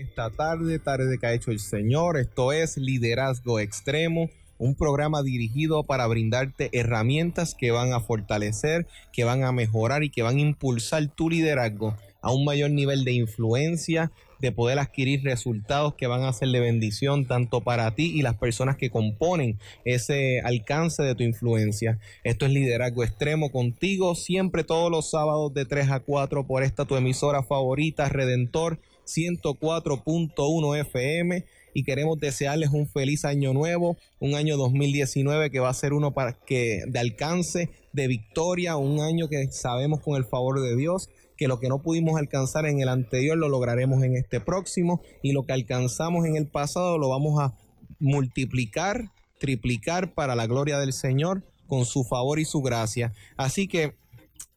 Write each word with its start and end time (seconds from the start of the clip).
esta 0.00 0.30
tarde, 0.30 0.78
tarde 0.78 1.18
que 1.18 1.26
ha 1.26 1.34
hecho 1.34 1.50
el 1.50 1.60
Señor. 1.60 2.16
Esto 2.16 2.52
es 2.52 2.76
Liderazgo 2.78 3.60
Extremo, 3.60 4.30
un 4.58 4.74
programa 4.74 5.22
dirigido 5.22 5.84
para 5.84 6.06
brindarte 6.06 6.70
herramientas 6.72 7.54
que 7.54 7.70
van 7.70 7.92
a 7.92 8.00
fortalecer, 8.00 8.86
que 9.12 9.24
van 9.24 9.44
a 9.44 9.52
mejorar 9.52 10.02
y 10.02 10.10
que 10.10 10.22
van 10.22 10.36
a 10.36 10.40
impulsar 10.40 11.06
tu 11.08 11.28
liderazgo 11.28 11.96
a 12.22 12.32
un 12.32 12.44
mayor 12.44 12.70
nivel 12.70 13.04
de 13.04 13.12
influencia, 13.12 14.10
de 14.40 14.52
poder 14.52 14.78
adquirir 14.78 15.22
resultados 15.22 15.94
que 15.96 16.06
van 16.06 16.22
a 16.22 16.32
ser 16.32 16.48
de 16.48 16.60
bendición 16.60 17.26
tanto 17.26 17.60
para 17.60 17.94
ti 17.94 18.12
y 18.14 18.22
las 18.22 18.36
personas 18.36 18.76
que 18.76 18.90
componen 18.90 19.58
ese 19.84 20.40
alcance 20.40 21.02
de 21.02 21.14
tu 21.14 21.24
influencia. 21.24 21.98
Esto 22.24 22.46
es 22.46 22.52
Liderazgo 22.52 23.04
Extremo 23.04 23.52
contigo, 23.52 24.14
siempre 24.14 24.64
todos 24.64 24.90
los 24.90 25.10
sábados 25.10 25.52
de 25.52 25.66
3 25.66 25.90
a 25.90 26.00
4 26.00 26.46
por 26.46 26.62
esta 26.62 26.86
tu 26.86 26.96
emisora 26.96 27.42
favorita, 27.42 28.08
Redentor 28.08 28.78
104.1 29.06 30.80
FM 30.80 31.44
y 31.74 31.84
queremos 31.84 32.18
desearles 32.18 32.70
un 32.70 32.88
feliz 32.88 33.24
año 33.24 33.52
nuevo, 33.52 33.96
un 34.18 34.34
año 34.34 34.56
2019 34.56 35.50
que 35.50 35.60
va 35.60 35.68
a 35.68 35.74
ser 35.74 35.92
uno 35.92 36.12
para 36.12 36.32
que 36.32 36.82
de 36.86 36.98
alcance, 36.98 37.70
de 37.92 38.08
victoria, 38.08 38.76
un 38.76 39.00
año 39.00 39.28
que 39.28 39.50
sabemos 39.52 40.00
con 40.00 40.16
el 40.16 40.24
favor 40.24 40.60
de 40.60 40.76
Dios 40.76 41.08
que 41.36 41.48
lo 41.48 41.58
que 41.58 41.68
no 41.68 41.80
pudimos 41.80 42.18
alcanzar 42.18 42.66
en 42.66 42.80
el 42.80 42.88
anterior 42.90 43.38
lo 43.38 43.48
lograremos 43.48 44.02
en 44.04 44.14
este 44.14 44.40
próximo 44.40 45.00
y 45.22 45.32
lo 45.32 45.44
que 45.44 45.54
alcanzamos 45.54 46.26
en 46.26 46.36
el 46.36 46.46
pasado 46.46 46.98
lo 46.98 47.08
vamos 47.08 47.40
a 47.40 47.54
multiplicar, 47.98 49.10
triplicar 49.38 50.12
para 50.12 50.34
la 50.34 50.46
gloria 50.46 50.78
del 50.78 50.92
Señor 50.92 51.42
con 51.66 51.86
su 51.86 52.04
favor 52.04 52.40
y 52.40 52.44
su 52.44 52.60
gracia. 52.60 53.14
Así 53.38 53.68
que 53.68 53.94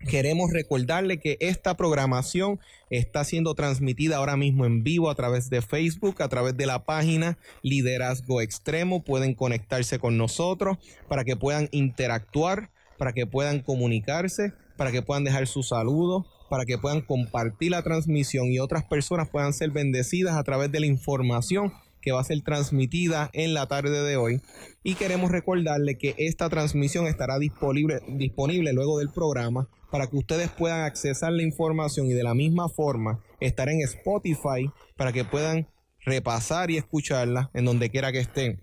Queremos 0.07 0.52
recordarle 0.52 1.18
que 1.18 1.38
esta 1.40 1.77
programación 1.77 2.60
está 2.98 3.24
siendo 3.24 3.56
transmitida 3.56 4.18
ahora 4.18 4.38
mismo 4.38 4.66
en 4.66 4.84
vivo 4.84 5.10
a 5.10 5.16
través 5.16 5.50
de 5.50 5.62
Facebook, 5.62 6.22
a 6.22 6.30
través 6.30 6.56
de 6.56 6.68
la 6.68 6.86
página 6.86 7.40
Liderazgo 7.64 8.40
Extremo. 8.40 9.04
Pueden 9.04 9.34
conectarse 9.34 9.98
con 9.98 10.18
nosotros 10.18 10.77
para 11.08 11.24
que 11.24 11.35
puedan 11.35 11.70
interactuar, 11.72 12.70
para 12.98 13.13
que 13.13 13.26
puedan 13.26 13.62
comunicarse, 13.62 14.54
para 14.77 14.91
que 14.91 15.02
puedan 15.02 15.24
dejar 15.24 15.48
sus 15.48 15.70
saludos, 15.70 16.26
para 16.50 16.66
que 16.66 16.77
puedan 16.77 17.02
compartir 17.02 17.72
la 17.72 17.82
transmisión 17.82 18.52
y 18.52 18.60
otras 18.60 18.84
personas 18.84 19.28
puedan 19.28 19.54
ser 19.54 19.72
bendecidas 19.72 20.35
a 20.35 20.44
través 20.44 20.72
de 20.72 20.80
la 20.80 20.85
información 20.85 21.74
que 22.04 22.12
va 22.12 22.20
a 22.20 22.26
ser 22.26 22.41
transmitida 22.41 23.29
en 23.34 23.54
la 23.54 23.65
tarde 23.68 24.04
de 24.04 24.18
hoy. 24.18 24.41
Y 24.84 24.96
queremos 24.96 25.32
recordarle 25.32 25.98
que 25.98 26.13
esta 26.18 26.49
transmisión 26.49 27.07
estará 27.07 27.40
disponible, 27.40 28.01
disponible 28.10 28.73
luego 28.73 28.99
del 28.99 29.10
programa 29.10 29.70
para 29.90 30.07
que 30.07 30.18
ustedes 30.18 30.49
puedan 30.49 30.82
accesar 30.82 31.32
la 31.32 31.43
información 31.43 32.07
y 32.07 32.13
de 32.13 32.23
la 32.23 32.34
misma 32.34 32.68
forma 32.68 33.23
estar 33.40 33.70
en 33.70 33.82
Spotify 33.82 34.70
para 34.98 35.13
que 35.13 35.23
puedan 35.23 35.68
repasar 36.05 36.70
y 36.71 36.77
escucharla 36.77 37.49
en 37.54 37.65
donde 37.65 37.90
quiera 37.90 38.12
que 38.12 38.20
estén. 38.20 38.60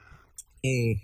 eh, 0.64 0.96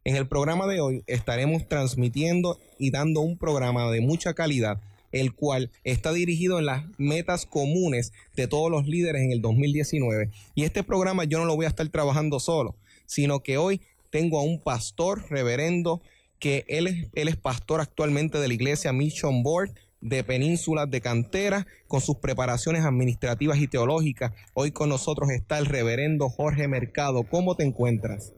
En 0.04 0.16
el 0.16 0.28
programa 0.28 0.66
de 0.66 0.80
hoy 0.80 1.02
estaremos 1.06 1.68
transmitiendo 1.68 2.58
y 2.78 2.90
dando 2.90 3.20
un 3.20 3.38
programa 3.38 3.90
de 3.90 4.00
mucha 4.00 4.34
calidad 4.34 4.80
el 5.14 5.32
cual 5.32 5.70
está 5.84 6.12
dirigido 6.12 6.58
en 6.58 6.66
las 6.66 6.82
metas 6.98 7.46
comunes 7.46 8.12
de 8.34 8.48
todos 8.48 8.68
los 8.68 8.88
líderes 8.88 9.22
en 9.22 9.30
el 9.30 9.40
2019. 9.40 10.30
Y 10.56 10.64
este 10.64 10.82
programa 10.82 11.22
yo 11.22 11.38
no 11.38 11.44
lo 11.44 11.54
voy 11.54 11.66
a 11.66 11.68
estar 11.68 11.88
trabajando 11.88 12.40
solo, 12.40 12.74
sino 13.06 13.40
que 13.40 13.56
hoy 13.56 13.80
tengo 14.10 14.40
a 14.40 14.42
un 14.42 14.60
pastor 14.60 15.24
reverendo 15.30 16.02
que 16.40 16.64
él 16.66 16.88
es, 16.88 17.08
él 17.14 17.28
es 17.28 17.36
pastor 17.36 17.80
actualmente 17.80 18.38
de 18.38 18.48
la 18.48 18.54
iglesia 18.54 18.92
Mission 18.92 19.44
Board 19.44 19.70
de 20.00 20.24
Penínsulas 20.24 20.90
de 20.90 21.00
Cantera 21.00 21.66
con 21.86 22.00
sus 22.00 22.16
preparaciones 22.16 22.84
administrativas 22.84 23.58
y 23.58 23.68
teológicas. 23.68 24.32
Hoy 24.52 24.72
con 24.72 24.88
nosotros 24.88 25.30
está 25.30 25.58
el 25.58 25.66
reverendo 25.66 26.28
Jorge 26.28 26.66
Mercado. 26.66 27.22
¿Cómo 27.22 27.54
te 27.54 27.62
encuentras? 27.62 28.32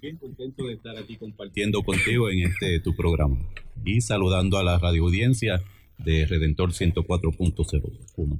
Bien 0.00 0.16
contento 0.16 0.64
de 0.64 0.74
estar 0.74 0.96
aquí 0.96 1.16
compartiendo 1.16 1.82
contigo 1.82 2.30
en 2.30 2.44
este 2.44 2.78
tu 2.78 2.94
programa 2.94 3.36
y 3.84 4.00
saludando 4.00 4.56
a 4.56 4.62
la 4.62 4.78
radio 4.78 5.02
audiencia 5.02 5.60
de 5.98 6.24
Redentor 6.24 6.70
104.01. 6.70 8.38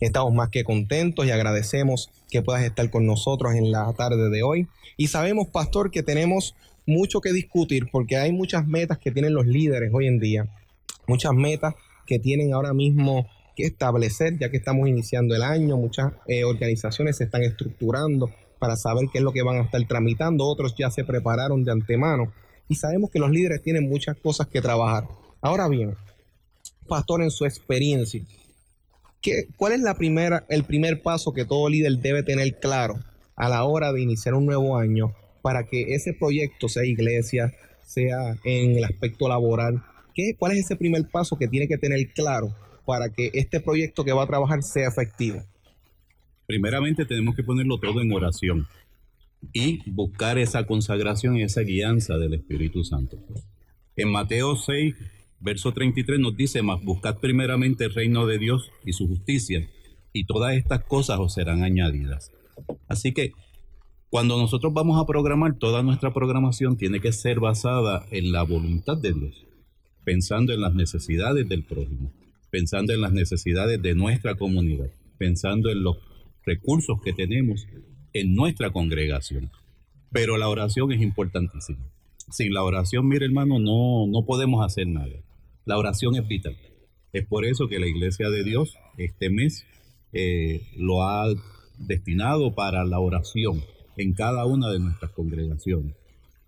Estamos 0.00 0.32
más 0.32 0.50
que 0.50 0.62
contentos 0.62 1.26
y 1.26 1.32
agradecemos 1.32 2.10
que 2.30 2.42
puedas 2.42 2.62
estar 2.62 2.88
con 2.90 3.06
nosotros 3.06 3.54
en 3.56 3.72
la 3.72 3.92
tarde 3.94 4.30
de 4.30 4.44
hoy. 4.44 4.68
Y 4.96 5.08
sabemos, 5.08 5.48
pastor, 5.48 5.90
que 5.90 6.04
tenemos 6.04 6.54
mucho 6.86 7.20
que 7.20 7.32
discutir 7.32 7.88
porque 7.90 8.16
hay 8.16 8.30
muchas 8.30 8.68
metas 8.68 8.98
que 8.98 9.10
tienen 9.10 9.34
los 9.34 9.46
líderes 9.46 9.90
hoy 9.92 10.06
en 10.06 10.20
día, 10.20 10.48
muchas 11.08 11.32
metas 11.32 11.74
que 12.06 12.20
tienen 12.20 12.54
ahora 12.54 12.72
mismo 12.72 13.26
que 13.56 13.64
establecer, 13.64 14.38
ya 14.38 14.48
que 14.48 14.58
estamos 14.58 14.88
iniciando 14.88 15.34
el 15.34 15.42
año, 15.42 15.76
muchas 15.76 16.12
eh, 16.28 16.44
organizaciones 16.44 17.16
se 17.16 17.24
están 17.24 17.42
estructurando 17.42 18.30
para 18.60 18.76
saber 18.76 19.08
qué 19.10 19.18
es 19.18 19.24
lo 19.24 19.32
que 19.32 19.42
van 19.42 19.56
a 19.56 19.62
estar 19.62 19.84
tramitando, 19.88 20.46
otros 20.46 20.76
ya 20.76 20.90
se 20.90 21.02
prepararon 21.02 21.64
de 21.64 21.72
antemano 21.72 22.32
y 22.68 22.76
sabemos 22.76 23.10
que 23.10 23.18
los 23.18 23.30
líderes 23.30 23.62
tienen 23.62 23.88
muchas 23.88 24.16
cosas 24.18 24.46
que 24.46 24.60
trabajar. 24.60 25.08
Ahora 25.40 25.66
bien, 25.66 25.96
pastor, 26.86 27.22
en 27.22 27.30
su 27.30 27.46
experiencia, 27.46 28.22
¿qué, 29.22 29.46
¿cuál 29.56 29.72
es 29.72 29.80
la 29.80 29.94
primera, 29.94 30.44
el 30.48 30.64
primer 30.64 31.02
paso 31.02 31.32
que 31.32 31.46
todo 31.46 31.68
líder 31.68 31.98
debe 31.98 32.22
tener 32.22 32.60
claro 32.60 33.00
a 33.34 33.48
la 33.48 33.64
hora 33.64 33.92
de 33.92 34.02
iniciar 34.02 34.34
un 34.34 34.44
nuevo 34.44 34.76
año 34.76 35.14
para 35.40 35.64
que 35.64 35.94
ese 35.94 36.12
proyecto, 36.12 36.68
sea 36.68 36.84
iglesia, 36.84 37.54
sea 37.86 38.36
en 38.44 38.76
el 38.76 38.84
aspecto 38.84 39.26
laboral, 39.26 39.82
¿qué, 40.14 40.34
¿cuál 40.38 40.52
es 40.52 40.66
ese 40.66 40.76
primer 40.76 41.08
paso 41.08 41.38
que 41.38 41.48
tiene 41.48 41.66
que 41.66 41.78
tener 41.78 42.12
claro 42.12 42.54
para 42.84 43.08
que 43.08 43.30
este 43.32 43.58
proyecto 43.60 44.04
que 44.04 44.12
va 44.12 44.24
a 44.24 44.26
trabajar 44.26 44.62
sea 44.62 44.88
efectivo? 44.88 45.42
Primeramente 46.50 47.04
tenemos 47.04 47.36
que 47.36 47.44
ponerlo 47.44 47.78
todo 47.78 48.00
en 48.00 48.12
oración 48.12 48.66
y 49.52 49.88
buscar 49.88 50.36
esa 50.36 50.66
consagración 50.66 51.36
y 51.36 51.42
esa 51.42 51.60
guianza 51.60 52.18
del 52.18 52.34
Espíritu 52.34 52.82
Santo. 52.82 53.18
En 53.94 54.10
Mateo 54.10 54.56
6, 54.56 54.96
verso 55.38 55.72
33 55.72 56.18
nos 56.18 56.36
dice, 56.36 56.60
más 56.62 56.82
buscad 56.82 57.18
primeramente 57.18 57.84
el 57.84 57.94
reino 57.94 58.26
de 58.26 58.38
Dios 58.38 58.68
y 58.84 58.94
su 58.94 59.06
justicia, 59.06 59.70
y 60.12 60.24
todas 60.24 60.56
estas 60.56 60.82
cosas 60.82 61.20
os 61.20 61.34
serán 61.34 61.62
añadidas. 61.62 62.32
Así 62.88 63.12
que 63.12 63.30
cuando 64.08 64.36
nosotros 64.36 64.74
vamos 64.74 65.00
a 65.00 65.06
programar, 65.06 65.56
toda 65.56 65.84
nuestra 65.84 66.12
programación 66.12 66.76
tiene 66.76 66.98
que 66.98 67.12
ser 67.12 67.38
basada 67.38 68.06
en 68.10 68.32
la 68.32 68.42
voluntad 68.42 68.96
de 68.96 69.12
Dios, 69.12 69.46
pensando 70.02 70.52
en 70.52 70.62
las 70.62 70.74
necesidades 70.74 71.48
del 71.48 71.62
prójimo, 71.62 72.10
pensando 72.50 72.92
en 72.92 73.02
las 73.02 73.12
necesidades 73.12 73.80
de 73.80 73.94
nuestra 73.94 74.34
comunidad, 74.34 74.90
pensando 75.16 75.70
en 75.70 75.84
los 75.84 76.09
recursos 76.44 77.00
que 77.02 77.12
tenemos 77.12 77.66
en 78.12 78.34
nuestra 78.34 78.70
congregación. 78.70 79.50
Pero 80.12 80.38
la 80.38 80.48
oración 80.48 80.92
es 80.92 81.00
importantísima. 81.00 81.86
Sin 82.30 82.52
la 82.52 82.62
oración, 82.62 83.08
mire 83.08 83.26
hermano, 83.26 83.58
no, 83.58 84.06
no 84.06 84.24
podemos 84.24 84.64
hacer 84.64 84.86
nada. 84.86 85.14
La 85.64 85.78
oración 85.78 86.16
es 86.16 86.26
vital. 86.26 86.56
Es 87.12 87.26
por 87.26 87.44
eso 87.44 87.68
que 87.68 87.78
la 87.78 87.86
Iglesia 87.86 88.28
de 88.30 88.44
Dios 88.44 88.76
este 88.96 89.30
mes 89.30 89.64
eh, 90.12 90.62
lo 90.76 91.02
ha 91.02 91.26
destinado 91.78 92.54
para 92.54 92.84
la 92.84 93.00
oración 93.00 93.62
en 93.96 94.12
cada 94.12 94.46
una 94.46 94.70
de 94.70 94.78
nuestras 94.78 95.10
congregaciones. 95.12 95.94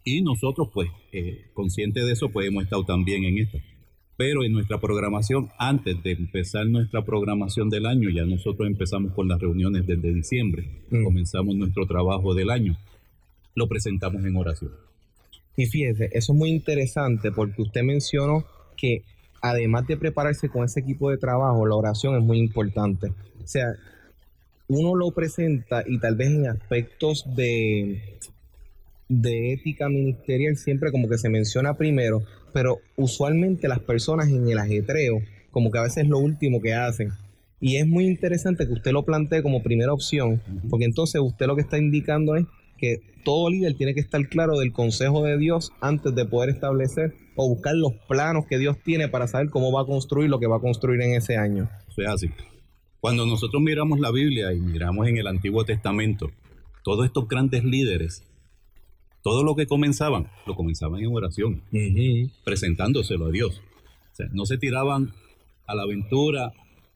Y 0.04 0.22
nosotros, 0.22 0.68
pues, 0.72 0.90
eh, 1.12 1.46
conscientes 1.54 2.04
de 2.04 2.12
eso, 2.12 2.30
pues 2.30 2.48
hemos 2.48 2.64
estado 2.64 2.84
también 2.84 3.24
en 3.24 3.38
esto. 3.38 3.58
Pero 4.16 4.44
en 4.44 4.52
nuestra 4.52 4.78
programación, 4.78 5.50
antes 5.58 6.02
de 6.02 6.12
empezar 6.12 6.66
nuestra 6.66 7.02
programación 7.02 7.70
del 7.70 7.86
año, 7.86 8.10
ya 8.10 8.24
nosotros 8.24 8.68
empezamos 8.68 9.12
con 9.12 9.26
las 9.28 9.40
reuniones 9.40 9.86
desde 9.86 10.12
diciembre, 10.12 10.68
Mm. 10.90 11.04
comenzamos 11.04 11.54
nuestro 11.56 11.86
trabajo 11.86 12.34
del 12.34 12.50
año, 12.50 12.76
lo 13.54 13.66
presentamos 13.68 14.24
en 14.24 14.36
oración. 14.36 14.70
Y 15.56 15.66
fíjese, 15.66 16.10
eso 16.12 16.32
es 16.32 16.38
muy 16.38 16.50
interesante 16.50 17.32
porque 17.32 17.62
usted 17.62 17.82
mencionó 17.82 18.44
que 18.76 19.02
además 19.40 19.86
de 19.86 19.96
prepararse 19.96 20.48
con 20.48 20.64
ese 20.64 20.80
equipo 20.80 21.10
de 21.10 21.18
trabajo, 21.18 21.66
la 21.66 21.74
oración 21.74 22.16
es 22.16 22.22
muy 22.22 22.38
importante. 22.38 23.08
O 23.42 23.46
sea, 23.46 23.74
uno 24.68 24.94
lo 24.94 25.10
presenta 25.10 25.84
y 25.86 25.98
tal 25.98 26.16
vez 26.16 26.28
en 26.28 26.46
aspectos 26.46 27.24
de, 27.34 28.00
de 29.20 29.52
ética 29.52 29.88
ministerial 29.88 30.56
siempre 30.56 30.90
como 30.90 31.08
que 31.08 31.18
se 31.18 31.28
menciona 31.28 31.74
primero, 31.74 32.22
pero 32.52 32.78
usualmente 32.96 33.68
las 33.68 33.80
personas 33.80 34.28
en 34.28 34.48
el 34.48 34.58
ajetreo 34.58 35.20
como 35.50 35.70
que 35.70 35.78
a 35.78 35.82
veces 35.82 36.04
es 36.04 36.08
lo 36.08 36.18
último 36.18 36.60
que 36.62 36.72
hacen. 36.72 37.10
Y 37.60 37.76
es 37.76 37.86
muy 37.86 38.06
interesante 38.06 38.66
que 38.66 38.72
usted 38.72 38.92
lo 38.92 39.04
plantee 39.04 39.42
como 39.42 39.62
primera 39.62 39.92
opción, 39.92 40.42
porque 40.68 40.86
entonces 40.86 41.20
usted 41.20 41.46
lo 41.46 41.54
que 41.54 41.62
está 41.62 41.78
indicando 41.78 42.36
es 42.36 42.46
que 42.78 43.00
todo 43.22 43.50
líder 43.50 43.74
tiene 43.74 43.94
que 43.94 44.00
estar 44.00 44.26
claro 44.28 44.58
del 44.58 44.72
consejo 44.72 45.22
de 45.22 45.38
Dios 45.38 45.72
antes 45.80 46.14
de 46.14 46.24
poder 46.24 46.50
establecer 46.50 47.14
o 47.36 47.48
buscar 47.48 47.74
los 47.76 47.92
planos 48.08 48.46
que 48.46 48.58
Dios 48.58 48.78
tiene 48.82 49.08
para 49.08 49.28
saber 49.28 49.50
cómo 49.50 49.70
va 49.70 49.82
a 49.82 49.86
construir 49.86 50.28
lo 50.28 50.40
que 50.40 50.48
va 50.48 50.56
a 50.56 50.60
construir 50.60 51.00
en 51.02 51.14
ese 51.14 51.36
año. 51.36 51.68
Eso 51.88 52.02
es 52.02 52.08
así. 52.08 52.30
Cuando 52.98 53.26
nosotros 53.26 53.62
miramos 53.62 54.00
la 54.00 54.10
Biblia 54.10 54.52
y 54.52 54.58
miramos 54.58 55.06
en 55.06 55.18
el 55.18 55.26
Antiguo 55.26 55.64
Testamento, 55.64 56.30
todos 56.82 57.06
estos 57.06 57.28
grandes 57.28 57.62
líderes, 57.62 58.24
todo 59.22 59.44
lo 59.44 59.54
que 59.54 59.66
comenzaban, 59.66 60.28
lo 60.46 60.54
comenzaban 60.54 61.00
en 61.00 61.14
oración, 61.14 61.62
presentándoselo 62.44 63.26
a 63.26 63.30
Dios. 63.30 63.62
O 64.12 64.14
sea, 64.14 64.26
no 64.32 64.46
se 64.46 64.58
tiraban 64.58 65.12
a 65.66 65.74
la 65.74 65.82
aventura 65.82 66.52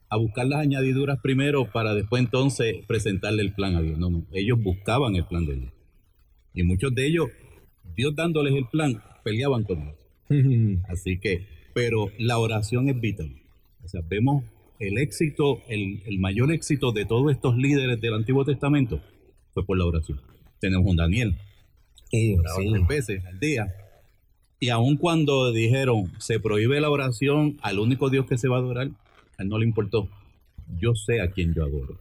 a 0.09 0.17
buscar 0.17 0.45
las 0.47 0.59
añadiduras 0.59 1.19
primero 1.21 1.71
para 1.71 1.93
después 1.93 2.21
entonces 2.21 2.77
presentarle 2.85 3.41
el 3.41 3.53
plan 3.53 3.75
a 3.75 3.81
Dios. 3.81 3.97
No, 3.97 4.09
no, 4.09 4.25
ellos 4.31 4.61
buscaban 4.61 5.15
el 5.15 5.25
plan 5.25 5.45
de 5.45 5.55
Dios. 5.55 5.73
Y 6.53 6.63
muchos 6.63 6.93
de 6.93 7.07
ellos, 7.07 7.29
Dios 7.95 8.15
dándoles 8.15 8.55
el 8.55 8.67
plan, 8.67 9.01
peleaban 9.23 9.63
con 9.63 9.81
Dios. 9.81 10.81
Así 10.89 11.19
que, 11.19 11.45
pero 11.73 12.11
la 12.17 12.39
oración 12.39 12.89
es 12.89 12.99
vital. 12.99 13.31
O 13.83 13.87
sea, 13.87 14.01
vemos 14.07 14.43
el 14.79 14.97
éxito, 14.97 15.61
el, 15.69 16.01
el 16.05 16.19
mayor 16.19 16.51
éxito 16.51 16.91
de 16.91 17.05
todos 17.05 17.31
estos 17.31 17.57
líderes 17.57 17.99
del 18.01 18.13
Antiguo 18.13 18.43
Testamento 18.45 19.01
fue 19.53 19.65
por 19.65 19.77
la 19.77 19.85
oración. 19.85 20.21
Tenemos 20.59 20.87
un 20.87 20.97
Daniel, 20.97 21.35
Y, 22.11 22.37
oraba 22.37 22.57
sí. 22.57 22.71
tres 22.71 22.87
veces 22.87 23.25
al 23.25 23.39
día. 23.39 23.73
Y 24.59 24.69
aun 24.69 24.97
cuando 24.97 25.51
dijeron, 25.51 26.11
se 26.17 26.39
prohíbe 26.39 26.81
la 26.81 26.89
oración 26.89 27.57
al 27.61 27.79
único 27.79 28.09
Dios 28.09 28.25
que 28.25 28.37
se 28.37 28.47
va 28.47 28.57
a 28.57 28.59
adorar, 28.59 28.89
a 29.37 29.43
él 29.43 29.49
no 29.49 29.59
le 29.59 29.65
importó. 29.65 30.09
Yo 30.79 30.95
sé 30.95 31.21
a 31.21 31.31
quién 31.31 31.53
yo 31.53 31.63
adoro. 31.63 31.99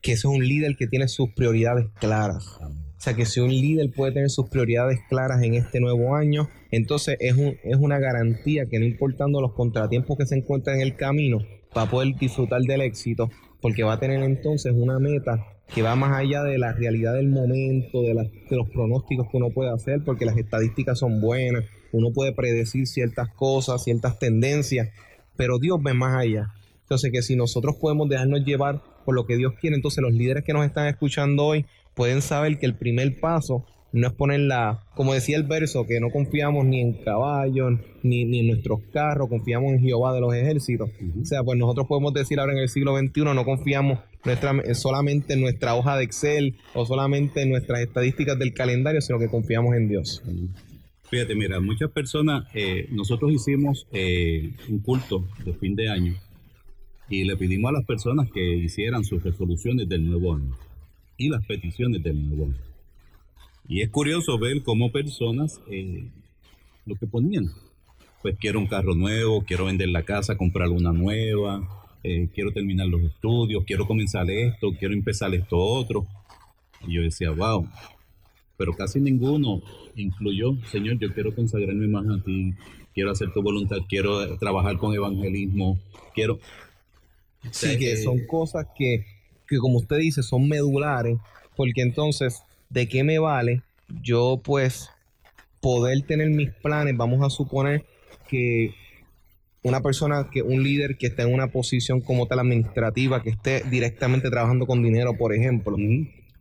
que 0.00 0.12
ese 0.12 0.26
es 0.26 0.32
un 0.32 0.46
líder 0.46 0.76
que 0.76 0.86
tiene 0.86 1.08
sus 1.08 1.30
prioridades 1.30 1.86
claras. 2.00 2.58
O 2.62 3.02
sea, 3.02 3.14
que 3.14 3.26
si 3.26 3.40
un 3.40 3.50
líder 3.50 3.90
puede 3.90 4.12
tener 4.12 4.30
sus 4.30 4.48
prioridades 4.48 4.98
claras 5.08 5.42
en 5.42 5.54
este 5.54 5.80
nuevo 5.80 6.14
año, 6.14 6.48
entonces 6.70 7.16
es, 7.20 7.34
un, 7.34 7.56
es 7.64 7.76
una 7.76 7.98
garantía 7.98 8.66
que 8.66 8.78
no 8.78 8.86
importando 8.86 9.40
los 9.40 9.52
contratiempos 9.52 10.16
que 10.18 10.26
se 10.26 10.36
encuentran 10.36 10.76
en 10.76 10.82
el 10.82 10.96
camino, 10.96 11.38
va 11.76 11.82
a 11.82 11.90
poder 11.90 12.14
disfrutar 12.16 12.62
del 12.62 12.80
éxito, 12.80 13.30
porque 13.60 13.82
va 13.82 13.94
a 13.94 14.00
tener 14.00 14.22
entonces 14.22 14.72
una 14.74 14.98
meta 14.98 15.46
que 15.74 15.82
va 15.82 15.94
más 15.94 16.12
allá 16.12 16.42
de 16.42 16.58
la 16.58 16.72
realidad 16.72 17.14
del 17.14 17.28
momento, 17.28 18.02
de, 18.02 18.14
de 18.48 18.56
los 18.56 18.68
pronósticos 18.70 19.28
que 19.30 19.36
uno 19.36 19.50
puede 19.50 19.70
hacer, 19.70 20.02
porque 20.04 20.24
las 20.24 20.36
estadísticas 20.36 20.98
son 20.98 21.20
buenas, 21.20 21.64
uno 21.92 22.12
puede 22.12 22.32
predecir 22.32 22.86
ciertas 22.86 23.28
cosas, 23.34 23.84
ciertas 23.84 24.18
tendencias, 24.18 24.88
pero 25.36 25.58
Dios 25.58 25.80
ve 25.82 25.94
más 25.94 26.16
allá. 26.16 26.48
Entonces, 26.82 27.12
que 27.12 27.22
si 27.22 27.36
nosotros 27.36 27.76
podemos 27.76 28.08
dejarnos 28.08 28.44
llevar 28.44 28.82
por 29.04 29.14
lo 29.14 29.24
que 29.26 29.36
Dios 29.36 29.54
quiere, 29.60 29.76
entonces 29.76 30.02
los 30.02 30.12
líderes 30.12 30.44
que 30.44 30.52
nos 30.52 30.66
están 30.66 30.88
escuchando 30.88 31.44
hoy 31.44 31.64
pueden 31.94 32.20
saber 32.20 32.58
que 32.58 32.66
el 32.66 32.74
primer 32.74 33.20
paso 33.20 33.64
no 33.92 34.06
es 34.06 34.12
poner 34.12 34.40
la, 34.40 34.84
como 34.94 35.14
decía 35.14 35.36
el 35.36 35.44
verso, 35.44 35.86
que 35.86 36.00
no 36.00 36.10
confiamos 36.10 36.64
ni 36.64 36.80
en 36.80 36.94
caballos, 37.04 37.72
ni, 38.02 38.24
ni 38.24 38.40
en 38.40 38.48
nuestros 38.48 38.80
carros, 38.92 39.28
confiamos 39.28 39.72
en 39.72 39.80
Jehová 39.80 40.14
de 40.14 40.20
los 40.20 40.34
ejércitos. 40.34 40.90
O 41.20 41.24
sea, 41.24 41.42
pues 41.42 41.58
nosotros 41.58 41.86
podemos 41.88 42.12
decir 42.12 42.38
ahora 42.38 42.52
en 42.52 42.58
el 42.58 42.68
siglo 42.68 42.96
XXI, 42.96 43.22
no 43.34 43.44
confiamos 43.44 43.98
nuestra, 44.24 44.52
eh, 44.64 44.74
solamente 44.74 45.34
en 45.34 45.40
nuestra 45.40 45.74
hoja 45.74 45.96
de 45.96 46.04
Excel 46.04 46.56
o 46.74 46.84
solamente 46.86 47.42
en 47.42 47.50
nuestras 47.50 47.80
estadísticas 47.80 48.38
del 48.38 48.52
calendario, 48.52 49.00
sino 49.00 49.18
que 49.18 49.28
confiamos 49.28 49.74
en 49.74 49.88
Dios. 49.88 50.22
Fíjate, 51.08 51.34
mira, 51.34 51.60
muchas 51.60 51.90
personas, 51.90 52.44
eh, 52.54 52.86
nosotros 52.90 53.32
hicimos 53.32 53.86
eh, 53.92 54.50
un 54.68 54.80
culto 54.80 55.26
de 55.44 55.52
fin 55.54 55.74
de 55.74 55.88
año 55.88 56.14
y 57.08 57.24
le 57.24 57.36
pedimos 57.36 57.70
a 57.70 57.72
las 57.72 57.84
personas 57.84 58.30
que 58.30 58.56
hicieran 58.56 59.04
sus 59.04 59.22
resoluciones 59.22 59.88
del 59.88 60.08
nuevo 60.08 60.34
año 60.34 60.56
y 61.16 61.28
las 61.28 61.44
peticiones 61.44 62.02
del 62.02 62.28
nuevo 62.28 62.44
año. 62.46 62.62
Y 63.66 63.82
es 63.82 63.90
curioso 63.90 64.38
ver 64.38 64.62
cómo 64.62 64.92
personas 64.92 65.60
lo 66.86 66.94
que 66.94 67.06
ponían. 67.06 67.46
Pues 68.22 68.36
quiero 68.38 68.58
un 68.58 68.66
carro 68.66 68.94
nuevo, 68.94 69.42
quiero 69.44 69.64
vender 69.64 69.88
la 69.88 70.02
casa, 70.02 70.36
comprar 70.36 70.68
una 70.68 70.92
nueva, 70.92 71.79
eh, 72.02 72.28
quiero 72.34 72.52
terminar 72.52 72.86
los 72.86 73.02
estudios, 73.02 73.64
quiero 73.66 73.86
comenzar 73.86 74.30
esto, 74.30 74.72
quiero 74.78 74.94
empezar 74.94 75.34
esto 75.34 75.56
otro. 75.56 76.06
Y 76.86 76.94
yo 76.94 77.02
decía, 77.02 77.30
wow, 77.30 77.68
pero 78.56 78.74
casi 78.74 79.00
ninguno 79.00 79.62
incluyó, 79.96 80.54
Señor, 80.70 80.98
yo 80.98 81.12
quiero 81.12 81.34
consagrarme 81.34 81.86
más 81.86 82.06
a 82.08 82.22
ti, 82.22 82.54
quiero 82.94 83.10
hacer 83.10 83.32
tu 83.32 83.42
voluntad, 83.42 83.78
quiero 83.88 84.22
eh, 84.22 84.36
trabajar 84.38 84.76
con 84.78 84.94
evangelismo, 84.94 85.78
quiero... 86.14 86.38
Sí, 87.50 87.78
que 87.78 87.96
son 87.96 88.26
cosas 88.26 88.66
que, 88.76 89.06
que, 89.48 89.56
como 89.56 89.78
usted 89.78 89.96
dice, 89.96 90.22
son 90.22 90.46
medulares, 90.46 91.16
porque 91.56 91.80
entonces, 91.80 92.42
¿de 92.68 92.86
qué 92.86 93.02
me 93.02 93.18
vale 93.18 93.62
yo 94.02 94.38
pues 94.44 94.90
poder 95.62 96.02
tener 96.02 96.28
mis 96.28 96.50
planes? 96.50 96.94
Vamos 96.98 97.22
a 97.22 97.30
suponer 97.30 97.86
que 98.28 98.74
una 99.62 99.80
persona, 99.80 100.28
que 100.30 100.42
un 100.42 100.62
líder 100.62 100.96
que 100.96 101.08
está 101.08 101.22
en 101.22 101.34
una 101.34 101.48
posición 101.48 102.00
como 102.00 102.26
tal 102.26 102.40
administrativa, 102.40 103.22
que 103.22 103.30
esté 103.30 103.62
directamente 103.70 104.30
trabajando 104.30 104.66
con 104.66 104.82
dinero, 104.82 105.14
por 105.14 105.34
ejemplo. 105.34 105.76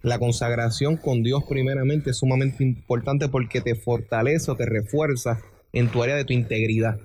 La 0.01 0.17
consagración 0.19 0.95
con 0.95 1.23
Dios 1.23 1.43
primeramente 1.47 2.11
es 2.11 2.17
sumamente 2.17 2.63
importante 2.63 3.27
porque 3.27 3.59
te 3.59 3.75
fortalece 3.75 4.49
o 4.51 4.55
te 4.55 4.65
refuerza 4.65 5.41
en 5.73 5.89
tu 5.89 6.01
área 6.01 6.15
de 6.15 6.23
tu 6.23 6.33
integridad. 6.33 6.97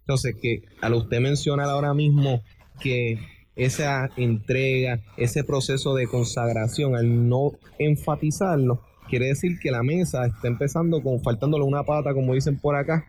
Entonces, 0.00 0.36
que 0.40 0.62
al 0.80 0.94
usted 0.94 1.20
mencionar 1.20 1.68
ahora 1.68 1.92
mismo 1.92 2.42
que 2.80 3.18
esa 3.56 4.10
entrega, 4.16 5.00
ese 5.16 5.42
proceso 5.42 5.96
de 5.96 6.06
consagración, 6.06 6.94
al 6.94 7.28
no 7.28 7.52
enfatizarlo, 7.78 8.82
quiere 9.08 9.26
decir 9.26 9.58
que 9.60 9.70
la 9.70 9.82
mesa 9.82 10.26
está 10.26 10.48
empezando 10.48 11.02
con 11.02 11.22
faltándole 11.22 11.64
una 11.64 11.82
pata, 11.84 12.12
como 12.14 12.34
dicen 12.34 12.58
por 12.58 12.76
acá. 12.76 13.06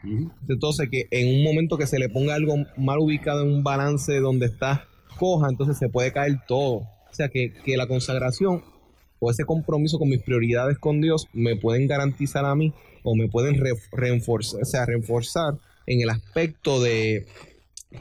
Entonces, 0.48 0.90
que 0.90 1.08
en 1.12 1.38
un 1.38 1.44
momento 1.44 1.78
que 1.78 1.88
se 1.88 2.00
le 2.00 2.10
ponga 2.10 2.36
algo 2.36 2.56
mal 2.78 3.00
ubicado 3.00 3.42
en 3.44 3.50
un 3.54 3.64
balance 3.64 4.20
donde 4.20 4.46
está 4.48 4.86
coja, 5.18 5.50
entonces 5.50 5.78
se 5.78 5.90
puede 5.90 6.12
caer 6.12 6.40
todo. 6.48 6.76
O 7.10 7.14
sea, 7.14 7.30
que, 7.30 7.52
que 7.66 7.78
la 7.78 7.88
consagración 7.88 8.62
o 9.20 9.32
ese 9.32 9.46
compromiso 9.46 9.98
con 9.98 10.10
mis 10.10 10.22
prioridades 10.22 10.78
con 10.78 11.02
Dios 11.02 11.28
me 11.34 11.56
pueden 11.56 11.88
garantizar 11.88 12.46
a 12.46 12.54
mí 12.56 12.74
o 13.04 13.16
me 13.16 13.28
pueden 13.28 13.60
re- 13.60 13.74
reforzar, 13.92 14.62
o 14.62 14.66
sea, 14.66 14.86
reforzar 14.86 15.56
en 15.88 16.02
el 16.02 16.10
aspecto 16.10 16.82
de 16.82 17.26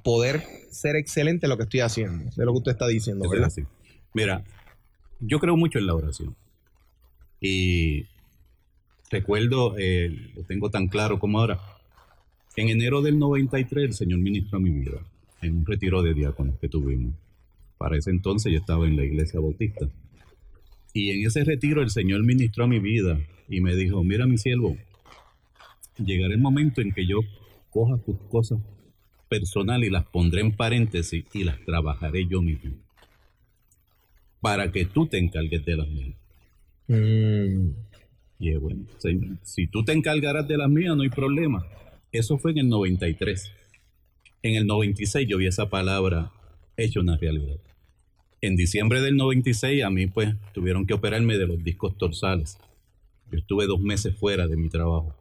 poder 0.03 0.43
ser 0.71 0.97
excelente 0.97 1.47
en 1.47 1.51
lo 1.51 1.57
que 1.57 1.63
estoy 1.63 1.81
haciendo. 1.81 2.29
Es 2.29 2.37
lo 2.37 2.53
que 2.53 2.59
usted 2.59 2.73
está 2.73 2.87
diciendo, 2.89 3.25
es 3.25 3.31
¿verdad? 3.31 3.47
Mira, 4.13 4.45
yo 5.21 5.39
creo 5.39 5.57
mucho 5.57 5.79
en 5.79 5.87
la 5.87 5.95
oración. 5.95 6.37
Y 7.41 8.07
recuerdo, 9.11 9.77
eh, 9.79 10.33
lo 10.35 10.43
tengo 10.45 10.71
tan 10.71 10.89
claro 10.89 11.19
como 11.19 11.41
ahora. 11.41 11.61
En 12.57 12.69
enero 12.69 13.03
del 13.03 13.19
93 13.19 13.85
el 13.85 13.93
Señor 13.95 14.19
ministró 14.21 14.61
mi 14.61 14.71
vida 14.71 15.01
en 15.43 15.59
un 15.59 15.67
retiro 15.67 16.03
de 16.03 16.15
diáconos 16.15 16.59
que 16.59 16.69
tuvimos. 16.69 17.15
Para 17.79 17.99
ese 17.99 18.11
entonces 18.11 18.53
yo 18.53 18.59
estaba 18.59 18.87
en 18.87 18.97
la 18.97 19.05
iglesia 19.05 19.41
bautista. 19.41 19.87
Y 20.95 21.11
en 21.11 21.27
ese 21.27 21.45
retiro 21.45 21.83
el 21.83 21.91
Señor 21.91 22.23
ministró 22.23 22.67
mi 22.67 22.79
vida 22.79 23.21
y 23.49 23.61
me 23.61 23.77
dijo, 23.77 24.03
mira 24.03 24.27
mi 24.27 24.39
siervo, 24.39 24.77
llegará 25.99 26.35
el 26.35 26.41
momento 26.41 26.81
en 26.81 26.93
que 26.93 27.07
yo 27.07 27.21
coja 27.71 27.99
tus 27.99 28.17
cosas 28.31 28.59
personales 29.29 29.89
y 29.89 29.93
las 29.93 30.07
pondré 30.07 30.41
en 30.41 30.53
paréntesis 30.53 31.25
y 31.35 31.45
las 31.45 31.63
trabajaré 31.65 32.27
yo 32.27 32.41
mismo 32.41 32.73
para 34.41 34.71
que 34.71 34.85
tú 34.85 35.07
te 35.07 35.19
encargues 35.19 35.65
de 35.65 35.77
las 35.77 35.89
mías. 35.89 36.17
Mm, 36.89 37.71
Y 38.39 38.51
es 38.51 38.61
bueno, 38.61 38.85
si 39.43 39.67
tú 39.67 39.85
te 39.85 39.93
encargarás 39.93 40.47
de 40.47 40.59
las 40.59 40.69
mías, 40.69 40.95
no 40.97 41.03
hay 41.03 41.09
problema. 41.09 41.67
Eso 42.13 42.39
fue 42.39 42.53
en 42.53 42.59
el 42.59 42.69
93. 42.69 43.51
En 44.43 44.55
el 44.57 44.67
96 44.67 45.27
yo 45.29 45.39
vi 45.39 45.47
esa 45.47 45.69
palabra 45.71 46.31
hecha 46.77 47.01
una 47.01 47.17
realidad. 47.17 47.57
En 48.41 48.57
diciembre 48.57 49.01
del 49.01 49.17
96 49.17 49.83
a 49.83 49.91
mí 49.91 50.07
pues 50.07 50.35
tuvieron 50.53 50.87
que 50.87 50.95
operarme 50.95 51.39
de 51.39 51.47
los 51.47 51.63
discos 51.65 51.97
torsales. 51.97 52.59
Yo 53.33 53.39
estuve 53.39 53.67
dos 53.67 53.81
meses 53.81 54.15
fuera 54.15 54.47
de 54.47 54.57
mi 54.57 54.69
trabajo. 54.69 55.17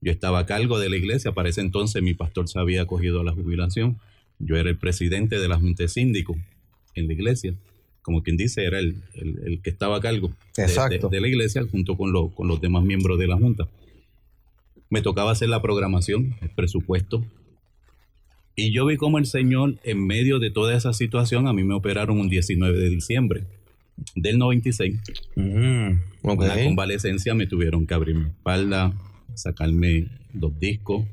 Yo 0.00 0.10
estaba 0.10 0.40
a 0.40 0.46
cargo 0.46 0.80
de 0.80 0.90
la 0.90 0.96
iglesia, 0.96 1.32
para 1.32 1.48
ese 1.48 1.60
entonces 1.60 2.02
mi 2.02 2.12
pastor 2.14 2.48
se 2.48 2.58
había 2.58 2.82
acogido 2.82 3.20
a 3.20 3.24
la 3.24 3.32
jubilación. 3.32 3.98
Yo 4.40 4.56
era 4.56 4.68
el 4.68 4.76
presidente 4.76 5.38
de 5.38 5.48
la 5.48 5.58
Junta 5.58 5.84
de 5.84 5.88
Síndico 5.88 6.36
en 6.96 7.06
la 7.06 7.12
iglesia. 7.12 7.54
Como 8.02 8.22
quien 8.22 8.36
dice, 8.36 8.64
era 8.64 8.78
el, 8.78 9.00
que 9.62 9.70
estaba 9.70 9.96
a 9.96 10.00
cargo 10.00 10.30
de, 10.56 11.20
la 11.20 11.28
iglesia 11.28 11.64
junto 11.70 11.96
con, 11.96 12.12
con 12.30 12.48
los 12.48 12.60
demás 12.60 12.84
miembros 12.84 13.18
de 13.18 13.28
la 13.28 13.36
Junta. 13.36 13.68
Me 14.90 15.02
tocaba 15.02 15.30
hacer 15.30 15.48
la 15.48 15.62
programación, 15.62 16.34
el 16.42 16.50
presupuesto, 16.50 17.24
y 18.54 18.72
yo 18.72 18.84
vi 18.86 18.96
como 18.96 19.18
el 19.18 19.26
Señor, 19.26 19.78
en 19.82 20.06
medio 20.06 20.38
de 20.38 20.50
toda 20.50 20.76
esa 20.76 20.92
situación, 20.92 21.48
a 21.48 21.52
mí 21.52 21.64
me 21.64 21.74
operaron 21.74 22.20
un 22.20 22.28
19 22.28 22.78
de 22.78 22.90
diciembre 22.90 23.44
del 24.14 24.38
96. 24.38 25.00
Mm, 25.36 25.90
La 26.22 26.64
convalecencia 26.64 27.34
me 27.34 27.46
tuvieron 27.46 27.86
que 27.86 27.94
abrir 27.94 28.14
mi 28.14 28.26
espalda, 28.26 28.92
sacarme 29.34 30.08
dos 30.34 30.58
discos, 30.58 31.06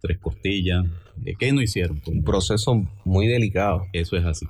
tres 0.00 0.18
costillas. 0.18 0.84
¿Qué 1.38 1.52
no 1.52 1.62
hicieron? 1.62 2.02
Un 2.06 2.22
proceso 2.22 2.86
muy 3.04 3.28
delicado. 3.28 3.86
Eso 3.92 4.16
es 4.16 4.24
así. 4.24 4.46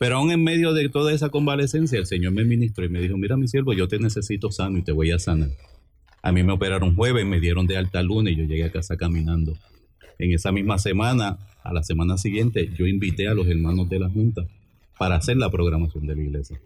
Pero 0.00 0.16
aún 0.16 0.30
en 0.30 0.42
medio 0.42 0.72
de 0.72 0.88
toda 0.88 1.12
esa 1.12 1.28
convalecencia, 1.28 1.98
el 1.98 2.06
Señor 2.06 2.32
me 2.32 2.42
ministró 2.42 2.86
y 2.86 2.88
me 2.88 3.02
dijo, 3.02 3.18
mira 3.18 3.36
mi 3.36 3.48
siervo, 3.48 3.74
yo 3.74 3.86
te 3.86 3.98
necesito 3.98 4.50
sano 4.50 4.78
y 4.78 4.82
te 4.82 4.92
voy 4.92 5.10
a 5.10 5.18
sanar. 5.18 5.50
A 6.22 6.32
mí 6.32 6.42
me 6.42 6.54
operaron 6.54 6.96
jueves, 6.96 7.26
me 7.26 7.38
dieron 7.38 7.66
de 7.66 7.76
alta 7.76 8.02
luna 8.02 8.30
y 8.30 8.36
yo 8.36 8.44
llegué 8.44 8.64
a 8.64 8.72
casa 8.72 8.96
caminando. 8.96 9.58
En 10.18 10.32
esa 10.32 10.52
misma 10.52 10.78
semana, 10.78 11.38
a 11.62 11.74
la 11.74 11.82
semana 11.82 12.16
siguiente, 12.16 12.70
yo 12.78 12.86
invité 12.86 13.28
a 13.28 13.34
los 13.34 13.46
hermanos 13.46 13.90
de 13.90 13.98
la 13.98 14.08
Junta 14.08 14.46
para 14.96 15.16
hacer 15.16 15.36
la 15.36 15.50
programación 15.50 16.06
de 16.06 16.16
la 16.16 16.22
iglesia. 16.22 16.58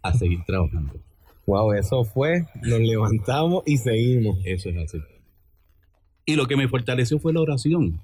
A 0.00 0.14
seguir 0.14 0.42
trabajando. 0.46 0.94
Wow, 1.44 1.74
eso 1.74 2.02
fue, 2.04 2.46
nos 2.62 2.80
levantamos 2.80 3.62
y 3.66 3.76
seguimos. 3.76 4.38
Eso 4.46 4.70
es 4.70 4.78
así. 4.78 5.02
Y 6.24 6.36
lo 6.36 6.46
que 6.46 6.56
me 6.56 6.66
fortaleció 6.66 7.18
fue 7.18 7.34
la 7.34 7.42
oración, 7.42 8.00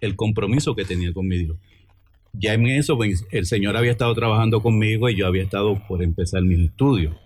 el 0.00 0.14
compromiso 0.14 0.76
que 0.76 0.84
tenía 0.84 1.12
con 1.12 1.26
mi 1.26 1.38
Dios. 1.38 1.56
Ya 2.32 2.54
en 2.54 2.66
eso, 2.66 2.96
pues, 2.96 3.24
el 3.30 3.46
Señor 3.46 3.76
había 3.76 3.90
estado 3.90 4.14
trabajando 4.14 4.62
conmigo 4.62 5.08
y 5.08 5.16
yo 5.16 5.26
había 5.26 5.42
estado 5.42 5.80
por 5.86 6.02
empezar 6.02 6.42
mis 6.42 6.60
estudios. 6.60 7.16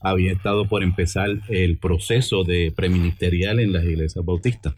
Había 0.00 0.32
estado 0.32 0.68
por 0.68 0.82
empezar 0.82 1.30
el 1.48 1.78
proceso 1.78 2.44
de 2.44 2.72
preministerial 2.74 3.58
en 3.58 3.72
las 3.72 3.84
iglesias 3.84 4.24
bautistas. 4.24 4.74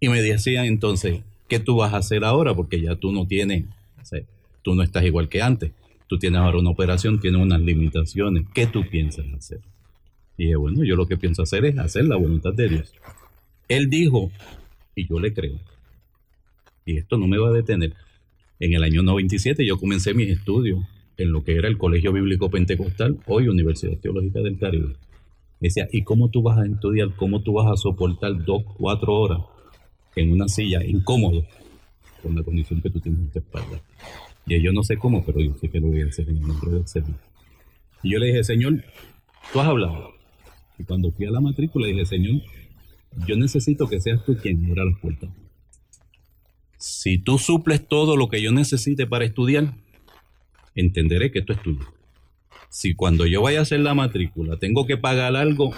Y 0.00 0.08
me 0.08 0.20
decían 0.20 0.64
entonces, 0.64 1.20
¿qué 1.48 1.60
tú 1.60 1.76
vas 1.76 1.94
a 1.94 1.98
hacer 1.98 2.24
ahora? 2.24 2.54
Porque 2.54 2.80
ya 2.80 2.96
tú 2.96 3.12
no 3.12 3.26
tienes, 3.26 3.64
tú 4.62 4.74
no 4.74 4.82
estás 4.82 5.04
igual 5.04 5.28
que 5.28 5.42
antes. 5.42 5.72
Tú 6.08 6.18
tienes 6.18 6.40
ahora 6.40 6.58
una 6.58 6.70
operación, 6.70 7.20
tienes 7.20 7.40
unas 7.40 7.60
limitaciones. 7.60 8.44
¿Qué 8.52 8.66
tú 8.66 8.88
piensas 8.88 9.26
hacer? 9.36 9.60
Y 10.36 10.44
dije, 10.44 10.56
bueno, 10.56 10.82
yo 10.84 10.96
lo 10.96 11.06
que 11.06 11.16
pienso 11.16 11.42
hacer 11.42 11.64
es 11.64 11.78
hacer 11.78 12.06
la 12.06 12.16
voluntad 12.16 12.52
de 12.52 12.68
Dios. 12.68 12.92
Él 13.68 13.88
dijo, 13.88 14.30
y 14.96 15.06
yo 15.06 15.20
le 15.20 15.32
creo, 15.32 15.58
y 16.84 16.96
esto 16.96 17.16
no 17.16 17.26
me 17.26 17.38
va 17.38 17.48
a 17.48 17.52
detener. 17.52 17.94
En 18.62 18.74
el 18.74 18.84
año 18.84 19.02
97 19.02 19.66
yo 19.66 19.76
comencé 19.76 20.14
mis 20.14 20.28
estudios 20.28 20.84
en 21.16 21.32
lo 21.32 21.42
que 21.42 21.56
era 21.56 21.66
el 21.66 21.76
Colegio 21.76 22.12
Bíblico 22.12 22.48
Pentecostal, 22.48 23.18
hoy 23.26 23.48
Universidad 23.48 23.98
Teológica 23.98 24.38
del 24.38 24.56
Caribe. 24.56 24.94
decía, 25.58 25.88
¿y 25.90 26.02
cómo 26.04 26.28
tú 26.28 26.42
vas 26.42 26.58
a 26.58 26.66
estudiar? 26.66 27.08
¿Cómo 27.16 27.42
tú 27.42 27.54
vas 27.54 27.66
a 27.72 27.76
soportar 27.76 28.44
dos, 28.44 28.62
cuatro 28.78 29.14
horas 29.14 29.40
en 30.14 30.30
una 30.30 30.46
silla 30.46 30.84
incómodo 30.84 31.44
con 32.22 32.36
la 32.36 32.44
condición 32.44 32.80
que 32.80 32.90
tú 32.90 33.00
tienes 33.00 33.22
en 33.22 33.30
tu 33.30 33.40
espalda? 33.40 33.82
Y 34.46 34.62
yo 34.62 34.70
no 34.70 34.84
sé 34.84 34.96
cómo, 34.96 35.26
pero 35.26 35.40
yo 35.40 35.54
sé 35.60 35.68
que 35.68 35.80
lo 35.80 35.88
voy 35.88 36.02
a 36.02 36.06
hacer 36.06 36.28
en 36.28 36.36
el 36.36 36.46
nombre 36.46 36.70
del 36.70 36.86
Señor. 36.86 37.16
Y 38.04 38.12
yo 38.12 38.20
le 38.20 38.26
dije, 38.26 38.44
Señor, 38.44 38.84
tú 39.52 39.58
has 39.58 39.66
hablado. 39.66 40.12
Y 40.78 40.84
cuando 40.84 41.10
fui 41.10 41.26
a 41.26 41.32
la 41.32 41.40
matrícula, 41.40 41.88
dije, 41.88 42.06
Señor, 42.06 42.40
yo 43.26 43.34
necesito 43.34 43.88
que 43.88 44.00
seas 44.00 44.24
tú 44.24 44.36
quien 44.36 44.64
abra 44.66 44.84
las 44.84 45.00
puertas. 45.00 45.30
Si 46.82 47.16
tú 47.16 47.38
suples 47.38 47.86
todo 47.86 48.16
lo 48.16 48.28
que 48.28 48.42
yo 48.42 48.50
necesite 48.50 49.06
para 49.06 49.24
estudiar, 49.24 49.72
entenderé 50.74 51.30
que 51.30 51.38
esto 51.38 51.52
es 51.52 51.62
tuyo. 51.62 51.86
Si 52.70 52.94
cuando 52.94 53.24
yo 53.24 53.40
vaya 53.40 53.60
a 53.60 53.62
hacer 53.62 53.78
la 53.78 53.94
matrícula 53.94 54.56
tengo 54.56 54.84
que 54.84 54.96
pagar 54.96 55.36
algo 55.36 55.72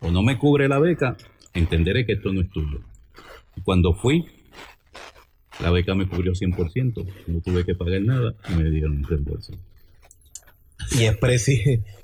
o 0.00 0.10
no 0.10 0.22
me 0.22 0.38
cubre 0.38 0.66
la 0.66 0.78
beca, 0.78 1.18
entenderé 1.52 2.06
que 2.06 2.14
esto 2.14 2.32
no 2.32 2.40
es 2.40 2.48
tuyo. 2.48 2.80
Y 3.54 3.60
cuando 3.60 3.92
fui, 3.92 4.24
la 5.60 5.70
beca 5.70 5.94
me 5.94 6.08
cubrió 6.08 6.32
100%, 6.32 7.06
no 7.26 7.40
tuve 7.42 7.66
que 7.66 7.74
pagar 7.74 8.00
nada 8.00 8.34
y 8.48 8.54
me 8.54 8.70
dieron 8.70 8.92
un 8.92 9.04
reembolso. 9.04 9.52
Y 10.98 11.04
es, 11.04 11.18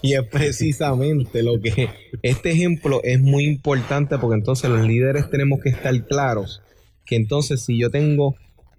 y 0.02 0.12
es 0.12 0.24
precisamente 0.24 1.42
lo 1.42 1.58
que 1.58 1.88
este 2.20 2.50
ejemplo 2.50 3.00
es 3.02 3.18
muy 3.18 3.46
importante 3.46 4.18
porque 4.18 4.36
entonces 4.36 4.68
los 4.68 4.86
líderes 4.86 5.30
tenemos 5.30 5.60
que 5.62 5.70
estar 5.70 6.06
claros 6.06 6.60
que 7.06 7.16
entonces 7.16 7.62
si 7.62 7.78
yo 7.78 7.90
tengo 7.90 8.34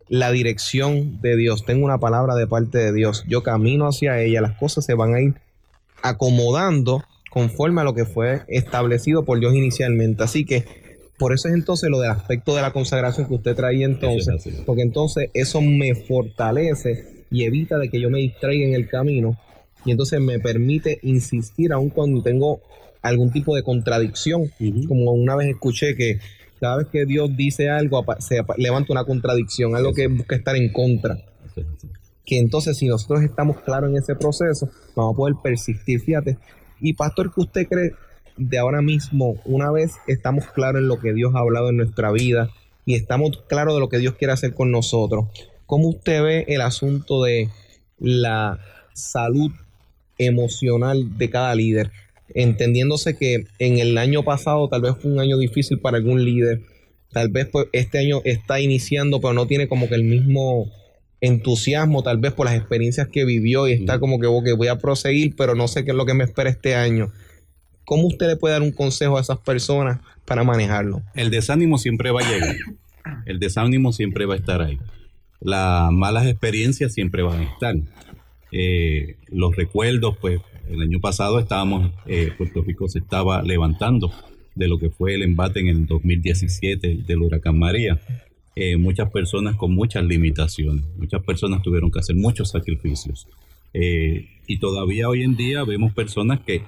la 0.10 0.32
dirección 0.32 1.22
de 1.22 1.36
Dios, 1.36 1.66
tengo 1.66 1.86
una 1.86 1.98
palabra 1.98 2.36
de 2.36 2.48
parte 2.48 2.78
de 2.78 2.94
Dios, 2.94 3.26
yo 3.28 3.44
camino 3.44 3.88
hacia 3.88 4.22
ella, 4.22 4.42
las 4.42 4.58
cosas 4.58 4.86
se 4.86 4.94
van 4.94 5.16
a 5.16 5.22
ir 5.22 5.36
acomodando 6.02 7.04
conforme 7.30 7.82
a 7.82 7.84
lo 7.84 7.94
que 7.94 8.06
fue 8.06 8.42
establecido 8.48 9.26
por 9.26 9.40
Dios 9.40 9.54
inicialmente. 9.54 10.24
Así 10.24 10.46
que 10.46 10.66
por 11.18 11.34
eso 11.34 11.48
es 11.48 11.56
entonces 11.56 11.90
lo 11.90 12.00
del 12.00 12.12
aspecto 12.12 12.56
de 12.56 12.62
la 12.62 12.72
consagración 12.72 13.28
que 13.28 13.36
usted 13.36 13.56
traía 13.56 13.86
entonces, 13.86 14.62
porque 14.66 14.84
entonces 14.84 15.30
eso 15.34 15.62
me 15.62 15.96
fortalece 15.96 17.26
y 17.32 17.44
evita 17.44 17.78
de 17.78 17.90
que 17.90 18.00
yo 18.00 18.10
me 18.10 18.20
distraiga 18.20 18.66
en 18.66 18.74
el 18.74 18.88
camino 18.88 19.38
y 19.84 19.92
entonces 19.92 20.22
me 20.22 20.40
permite 20.40 21.00
insistir 21.02 21.74
aun 21.74 21.90
cuando 21.90 22.22
tengo 22.22 22.62
algún 23.02 23.32
tipo 23.32 23.56
de 23.56 23.64
contradicción, 23.64 24.52
como 24.88 25.12
una 25.12 25.36
vez 25.36 25.50
escuché 25.50 25.96
que 25.96 26.20
cada 26.60 26.78
vez 26.78 26.88
que 26.88 27.06
Dios 27.06 27.36
dice 27.36 27.70
algo 27.70 28.06
se 28.20 28.42
levanta 28.58 28.94
una 28.94 29.04
contradicción, 29.04 29.76
algo 29.76 29.94
que 29.94 30.08
busca 30.08 30.36
estar 30.36 30.56
en 30.56 30.72
contra. 30.72 31.18
Que 32.26 32.40
entonces 32.40 32.78
si 32.78 32.88
nosotros 32.88 33.24
estamos 33.24 33.62
claros 33.62 33.90
en 33.90 33.98
ese 33.98 34.16
proceso, 34.16 34.70
vamos 34.96 35.14
a 35.14 35.18
poder 35.18 35.36
persistir. 35.42 36.02
Fíjate, 36.02 36.38
y 36.80 36.94
pastor, 36.94 37.34
¿qué 37.34 37.42
usted 37.42 37.68
cree 37.68 37.94
de 38.36 38.58
ahora 38.60 38.82
mismo, 38.82 39.36
una 39.46 39.72
vez 39.72 39.94
estamos 40.08 40.46
claros 40.48 40.82
en 40.82 40.88
lo 40.88 41.00
que 41.00 41.14
Dios 41.14 41.34
ha 41.36 41.40
hablado 41.40 41.70
en 41.70 41.78
nuestra 41.78 42.12
vida 42.12 42.50
y 42.86 42.96
estamos 42.96 43.44
claros 43.48 43.74
de 43.74 43.80
lo 43.80 43.90
que 43.90 43.98
Dios 43.98 44.16
quiere 44.16 44.34
hacer 44.34 44.54
con 44.54 44.72
nosotros? 44.72 45.26
¿Cómo 45.66 45.90
usted 45.90 46.22
ve 46.24 46.46
el 46.48 46.62
asunto 46.62 47.24
de 47.24 47.50
la 48.00 48.60
salud 48.94 49.52
emocional 50.18 51.18
de 51.18 51.30
cada 51.30 51.54
líder, 51.56 51.92
entendiéndose 52.38 53.18
que 53.18 53.46
en 53.58 53.80
el 53.80 53.98
año 53.98 54.24
pasado 54.24 54.70
tal 54.70 54.82
vez 54.82 54.94
fue 55.02 55.12
un 55.12 55.20
año 55.20 55.38
difícil 55.40 55.80
para 55.80 55.98
algún 55.98 56.24
líder, 56.24 56.62
tal 57.12 57.30
vez 57.30 57.48
pues 57.48 57.68
este 57.74 57.98
año 57.98 58.22
está 58.26 58.60
iniciando 58.60 59.20
pero 59.20 59.34
no 59.34 59.48
tiene 59.48 59.68
como 59.68 59.90
que 59.90 59.96
el 59.96 60.04
mismo 60.04 60.72
entusiasmo 61.20 62.04
tal 62.04 62.20
vez 62.20 62.34
por 62.34 62.46
las 62.46 62.56
experiencias 62.56 63.08
que 63.08 63.26
vivió 63.26 63.68
y 63.68 63.74
está 63.74 64.00
como 64.00 64.20
que 64.20 64.28
voy 64.28 64.68
a 64.68 64.78
proseguir 64.78 65.36
pero 65.36 65.56
no 65.56 65.68
sé 65.68 65.84
qué 65.84 65.92
es 65.92 65.98
lo 65.98 66.06
que 66.06 66.14
me 66.14 66.24
espera 66.24 66.50
este 66.50 66.76
año. 66.76 67.12
¿Cómo 67.86 68.06
usted 68.08 68.28
le 68.28 68.36
puede 68.36 68.54
dar 68.54 68.62
un 68.62 68.72
consejo 68.72 69.18
a 69.18 69.22
esas 69.22 69.40
personas 69.40 70.00
para 70.26 70.44
manejarlo? 70.44 71.02
El 71.16 71.32
desánimo 71.32 71.80
siempre 71.80 72.12
va 72.12 72.22
a 72.22 72.30
llegar. 72.30 72.56
El 73.26 73.40
desánimo 73.40 73.94
siempre 73.94 74.26
va 74.26 74.36
a 74.36 74.38
estar 74.38 74.62
ahí. 74.62 74.78
Las 75.40 75.92
malas 75.92 76.28
experiencias 76.28 76.94
siempre 76.94 77.24
van 77.24 77.40
a 77.40 77.44
estar. 77.44 77.76
Eh, 78.52 79.18
los 79.30 79.56
recuerdos, 79.56 80.18
pues 80.20 80.40
el 80.70 80.82
año 80.82 81.00
pasado 81.00 81.40
estábamos, 81.40 81.92
eh, 82.06 82.32
Puerto 82.38 82.62
Rico 82.62 82.88
se 82.88 83.00
estaba 83.00 83.42
levantando 83.42 84.12
de 84.56 84.68
lo 84.68 84.80
que 84.80 84.90
fue 84.90 85.16
el 85.16 85.24
embate 85.24 85.60
en 85.60 85.68
el 85.68 85.86
2017 85.86 87.00
del 87.06 87.22
huracán 87.22 87.60
María. 87.60 88.00
Eh, 88.56 88.78
muchas 88.78 89.12
personas 89.12 89.56
con 89.56 89.74
muchas 89.74 90.04
limitaciones, 90.04 90.84
muchas 90.98 91.24
personas 91.24 91.62
tuvieron 91.62 91.92
que 91.92 92.00
hacer 92.00 92.16
muchos 92.16 92.50
sacrificios. 92.50 93.28
y 93.80 94.58
todavía 94.60 95.08
hoy 95.08 95.22
en 95.22 95.36
día 95.36 95.64
vemos 95.64 95.94
personas 95.94 96.40
que 96.40 96.64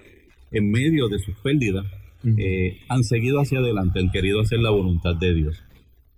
en 0.52 0.70
medio 0.70 1.08
de 1.08 1.18
sus 1.18 1.34
pérdidas 1.38 1.88
han 2.88 3.04
seguido 3.04 3.40
hacia 3.40 3.60
adelante, 3.60 4.00
han 4.00 4.12
querido 4.12 4.42
hacer 4.42 4.60
la 4.60 4.70
voluntad 4.70 5.16
de 5.16 5.34
Dios. 5.34 5.64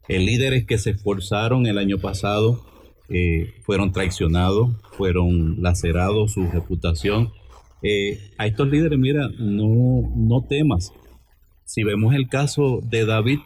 líderes 0.10 0.66
que 0.66 0.78
se 0.78 0.90
esforzaron 0.90 1.66
el 1.66 1.78
año 1.78 1.98
pasado 2.00 2.71
eh, 3.14 3.54
fueron 3.64 3.92
traicionados, 3.92 4.70
fueron 4.92 5.62
lacerados 5.62 6.34
su 6.34 6.48
reputación. 6.50 7.32
Eh, 7.84 8.20
a 8.38 8.48
estos 8.48 8.70
líderes, 8.70 8.98
mira, 8.98 9.30
no, 9.38 10.10
no 10.16 10.44
temas. 10.44 10.94
Si 11.66 11.84
vemos 11.84 12.14
el 12.16 12.30
caso 12.30 12.80
de 12.84 13.06
David, 13.06 13.40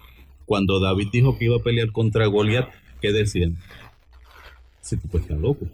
cuando 0.46 0.80
David 0.80 1.08
dijo 1.12 1.38
que 1.38 1.46
iba 1.46 1.58
a 1.58 1.64
pelear 1.64 1.92
contra 1.92 2.28
Goliat, 2.28 2.70
¿qué 3.02 3.12
decían? 3.12 3.58
Si 4.82 4.98
tú 4.98 5.08
pues 5.10 5.24
estás 5.24 5.40
loco. 5.40 5.66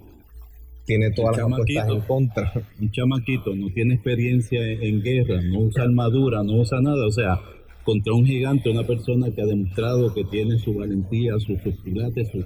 Tiene 0.86 1.12
toda 1.12 1.32
la 1.34 1.94
en 1.94 2.02
contra. 2.02 2.54
Un 2.80 2.92
chamaquito 2.92 3.56
no 3.56 3.70
tiene 3.70 3.96
experiencia 3.96 4.62
en, 4.66 5.02
guerra, 5.02 5.42
no 5.42 5.60
usa 5.60 5.84
armadura, 5.84 6.44
no 6.44 6.54
usa 6.54 6.80
nada. 6.82 7.06
O 7.06 7.12
sea, 7.12 7.40
contra 7.84 8.14
un 8.14 8.26
gigante, 8.26 8.70
una 8.70 8.86
persona 8.86 9.32
que 9.32 9.42
ha 9.42 9.46
demostrado 9.46 10.14
que 10.14 10.24
tiene 10.24 10.58
su 10.60 10.74
valentía, 10.74 11.34
sus, 11.40 11.62
sus 11.62 11.76
pilates, 11.82 12.32
sus 12.32 12.46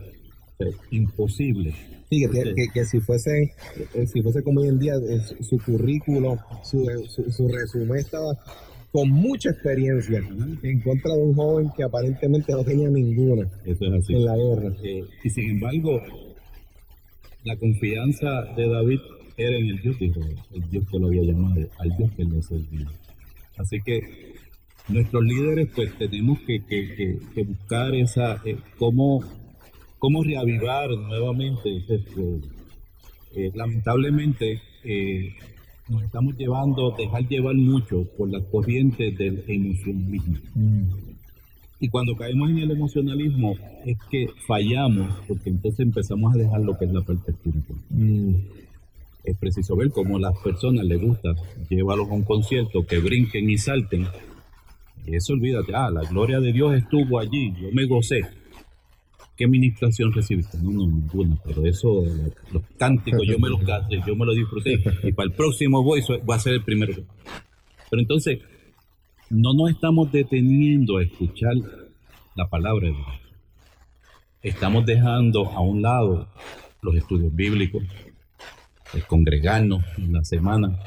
imposible. 0.91 1.73
Sí, 2.09 2.23
que, 2.73 2.85
si 2.85 2.99
fuese 2.99 3.53
eh, 3.95 4.07
si 4.07 4.21
fuese 4.21 4.43
como 4.43 4.61
hoy 4.61 4.67
en 4.69 4.79
día, 4.79 4.93
su, 5.41 5.57
currículo, 5.59 6.37
su, 6.63 6.85
su, 7.31 7.47
resumen 7.47 7.97
estaba 7.97 8.37
con 8.91 9.09
mucha 9.09 9.49
experiencia 9.49 10.19
en 10.63 10.79
contra 10.81 11.13
de 11.15 11.21
un 11.21 11.33
joven 11.35 11.69
que 11.75 11.83
aparentemente 11.83 12.53
no 12.53 12.63
tenía 12.63 12.89
ninguna 12.89 13.49
Eso 13.65 13.85
es 13.85 13.93
así. 14.03 14.13
en 14.13 14.25
la 14.25 14.37
guerra. 14.37 14.75
Eh, 14.83 15.03
y 15.23 15.29
sin 15.29 15.49
embargo, 15.51 15.99
la 17.43 17.57
confianza 17.57 18.43
de 18.55 18.69
David 18.69 18.99
era 19.37 19.57
en 19.57 19.65
el 19.65 19.81
Dios 19.81 19.97
Israel, 19.99 20.37
el 20.53 20.69
Dios 20.69 20.85
que 20.89 20.99
lo 20.99 21.07
había 21.07 21.23
llamado, 21.23 21.67
al 21.79 21.89
Dios 21.97 22.11
que 22.15 22.23
le 22.23 22.41
servía. 22.41 22.87
Así 23.57 23.81
que 23.83 23.99
nuestros 24.87 25.23
líderes 25.23 25.69
pues 25.75 25.97
tenemos 25.97 26.39
que, 26.41 26.59
que- 26.65 26.95
que- 26.95 27.19
que 27.33 27.43
buscar 27.43 27.93
esa, 27.95 28.41
eh, 28.45 28.57
cómo, 28.77 29.21
cómo 30.05 30.21
reavivar 30.21 30.91
nuevamente 30.91 31.77
ese 31.77 31.97
fuego. 31.97 32.39
Eh, 33.35 33.49
lamentablemente 33.55 34.61
eh, 34.83 35.33
nos 35.89 36.03
estamos 36.03 36.37
llevando, 36.37 36.91
dejar 36.95 37.27
llevar 37.27 37.55
mucho 37.55 38.03
por 38.15 38.29
las 38.29 38.43
corrientes 38.43 39.17
del 39.17 39.43
emocionalismo. 39.47 40.37
Y 41.79 41.89
cuando 41.89 42.15
caemos 42.15 42.51
en 42.51 42.59
el 42.59 42.69
emocionalismo 42.69 43.55
es 43.83 43.97
que 44.11 44.27
fallamos, 44.45 45.09
porque 45.27 45.49
entonces 45.49 45.79
empezamos 45.79 46.35
a 46.35 46.37
dejar 46.37 46.61
lo 46.61 46.77
que 46.77 46.85
es 46.85 46.93
la 46.93 47.01
parte 47.01 47.31
espiritual. 47.31 47.79
Mm. 47.89 48.35
Es 49.23 49.37
preciso 49.39 49.75
ver 49.75 49.89
cómo 49.89 50.19
las 50.19 50.37
personas 50.37 50.85
les 50.85 51.01
gusta, 51.01 51.29
llévalos 51.67 52.07
a 52.11 52.13
un 52.13 52.21
concierto, 52.21 52.85
que 52.85 52.99
brinquen 52.99 53.49
y 53.49 53.57
salten. 53.57 54.05
Y 55.07 55.15
eso 55.15 55.33
olvídate, 55.33 55.73
ah, 55.73 55.89
la 55.89 56.07
gloria 56.07 56.39
de 56.39 56.53
Dios 56.53 56.75
estuvo 56.75 57.17
allí, 57.17 57.55
yo 57.59 57.69
me 57.73 57.87
gocé. 57.87 58.44
¿Qué 59.35 59.47
ministración 59.47 60.13
recibiste? 60.13 60.57
No, 60.59 60.71
no, 60.71 60.87
ninguna, 60.87 61.37
pero 61.43 61.65
eso, 61.65 62.03
los 62.51 62.63
cánticos, 62.77 63.27
yo 63.27 63.37
me 63.37 63.49
los 63.49 63.65
gasté, 63.65 64.01
yo 64.07 64.15
me 64.15 64.25
los 64.25 64.35
disfruté. 64.35 64.81
Y 65.03 65.11
para 65.11 65.27
el 65.27 65.33
próximo 65.33 65.83
voy, 65.83 66.01
voy 66.23 66.35
a 66.35 66.39
ser 66.39 66.53
el 66.53 66.63
primero. 66.63 66.93
Pero 67.89 68.01
entonces, 68.01 68.39
no 69.29 69.53
nos 69.53 69.71
estamos 69.71 70.11
deteniendo 70.11 70.97
a 70.97 71.03
escuchar 71.03 71.55
la 72.35 72.47
palabra 72.47 72.87
de 72.87 72.93
Dios. 72.93 73.07
Estamos 74.41 74.85
dejando 74.85 75.49
a 75.49 75.59
un 75.59 75.81
lado 75.81 76.27
los 76.81 76.95
estudios 76.95 77.35
bíblicos, 77.35 77.83
el 78.93 79.03
congregarnos 79.05 79.83
en 79.97 80.13
la 80.13 80.23
semana, 80.23 80.79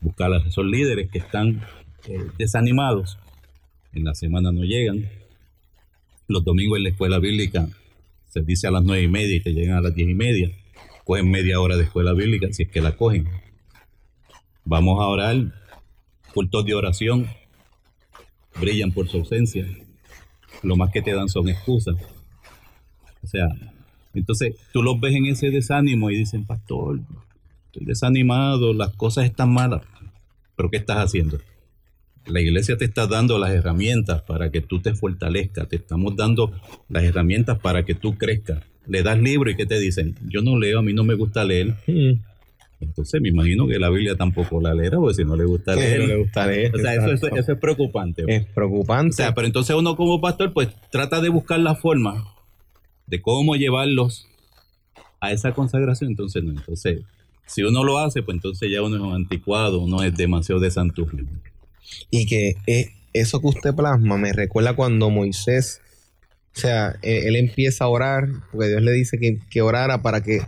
buscar 0.00 0.32
a 0.32 0.38
esos 0.38 0.66
líderes 0.66 1.10
que 1.10 1.18
están 1.18 1.62
eh, 2.06 2.18
desanimados, 2.38 3.18
en 3.92 4.04
la 4.04 4.14
semana 4.14 4.52
no 4.52 4.62
llegan. 4.62 5.08
Los 6.28 6.44
domingos 6.44 6.78
en 6.78 6.84
la 6.84 6.88
escuela 6.90 7.18
bíblica 7.18 7.68
se 8.28 8.42
dice 8.42 8.66
a 8.66 8.70
las 8.70 8.82
nueve 8.82 9.02
y 9.02 9.08
media 9.08 9.36
y 9.36 9.40
te 9.40 9.52
llegan 9.52 9.76
a 9.76 9.80
las 9.80 9.94
diez 9.94 10.08
y 10.08 10.14
media. 10.14 10.50
Cogen 11.04 11.30
media 11.30 11.60
hora 11.60 11.76
de 11.76 11.84
escuela 11.84 12.12
bíblica 12.12 12.48
si 12.52 12.64
es 12.64 12.70
que 12.70 12.80
la 12.80 12.96
cogen. 12.96 13.28
Vamos 14.64 15.00
a 15.00 15.06
orar, 15.06 15.52
cultos 16.34 16.64
de 16.66 16.74
oración, 16.74 17.28
brillan 18.60 18.90
por 18.92 19.08
su 19.08 19.18
ausencia. 19.18 19.66
Lo 20.62 20.76
más 20.76 20.90
que 20.90 21.02
te 21.02 21.14
dan 21.14 21.28
son 21.28 21.48
excusas. 21.48 21.96
O 23.22 23.26
sea, 23.28 23.46
entonces 24.14 24.56
tú 24.72 24.82
los 24.82 24.98
ves 24.98 25.14
en 25.14 25.26
ese 25.26 25.50
desánimo 25.50 26.10
y 26.10 26.16
dicen, 26.16 26.44
pastor, 26.44 27.00
estoy 27.66 27.86
desanimado, 27.86 28.74
las 28.74 28.94
cosas 28.96 29.26
están 29.26 29.52
malas. 29.52 29.82
Pero 30.56 30.70
¿qué 30.70 30.78
estás 30.78 30.98
haciendo? 30.98 31.38
La 32.26 32.40
iglesia 32.40 32.76
te 32.76 32.84
está 32.84 33.06
dando 33.06 33.38
las 33.38 33.50
herramientas 33.52 34.22
para 34.22 34.50
que 34.50 34.60
tú 34.60 34.80
te 34.80 34.94
fortalezcas, 34.94 35.68
te 35.68 35.76
estamos 35.76 36.16
dando 36.16 36.52
las 36.88 37.04
herramientas 37.04 37.58
para 37.58 37.84
que 37.84 37.94
tú 37.94 38.16
crezcas. 38.18 38.62
Le 38.86 39.02
das 39.02 39.18
libro 39.18 39.50
y 39.50 39.56
¿qué 39.56 39.66
te 39.66 39.78
dicen? 39.78 40.16
Yo 40.28 40.42
no 40.42 40.58
leo, 40.58 40.78
a 40.80 40.82
mí 40.82 40.92
no 40.92 41.04
me 41.04 41.14
gusta 41.14 41.44
leer. 41.44 41.74
Mm. 41.86 42.12
Entonces 42.80 43.20
me 43.22 43.30
imagino 43.30 43.66
que 43.66 43.78
la 43.78 43.88
Biblia 43.88 44.16
tampoco 44.16 44.60
la 44.60 44.74
leerá, 44.74 44.98
porque 44.98 45.14
si 45.14 45.24
no 45.24 45.34
le 45.36 45.44
gusta 45.44 45.74
leer. 45.74 46.00
No 46.00 46.06
le 46.08 46.16
gusta 46.16 46.46
leer, 46.46 46.74
O 46.74 46.78
sea, 46.78 46.92
eso, 46.94 47.02
eso- 47.04 47.12
exacto. 47.14 47.36
eso 47.36 47.52
es 47.52 47.58
preocupante. 47.58 48.24
Es 48.28 48.44
preocupante. 48.46 49.10
O 49.10 49.16
sea, 49.16 49.34
pero 49.34 49.46
entonces 49.46 49.74
uno 49.76 49.96
como 49.96 50.20
pastor 50.20 50.52
pues 50.52 50.68
trata 50.90 51.20
de 51.20 51.28
buscar 51.30 51.58
la 51.60 51.74
forma 51.74 52.24
de 53.06 53.22
cómo 53.22 53.54
llevarlos 53.56 54.26
a 55.20 55.32
esa 55.32 55.52
consagración. 55.52 56.10
Entonces 56.10 56.42
no, 56.44 56.50
entonces 56.50 57.00
si 57.46 57.62
uno 57.62 57.82
lo 57.84 57.98
hace 57.98 58.22
pues 58.22 58.34
entonces 58.36 58.70
ya 58.70 58.82
uno 58.82 59.08
es 59.08 59.14
anticuado, 59.14 59.78
uno 59.80 60.02
es 60.02 60.14
demasiado 60.16 60.60
de 60.60 60.70
santufle. 60.70 61.24
Y 62.10 62.26
que 62.26 62.54
eh, 62.66 62.90
eso 63.12 63.40
que 63.40 63.48
usted 63.48 63.74
plasma 63.74 64.16
me 64.18 64.32
recuerda 64.32 64.74
cuando 64.74 65.10
Moisés, 65.10 65.80
o 66.54 66.58
sea, 66.58 66.96
eh, 67.02 67.22
él 67.26 67.36
empieza 67.36 67.84
a 67.84 67.88
orar, 67.88 68.28
porque 68.52 68.68
Dios 68.68 68.82
le 68.82 68.92
dice 68.92 69.18
que, 69.18 69.38
que 69.50 69.62
orara 69.62 70.02
para 70.02 70.22
que 70.22 70.40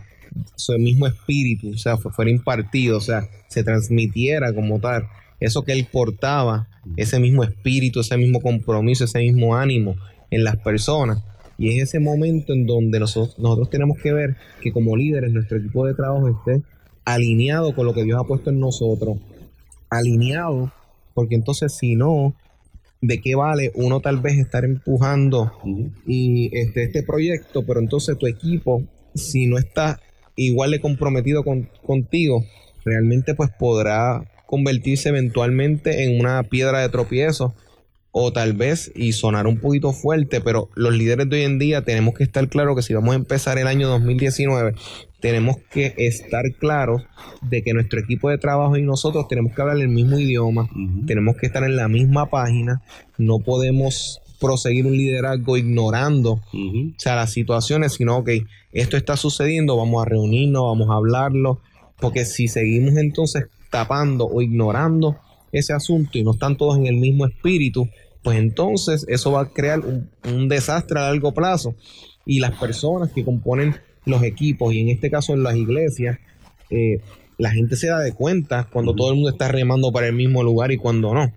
su 0.57 0.73
mismo 0.79 1.07
espíritu, 1.07 1.71
o 1.71 1.79
sea, 1.79 1.97
fu- 1.97 2.11
fuera 2.11 2.31
impartido, 2.31 2.99
o 2.99 3.01
sea, 3.01 3.29
se 3.49 3.63
transmitiera 3.65 4.53
como 4.53 4.79
tal. 4.81 5.09
Eso 5.41 5.63
que 5.65 5.73
él 5.73 5.87
portaba, 5.91 6.69
ese 6.97 7.19
mismo 7.21 7.45
espíritu, 7.45 8.01
ese 8.01 8.17
mismo 8.17 8.41
compromiso, 8.41 9.05
ese 9.05 9.21
mismo 9.21 9.57
ánimo 9.57 9.97
en 10.31 10.45
las 10.45 10.57
personas. 10.57 11.23
Y 11.59 11.71
es 11.77 11.89
ese 11.89 11.99
momento 12.01 12.53
en 12.53 12.67
donde 12.67 13.01
nosotros, 13.01 13.39
nosotros 13.39 13.71
tenemos 13.71 13.99
que 14.03 14.13
ver 14.13 14.37
que 14.61 14.73
como 14.73 14.97
líderes 14.97 15.33
nuestro 15.33 15.59
equipo 15.59 15.87
de 15.87 15.95
trabajo 15.95 16.29
esté 16.29 16.63
alineado 17.05 17.75
con 17.75 17.87
lo 17.87 17.95
que 17.95 18.05
Dios 18.05 18.21
ha 18.21 18.27
puesto 18.27 18.51
en 18.51 18.61
nosotros, 18.61 19.19
alineado 19.91 20.73
porque 21.19 21.35
entonces 21.35 21.75
si 21.77 21.97
no, 21.97 22.37
¿de 23.01 23.21
qué 23.21 23.35
vale 23.35 23.73
uno 23.75 23.99
tal 23.99 24.19
vez 24.19 24.39
estar 24.39 24.65
empujando 24.65 25.51
y 26.07 26.49
este, 26.57 26.85
este 26.85 27.03
proyecto, 27.03 27.67
pero 27.67 27.81
entonces 27.81 28.17
tu 28.17 28.29
equipo, 28.29 28.85
si 29.17 29.49
no 29.49 29.59
está 29.59 29.99
igual 30.37 30.71
de 30.71 30.81
comprometido 30.81 31.43
con- 31.43 31.69
contigo, 31.85 32.45
realmente 32.85 33.35
pues 33.35 33.51
podrá 33.59 34.31
convertirse 34.47 35.09
eventualmente 35.09 36.05
en 36.05 36.21
una 36.21 36.45
piedra 36.45 36.83
de 36.83 36.89
tropiezo 36.89 37.53
o 38.11 38.33
tal 38.33 38.55
vez 38.55 38.91
y 38.95 39.13
sonar 39.13 39.47
un 39.47 39.59
poquito 39.59 39.93
fuerte, 39.93 40.41
pero 40.41 40.71
los 40.75 40.95
líderes 40.95 41.29
de 41.29 41.37
hoy 41.37 41.43
en 41.43 41.59
día 41.59 41.83
tenemos 41.83 42.15
que 42.15 42.25
estar 42.25 42.49
claros 42.49 42.77
que 42.77 42.83
si 42.83 42.95
vamos 42.95 43.13
a 43.13 43.17
empezar 43.17 43.59
el 43.59 43.67
año 43.67 43.89
2019, 43.89 44.75
tenemos 45.21 45.57
que 45.71 45.95
estar 45.99 46.45
claros 46.59 47.03
de 47.43 47.63
que 47.63 47.75
nuestro 47.75 48.01
equipo 48.01 48.31
de 48.31 48.39
trabajo 48.39 48.77
y 48.77 48.83
nosotros 48.83 49.29
tenemos 49.29 49.55
que 49.55 49.63
hablar 49.63 49.79
el 49.79 49.89
mismo 49.89 50.19
idioma, 50.19 50.69
tenemos 51.07 51.37
que 51.37 51.47
estar 51.47 51.65
en 51.65 51.77
la 51.77 51.89
misma 51.89 52.27
página, 52.27 52.83
no 53.19 53.41
podemos 53.41 54.21
proseguir 54.41 54.87
un 54.87 54.97
liderazgo 54.97 55.57
ignorando 55.57 56.33
o 56.33 56.41
sea, 56.97 57.17
las 57.17 57.33
situaciones, 57.33 57.95
sino 57.95 58.23
que 58.25 58.47
esto 58.73 58.97
está 58.97 59.17
sucediendo, 59.17 59.77
vamos 59.77 60.03
a 60.03 60.09
reunirnos, 60.09 60.63
vamos 60.63 60.91
a 60.91 60.95
hablarlo, 60.95 61.61
porque 62.01 62.25
si 62.25 62.49
seguimos 62.49 62.97
entonces 62.97 63.47
tapando 63.71 64.27
o 64.27 64.41
ignorando 64.41 65.17
ese 65.53 65.73
asunto 65.73 66.19
y 66.19 66.25
no 66.25 66.33
están 66.33 66.57
todos 66.57 66.77
en 66.79 66.87
el 66.87 66.97
mismo 66.97 67.27
espíritu, 67.27 67.89
pues 68.23 68.39
entonces 68.39 69.07
eso 69.09 69.33
va 69.33 69.43
a 69.43 69.49
crear 69.49 69.81
un, 69.81 70.11
un 70.25 70.49
desastre 70.49 70.99
a 70.99 71.11
largo 71.11 71.33
plazo. 71.33 71.75
Y 72.27 72.41
las 72.41 72.59
personas 72.59 73.11
que 73.13 73.25
componen 73.25 73.77
los 74.05 74.23
equipos, 74.23 74.75
y 74.75 74.81
en 74.81 74.89
este 74.89 75.11
caso 75.11 75.35
en 75.35 75.43
las 75.43 75.57
iglesias, 75.57 76.19
eh, 76.71 77.01
la 77.39 77.51
gente 77.51 77.77
se 77.77 77.89
da 77.89 78.01
de 78.01 78.13
cuenta 78.13 78.69
cuando 78.71 78.95
todo 78.95 79.11
el 79.11 79.15
mundo 79.15 79.31
está 79.31 79.49
remando 79.49 79.93
para 79.93 80.09
el 80.09 80.15
mismo 80.15 80.43
lugar 80.43 80.73
y 80.73 80.77
cuando 80.77 81.15
no. 81.15 81.33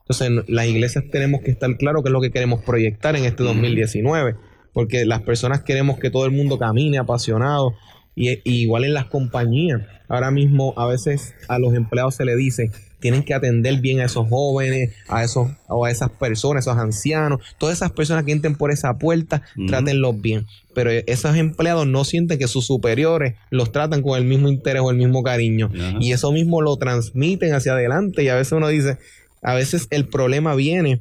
Entonces, 0.00 0.28
en 0.28 0.44
las 0.54 0.66
iglesias 0.66 1.04
tenemos 1.10 1.40
que 1.40 1.50
estar 1.50 1.74
claro 1.76 2.02
qué 2.02 2.10
es 2.10 2.12
lo 2.12 2.20
que 2.20 2.30
queremos 2.30 2.62
proyectar 2.62 3.16
en 3.16 3.24
este 3.24 3.42
2019, 3.42 4.36
porque 4.72 5.04
las 5.04 5.22
personas 5.22 5.62
queremos 5.62 5.98
que 5.98 6.10
todo 6.10 6.26
el 6.26 6.32
mundo 6.32 6.58
camine 6.58 6.98
apasionado, 6.98 7.74
y, 8.14 8.30
y 8.30 8.62
igual 8.62 8.84
en 8.84 8.94
las 8.94 9.06
compañías. 9.06 9.82
Ahora 10.08 10.30
mismo, 10.30 10.74
a 10.76 10.86
veces 10.86 11.34
a 11.48 11.58
los 11.58 11.74
empleados 11.74 12.14
se 12.14 12.24
le 12.24 12.36
dice, 12.36 12.70
tienen 13.00 13.22
que 13.22 13.34
atender 13.34 13.80
bien 13.80 14.00
a 14.00 14.04
esos 14.04 14.28
jóvenes, 14.28 14.92
a 15.08 15.22
esos 15.24 15.48
o 15.68 15.84
a 15.84 15.90
esas 15.90 16.10
personas, 16.10 16.64
esos 16.66 16.78
ancianos, 16.78 17.40
todas 17.58 17.76
esas 17.76 17.92
personas 17.92 18.24
que 18.24 18.32
entren 18.32 18.54
por 18.54 18.70
esa 18.70 18.96
puerta, 18.98 19.42
Ujú. 19.56 19.66
trátenlos 19.66 20.20
bien. 20.20 20.46
Pero 20.74 20.90
esos 20.90 21.36
empleados 21.36 21.86
no 21.86 22.04
sienten 22.04 22.38
que 22.38 22.48
sus 22.48 22.66
superiores 22.66 23.34
los 23.50 23.72
tratan 23.72 24.02
con 24.02 24.18
el 24.18 24.24
mismo 24.24 24.48
interés 24.48 24.82
o 24.82 24.90
el 24.90 24.96
mismo 24.96 25.22
cariño. 25.22 25.70
Y 26.00 26.12
eso 26.12 26.32
mismo 26.32 26.60
lo 26.60 26.76
transmiten 26.76 27.54
hacia 27.54 27.72
adelante. 27.72 28.22
Y 28.24 28.28
a 28.28 28.34
veces 28.34 28.52
uno 28.52 28.68
dice, 28.68 28.98
a 29.42 29.54
veces 29.54 29.86
el 29.90 30.06
problema 30.06 30.54
viene, 30.54 31.00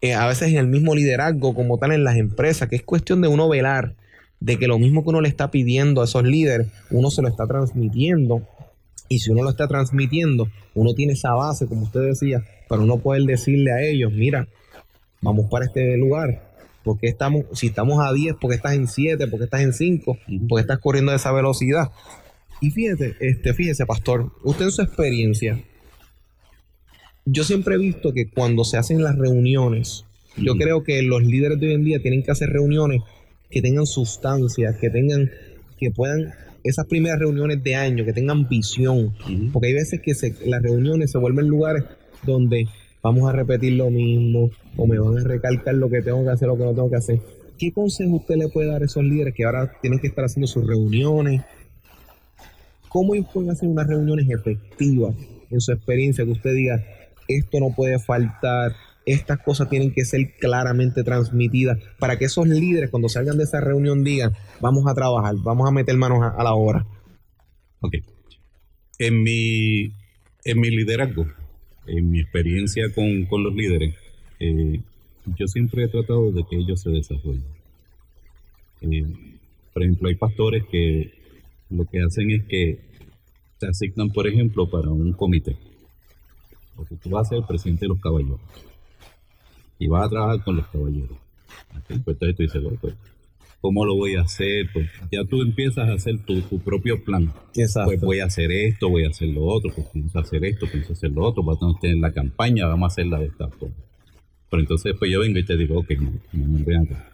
eh, 0.00 0.14
a 0.14 0.26
veces 0.26 0.48
en 0.48 0.56
el 0.56 0.66
mismo 0.66 0.94
liderazgo 0.94 1.54
como 1.54 1.78
tal 1.78 1.92
en 1.92 2.04
las 2.04 2.16
empresas, 2.16 2.68
que 2.68 2.76
es 2.76 2.82
cuestión 2.82 3.20
de 3.20 3.28
uno 3.28 3.48
velar 3.48 3.94
de 4.40 4.58
que 4.58 4.66
lo 4.66 4.78
mismo 4.78 5.04
que 5.04 5.10
uno 5.10 5.20
le 5.20 5.28
está 5.28 5.50
pidiendo 5.52 6.00
a 6.00 6.04
esos 6.04 6.24
líderes, 6.24 6.66
uno 6.90 7.10
se 7.10 7.22
lo 7.22 7.28
está 7.28 7.46
transmitiendo. 7.46 8.42
Y 9.12 9.18
si 9.18 9.30
uno 9.30 9.42
lo 9.42 9.50
está 9.50 9.68
transmitiendo, 9.68 10.48
uno 10.74 10.94
tiene 10.94 11.12
esa 11.12 11.34
base, 11.34 11.66
como 11.66 11.82
usted 11.82 12.00
decía, 12.00 12.42
para 12.66 12.80
uno 12.80 12.96
poder 12.96 13.24
decirle 13.24 13.70
a 13.70 13.82
ellos, 13.82 14.10
mira, 14.10 14.48
vamos 15.20 15.50
para 15.50 15.66
este 15.66 15.98
lugar. 15.98 16.50
Porque 16.82 17.08
estamos, 17.08 17.44
si 17.52 17.66
estamos 17.66 18.02
a 18.02 18.10
10, 18.10 18.36
porque 18.40 18.56
estás 18.56 18.72
en 18.72 18.88
7, 18.88 19.26
porque 19.26 19.44
estás 19.44 19.60
en 19.60 19.74
5, 19.74 20.12
Ujú. 20.12 20.48
porque 20.48 20.62
estás 20.62 20.78
corriendo 20.78 21.12
a 21.12 21.16
esa 21.16 21.30
velocidad. 21.30 21.90
Y 22.62 22.70
fíjate, 22.70 23.16
este, 23.20 23.52
fíjese, 23.52 23.84
pastor, 23.84 24.32
usted 24.44 24.64
en 24.64 24.70
su 24.70 24.80
experiencia, 24.80 25.60
yo 27.26 27.44
siempre 27.44 27.74
he 27.74 27.78
visto 27.78 28.14
que 28.14 28.30
cuando 28.30 28.64
se 28.64 28.78
hacen 28.78 29.02
las 29.02 29.18
reuniones, 29.18 30.06
yo 30.38 30.54
creo 30.54 30.84
que 30.84 31.02
los 31.02 31.22
líderes 31.22 31.60
de 31.60 31.68
hoy 31.68 31.74
en 31.74 31.84
día 31.84 32.00
tienen 32.00 32.22
que 32.22 32.30
hacer 32.30 32.48
reuniones 32.48 33.02
que 33.50 33.60
tengan 33.60 33.84
sustancia, 33.84 34.74
que 34.80 34.88
tengan, 34.88 35.30
que 35.78 35.90
puedan, 35.90 36.32
esas 36.64 36.86
primeras 36.86 37.18
reuniones 37.18 37.62
de 37.62 37.74
año, 37.74 38.04
que 38.04 38.12
tengan 38.12 38.48
visión. 38.48 39.14
Porque 39.52 39.68
hay 39.68 39.74
veces 39.74 40.00
que 40.00 40.14
se- 40.14 40.34
las 40.46 40.62
reuniones 40.62 41.10
se 41.10 41.18
vuelven 41.18 41.48
lugares 41.48 41.84
donde 42.24 42.66
vamos 43.02 43.28
a 43.28 43.32
repetir 43.32 43.72
lo 43.74 43.90
mismo, 43.90 44.50
o 44.76 44.86
me 44.86 44.98
van 44.98 45.18
a 45.18 45.24
recalcar 45.24 45.74
lo 45.74 45.88
que 45.90 46.02
tengo 46.02 46.22
que 46.24 46.30
hacer, 46.30 46.46
lo 46.48 46.56
que 46.56 46.64
no 46.64 46.72
tengo 46.74 46.88
que 46.90 46.96
hacer. 46.96 47.18
¿Qué 47.58 47.72
consejo 47.72 48.16
usted 48.16 48.36
le 48.36 48.48
puede 48.48 48.68
dar 48.68 48.82
a 48.82 48.84
esos 48.84 49.02
líderes 49.04 49.34
que 49.34 49.44
ahora 49.44 49.72
tienen 49.80 49.98
que 49.98 50.06
estar 50.06 50.24
haciendo 50.24 50.46
sus 50.46 50.66
reuniones? 50.66 51.42
¿Cómo 52.88 53.14
ellos 53.14 53.26
pueden 53.32 53.50
hacer 53.50 53.68
unas 53.68 53.86
reuniones 53.86 54.28
efectivas 54.28 55.14
en 55.50 55.60
su 55.60 55.72
experiencia? 55.72 56.24
Que 56.24 56.30
usted 56.32 56.54
diga, 56.54 56.84
esto 57.28 57.58
no 57.60 57.74
puede 57.74 57.98
faltar, 57.98 58.72
estas 59.06 59.40
cosas 59.40 59.68
tienen 59.68 59.92
que 59.92 60.04
ser 60.04 60.34
claramente 60.38 61.02
transmitidas 61.02 61.78
para 61.98 62.18
que 62.18 62.26
esos 62.26 62.46
líderes 62.46 62.90
cuando 62.90 63.08
salgan 63.08 63.38
de 63.38 63.44
esa 63.44 63.60
reunión 63.60 64.04
digan, 64.04 64.32
vamos 64.60 64.86
a 64.86 64.94
trabajar, 64.94 65.34
vamos 65.42 65.68
a 65.68 65.72
meter 65.72 65.96
manos 65.96 66.20
a, 66.22 66.42
la 66.42 66.54
obra. 66.54 66.86
Ok. 67.80 67.96
En 68.98 69.22
mi, 69.22 69.92
en 70.44 70.60
mi 70.60 70.70
liderazgo, 70.70 71.26
en 71.86 72.10
mi 72.10 72.20
experiencia 72.20 72.84
con, 72.94 73.42
los 73.42 73.54
líderes, 73.54 73.94
eh, 74.38 74.80
yo 75.36 75.46
siempre 75.48 75.84
he 75.84 75.88
tratado 75.88 76.30
de 76.30 76.44
que 76.48 76.56
ellos 76.56 76.80
se 76.80 76.90
desarrollen. 76.90 77.44
Eh, 78.82 79.04
por 79.72 79.82
ejemplo, 79.82 80.08
hay 80.08 80.14
pastores 80.14 80.64
que 80.70 81.12
lo 81.70 81.84
que 81.86 82.02
hacen 82.02 82.30
es 82.30 82.44
que 82.44 82.78
se 83.58 83.66
asignan, 83.66 84.10
por 84.10 84.28
ejemplo, 84.28 84.68
para 84.68 84.90
un 84.90 85.12
comité. 85.12 85.56
Porque 86.76 86.96
tú 86.96 87.10
vas 87.10 87.26
a 87.26 87.30
ser 87.30 87.38
el 87.38 87.44
presidente 87.44 87.84
de 87.84 87.88
los 87.88 88.00
caballeros 88.00 88.40
y 89.82 89.88
vas 89.88 90.06
a 90.06 90.10
trabajar 90.10 90.44
con 90.44 90.56
los 90.56 90.66
caballeros. 90.68 91.18
Pues 91.88 91.98
entonces 91.98 92.36
tú 92.36 92.42
dices, 92.44 92.62
pues, 92.80 92.94
¿cómo 93.60 93.84
lo 93.84 93.96
voy 93.96 94.14
a 94.14 94.22
hacer? 94.22 94.68
Pues 94.72 94.88
ya 95.10 95.24
tú 95.24 95.42
empiezas 95.42 95.88
a 95.88 95.94
hacer 95.94 96.20
tu, 96.24 96.40
propio 96.60 97.02
plan. 97.02 97.32
Exacto. 97.56 97.90
Pues 97.90 98.00
voy 98.00 98.20
a 98.20 98.26
hacer 98.26 98.52
esto, 98.52 98.88
voy 98.88 99.04
a 99.04 99.08
hacer 99.08 99.30
lo 99.30 99.42
otro, 99.42 99.72
pues 99.74 99.88
pienso 99.88 100.20
hacer 100.20 100.44
esto, 100.44 100.66
pienso 100.70 100.92
hacer 100.92 101.10
lo 101.10 101.24
otro, 101.24 101.42
vamos 101.42 101.76
a 101.76 101.80
tener 101.80 101.96
la 101.96 102.12
campaña, 102.12 102.68
vamos 102.68 102.90
a 102.90 102.92
hacerla 102.92 103.18
de 103.18 103.26
esta 103.26 103.48
forma. 103.48 103.74
Pero 104.50 104.60
entonces 104.60 104.94
pues 104.96 105.10
yo 105.10 105.18
vengo 105.18 105.38
y 105.40 105.44
te 105.44 105.56
digo, 105.56 105.80
ok, 105.80 105.90
no, 105.98 106.12
no, 106.32 106.64
vean 106.64 106.84
acá. 106.84 107.08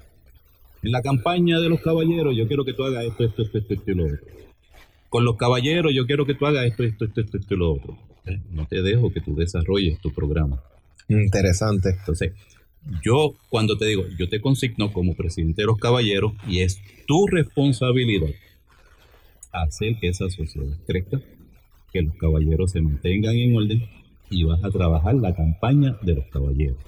En 0.83 0.93
la 0.93 1.01
campaña 1.01 1.59
de 1.59 1.71
los 1.71 1.81
caballeros 1.81 2.37
yo 2.37 2.47
quiero 2.47 2.67
que 2.67 2.75
tú 2.75 2.85
hagas 2.85 3.05
esto, 3.05 3.25
esto, 3.25 3.43
esto, 3.43 3.59
esto, 3.59 3.91
y 3.91 3.95
lo 3.95 4.05
otro. 4.05 4.27
Con 5.09 5.25
los 5.25 5.37
caballeros 5.37 5.95
yo 5.95 6.07
quiero 6.07 6.27
que 6.27 6.35
tú 6.35 6.45
hagas 6.45 6.67
esto, 6.67 6.85
esto, 6.85 7.07
esto, 7.07 7.23
esto, 7.23 7.39
esto 7.39 7.55
y 7.55 7.57
lo 7.57 7.73
otro. 7.73 7.97
¿Eh? 8.27 8.39
No 8.51 8.67
te 8.67 8.83
dejo 8.83 9.11
que 9.11 9.23
tú 9.23 9.35
desarrolles 9.35 9.99
tu 10.01 10.13
programa. 10.13 10.61
Interesante. 11.09 11.91
Entonces, 11.91 12.33
yo 13.05 13.35
cuando 13.49 13.77
te 13.77 13.87
digo, 13.87 14.05
yo 14.19 14.29
te 14.29 14.41
consigno 14.41 14.93
como 14.93 15.15
presidente 15.15 15.63
de 15.63 15.67
los 15.67 15.79
caballeros 15.79 16.33
y 16.47 16.61
es 16.61 16.81
tu 17.07 17.27
responsabilidad 17.27 18.31
hacer 19.53 19.97
que 20.01 20.09
esa 20.09 20.29
sociedad 20.31 20.77
crezca, 20.87 21.21
que 21.93 22.03
los 22.03 22.15
caballeros 22.17 22.73
se 22.73 22.81
mantengan 22.81 23.35
en 23.35 23.57
orden 23.57 23.83
y 24.31 24.45
vas 24.45 24.63
a 24.63 24.71
trabajar 24.71 25.15
la 25.15 25.35
campaña 25.35 25.97
de 26.03 26.15
los 26.17 26.27
caballeros. 26.27 26.79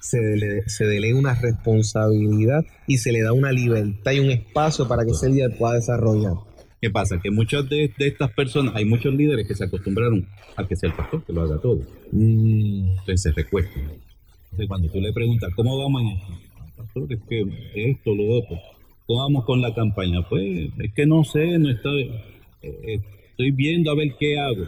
Se, 0.00 0.64
se 0.66 0.84
delega 0.84 1.16
una 1.16 1.34
responsabilidad 1.34 2.64
y 2.88 2.98
se 2.98 3.12
le 3.12 3.22
da 3.22 3.32
una 3.32 3.52
libertad 3.52 4.12
y 4.12 4.18
un 4.18 4.30
espacio 4.30 4.88
para 4.88 5.04
que 5.04 5.12
ese 5.12 5.30
líder 5.30 5.56
pueda 5.56 5.74
desarrollar. 5.74 6.34
¿Qué 6.80 6.90
pasa? 6.90 7.20
Que 7.22 7.30
muchas 7.30 7.68
de, 7.68 7.92
estas 7.96 8.32
personas, 8.32 8.74
hay 8.74 8.84
muchos 8.84 9.14
líderes 9.14 9.46
que 9.46 9.54
se 9.54 9.62
acostumbraron 9.62 10.26
a 10.56 10.66
que 10.66 10.74
sea 10.74 10.90
el 10.90 10.96
pastor 10.96 11.24
que 11.24 11.32
lo 11.32 11.42
haga 11.42 11.60
todo. 11.60 11.82
Mm. 12.10 12.98
Entonces 12.98 13.22
se 13.22 13.30
recuestan 13.30 13.84
entonces, 14.52 14.68
cuando 14.68 14.88
tú 14.90 15.00
le 15.00 15.14
preguntas, 15.14 15.50
¿cómo 15.56 15.78
vamos 15.78 16.02
en 16.02 16.08
esto? 16.08 16.32
Pastor, 16.76 17.10
es 17.10 17.20
que 17.26 17.46
esto, 17.74 18.14
lo 18.14 18.36
otro. 18.36 18.58
¿Cómo 19.06 19.20
vamos 19.20 19.44
con 19.46 19.62
la 19.62 19.74
campaña? 19.74 20.20
Pues 20.28 20.68
es 20.78 20.92
que 20.92 21.06
no 21.06 21.24
sé, 21.24 21.58
no 21.58 21.70
está, 21.70 21.88
eh, 21.90 23.00
estoy 23.30 23.50
viendo 23.50 23.90
a 23.90 23.94
ver 23.94 24.14
qué 24.20 24.38
hago. 24.38 24.66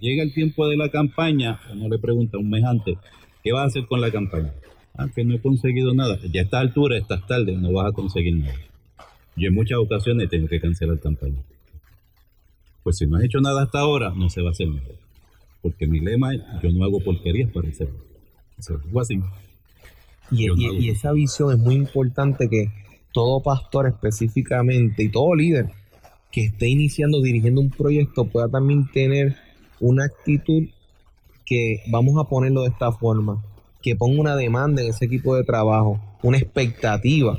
Llega 0.00 0.22
el 0.22 0.32
tiempo 0.32 0.66
de 0.68 0.78
la 0.78 0.88
campaña, 0.88 1.60
uno 1.70 1.90
le 1.90 1.98
pregunta 1.98 2.38
un 2.38 2.48
mes 2.48 2.64
antes, 2.64 2.96
¿qué 3.44 3.52
vas 3.52 3.64
a 3.64 3.66
hacer 3.66 3.84
con 3.84 4.00
la 4.00 4.10
campaña? 4.10 4.54
Ah, 4.96 5.06
que 5.14 5.22
no 5.22 5.34
he 5.34 5.38
conseguido 5.38 5.92
nada. 5.92 6.18
Ya 6.32 6.40
a 6.40 6.44
esta 6.44 6.58
altura, 6.58 6.96
estás 6.96 7.26
tarde, 7.26 7.52
no 7.58 7.72
vas 7.72 7.88
a 7.88 7.92
conseguir 7.92 8.36
nada. 8.36 8.58
Yo 9.36 9.48
en 9.48 9.54
muchas 9.54 9.78
ocasiones 9.78 10.30
tengo 10.30 10.48
que 10.48 10.60
cancelar 10.60 10.98
campaña. 10.98 11.42
Pues 12.82 12.96
si 12.96 13.06
no 13.06 13.18
has 13.18 13.24
hecho 13.24 13.40
nada 13.42 13.64
hasta 13.64 13.80
ahora, 13.80 14.14
no 14.16 14.30
se 14.30 14.40
va 14.40 14.48
a 14.48 14.52
hacer 14.52 14.68
nada. 14.68 14.94
Porque 15.60 15.86
mi 15.86 16.00
lema 16.00 16.34
es, 16.34 16.40
yo 16.62 16.70
no 16.70 16.84
hago 16.84 17.00
porquerías 17.00 17.50
para 17.50 17.68
hacerlo. 17.68 18.09
Y, 20.30 20.88
esa 20.88 21.12
visión 21.12 21.52
es 21.52 21.58
muy 21.58 21.74
importante 21.74 22.48
que 22.48 22.70
todo 23.12 23.42
pastor 23.42 23.88
específicamente 23.88 25.02
y 25.02 25.08
todo 25.08 25.34
líder 25.34 25.70
que 26.30 26.44
esté 26.44 26.68
iniciando, 26.68 27.20
dirigiendo 27.20 27.60
un 27.60 27.70
proyecto 27.70 28.24
pueda 28.26 28.48
también 28.48 28.88
tener 28.92 29.36
una 29.80 30.04
actitud 30.04 30.68
que 31.44 31.82
vamos 31.90 32.14
a 32.18 32.28
ponerlo 32.28 32.62
de 32.62 32.68
esta 32.68 32.92
forma, 32.92 33.44
que 33.82 33.96
ponga 33.96 34.20
una 34.20 34.36
demanda 34.36 34.82
en 34.82 34.90
ese 34.90 35.06
equipo 35.06 35.34
de 35.34 35.42
trabajo, 35.42 36.00
una 36.22 36.38
expectativa, 36.38 37.38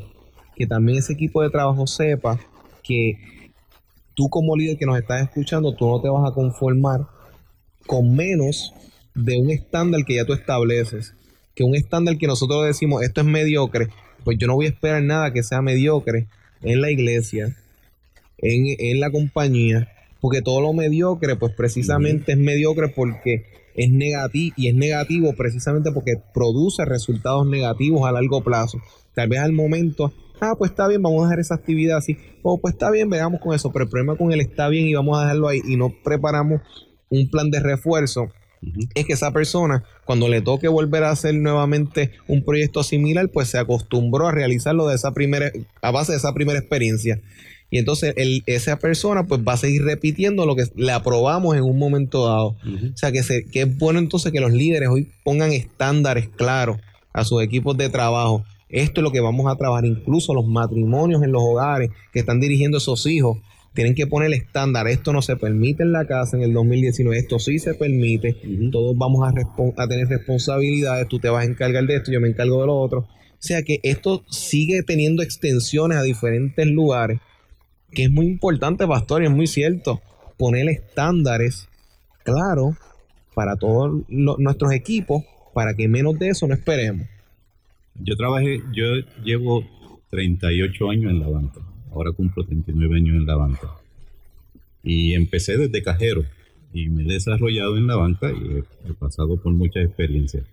que 0.55 0.67
también 0.67 0.97
ese 0.97 1.13
equipo 1.13 1.41
de 1.41 1.49
trabajo 1.49 1.87
sepa 1.87 2.37
que 2.83 3.51
tú 4.15 4.27
como 4.29 4.57
líder 4.57 4.77
que 4.77 4.85
nos 4.85 4.99
estás 4.99 5.21
escuchando, 5.21 5.73
tú 5.73 5.87
no 5.87 6.01
te 6.01 6.09
vas 6.09 6.29
a 6.29 6.33
conformar 6.33 7.07
con 7.87 8.13
menos 8.13 8.73
de 9.15 9.37
un 9.37 9.49
estándar 9.49 10.03
que 10.05 10.15
ya 10.15 10.25
tú 10.25 10.33
estableces, 10.33 11.13
que 11.55 11.63
un 11.63 11.75
estándar 11.75 12.17
que 12.17 12.27
nosotros 12.27 12.65
decimos 12.65 13.03
esto 13.03 13.21
es 13.21 13.27
mediocre, 13.27 13.89
pues 14.23 14.37
yo 14.37 14.47
no 14.47 14.55
voy 14.55 14.67
a 14.67 14.69
esperar 14.69 15.03
nada 15.03 15.33
que 15.33 15.43
sea 15.43 15.61
mediocre 15.61 16.27
en 16.61 16.81
la 16.81 16.91
iglesia, 16.91 17.55
en, 18.37 18.99
la 18.99 19.11
compañía, 19.11 19.89
porque 20.19 20.41
todo 20.41 20.61
lo 20.61 20.73
mediocre, 20.73 21.35
pues 21.35 21.53
precisamente 21.55 22.33
es 22.33 22.37
mediocre 22.37 22.89
porque 22.89 23.45
es 23.75 23.89
negativo 23.91 24.53
y 24.57 24.67
es 24.67 24.75
negativo 24.75 25.33
precisamente 25.33 25.91
porque 25.91 26.15
produce 26.33 26.85
resultados 26.85 27.47
negativos 27.47 28.07
a 28.07 28.11
largo 28.11 28.43
plazo. 28.43 28.79
Tal 29.13 29.29
vez 29.29 29.39
al 29.39 29.53
momento, 29.53 30.13
ah, 30.39 30.55
pues 30.57 30.71
está 30.71 30.87
bien, 30.87 31.01
vamos 31.01 31.21
a 31.21 31.25
dejar 31.25 31.39
esa 31.39 31.55
actividad 31.55 31.97
así, 31.97 32.17
o 32.41 32.53
oh, 32.53 32.57
pues 32.59 32.73
está 32.73 32.91
bien, 32.91 33.09
veamos 33.09 33.41
con 33.41 33.53
eso, 33.53 33.71
pero 33.71 33.85
el 33.85 33.89
problema 33.89 34.15
con 34.15 34.31
él 34.31 34.41
está 34.41 34.69
bien 34.69 34.87
y 34.87 34.93
vamos 34.93 35.17
a 35.17 35.21
dejarlo 35.21 35.47
ahí 35.47 35.61
y 35.67 35.75
no 35.75 35.93
preparamos 36.03 36.61
un 37.09 37.29
plan 37.29 37.49
de 37.49 37.59
refuerzo 37.59 38.29
es 38.93 39.05
que 39.05 39.13
esa 39.13 39.31
persona, 39.31 39.83
cuando 40.05 40.27
le 40.27 40.41
toque 40.41 40.67
volver 40.67 41.03
a 41.03 41.11
hacer 41.11 41.33
nuevamente 41.33 42.11
un 42.27 42.43
proyecto 42.43 42.83
similar, 42.83 43.29
pues 43.29 43.49
se 43.49 43.57
acostumbró 43.57 44.27
a 44.27 44.31
realizarlo 44.31 44.87
de 44.87 44.95
esa 44.95 45.13
primera, 45.13 45.51
a 45.81 45.91
base 45.91 46.11
de 46.11 46.19
esa 46.19 46.33
primera 46.33 46.59
experiencia. 46.59 47.19
Y 47.71 47.77
entonces 47.77 48.13
esa 48.45 48.77
persona 48.77 49.25
pues 49.25 49.41
va 49.47 49.53
a 49.53 49.57
seguir 49.57 49.83
repitiendo 49.83 50.45
lo 50.45 50.57
que 50.57 50.65
le 50.75 50.91
aprobamos 50.91 51.55
en 51.55 51.63
un 51.63 51.79
momento 51.79 52.25
dado. 52.25 52.47
O 52.47 52.97
sea 52.97 53.11
que, 53.11 53.23
se, 53.23 53.45
que 53.45 53.61
es 53.61 53.77
bueno 53.77 53.97
entonces 53.97 54.31
que 54.31 54.41
los 54.41 54.51
líderes 54.51 54.89
hoy 54.89 55.09
pongan 55.23 55.53
estándares 55.53 56.27
claros 56.27 56.77
a 57.13 57.23
sus 57.23 57.41
equipos 57.41 57.77
de 57.77 57.89
trabajo. 57.89 58.43
Esto 58.67 58.99
es 58.99 59.03
lo 59.03 59.11
que 59.11 59.21
vamos 59.21 59.51
a 59.51 59.55
trabajar, 59.55 59.85
incluso 59.85 60.33
los 60.33 60.45
matrimonios 60.45 61.23
en 61.23 61.31
los 61.31 61.41
hogares 61.41 61.91
que 62.11 62.19
están 62.19 62.39
dirigiendo 62.39 62.77
esos 62.77 63.05
hijos 63.05 63.37
tienen 63.73 63.95
que 63.95 64.07
poner 64.07 64.27
el 64.27 64.33
estándar. 64.33 64.87
Esto 64.87 65.13
no 65.13 65.21
se 65.21 65.37
permite 65.37 65.83
en 65.83 65.91
la 65.91 66.05
casa 66.05 66.37
en 66.37 66.43
el 66.43 66.53
2019, 66.53 67.17
esto 67.17 67.39
sí 67.39 67.59
se 67.59 67.73
permite. 67.73 68.35
Todos 68.71 68.97
vamos 68.97 69.27
a, 69.27 69.33
a, 69.81 69.87
tener 69.87 70.07
responsabilidades. 70.07 71.07
Tú 71.07 71.19
te 71.19 71.29
vas 71.29 71.45
a 71.45 71.49
encargar 71.49 71.85
de 71.85 71.95
esto, 71.95 72.11
yo 72.11 72.19
me 72.19 72.29
encargo 72.29 72.61
de 72.61 72.67
lo 72.67 72.77
otro. 72.77 72.99
O 72.99 73.43
sea 73.43 73.63
que 73.63 73.79
esto 73.83 74.23
sigue 74.29 74.83
teniendo 74.83 75.23
extensiones 75.23 75.97
a 75.97 76.03
diferentes 76.03 76.67
lugares, 76.67 77.19
que 77.91 78.03
es 78.03 78.11
muy 78.11 78.27
importante, 78.27 78.85
pastor, 78.85 79.23
y 79.23 79.25
es 79.25 79.31
muy 79.31 79.47
cierto. 79.47 80.01
Poner 80.37 80.69
estándares 80.69 81.67
claros 82.23 82.75
para 83.33 83.55
todos 83.55 84.03
nuestros 84.09 84.73
equipos, 84.73 85.23
para 85.53 85.73
que 85.73 85.87
menos 85.87 86.19
de 86.19 86.29
eso 86.29 86.47
no 86.47 86.53
esperemos. 86.53 87.07
Yo 87.95 88.15
trabajé, 88.15 88.61
yo 88.73 88.85
llevo 89.23 89.63
38 90.09 90.89
años 90.89 91.11
en 91.11 91.19
la 91.19 91.27
banca 91.27 91.70
ahora 91.91 92.11
cumplo 92.11 92.43
39 92.45 92.97
años 92.97 93.15
en 93.15 93.25
la 93.25 93.35
banca. 93.35 93.69
Y 94.83 95.13
empecé 95.13 95.57
desde 95.57 95.83
cajero 95.83 96.25
y 96.73 96.89
me 96.89 97.03
he 97.03 97.13
desarrollado 97.13 97.77
en 97.77 97.87
la 97.87 97.97
banca 97.97 98.31
y 98.31 98.63
he, 98.89 98.93
pasado 98.93 99.37
por 99.37 99.53
muchas 99.53 99.85
experiencias. 99.85 100.45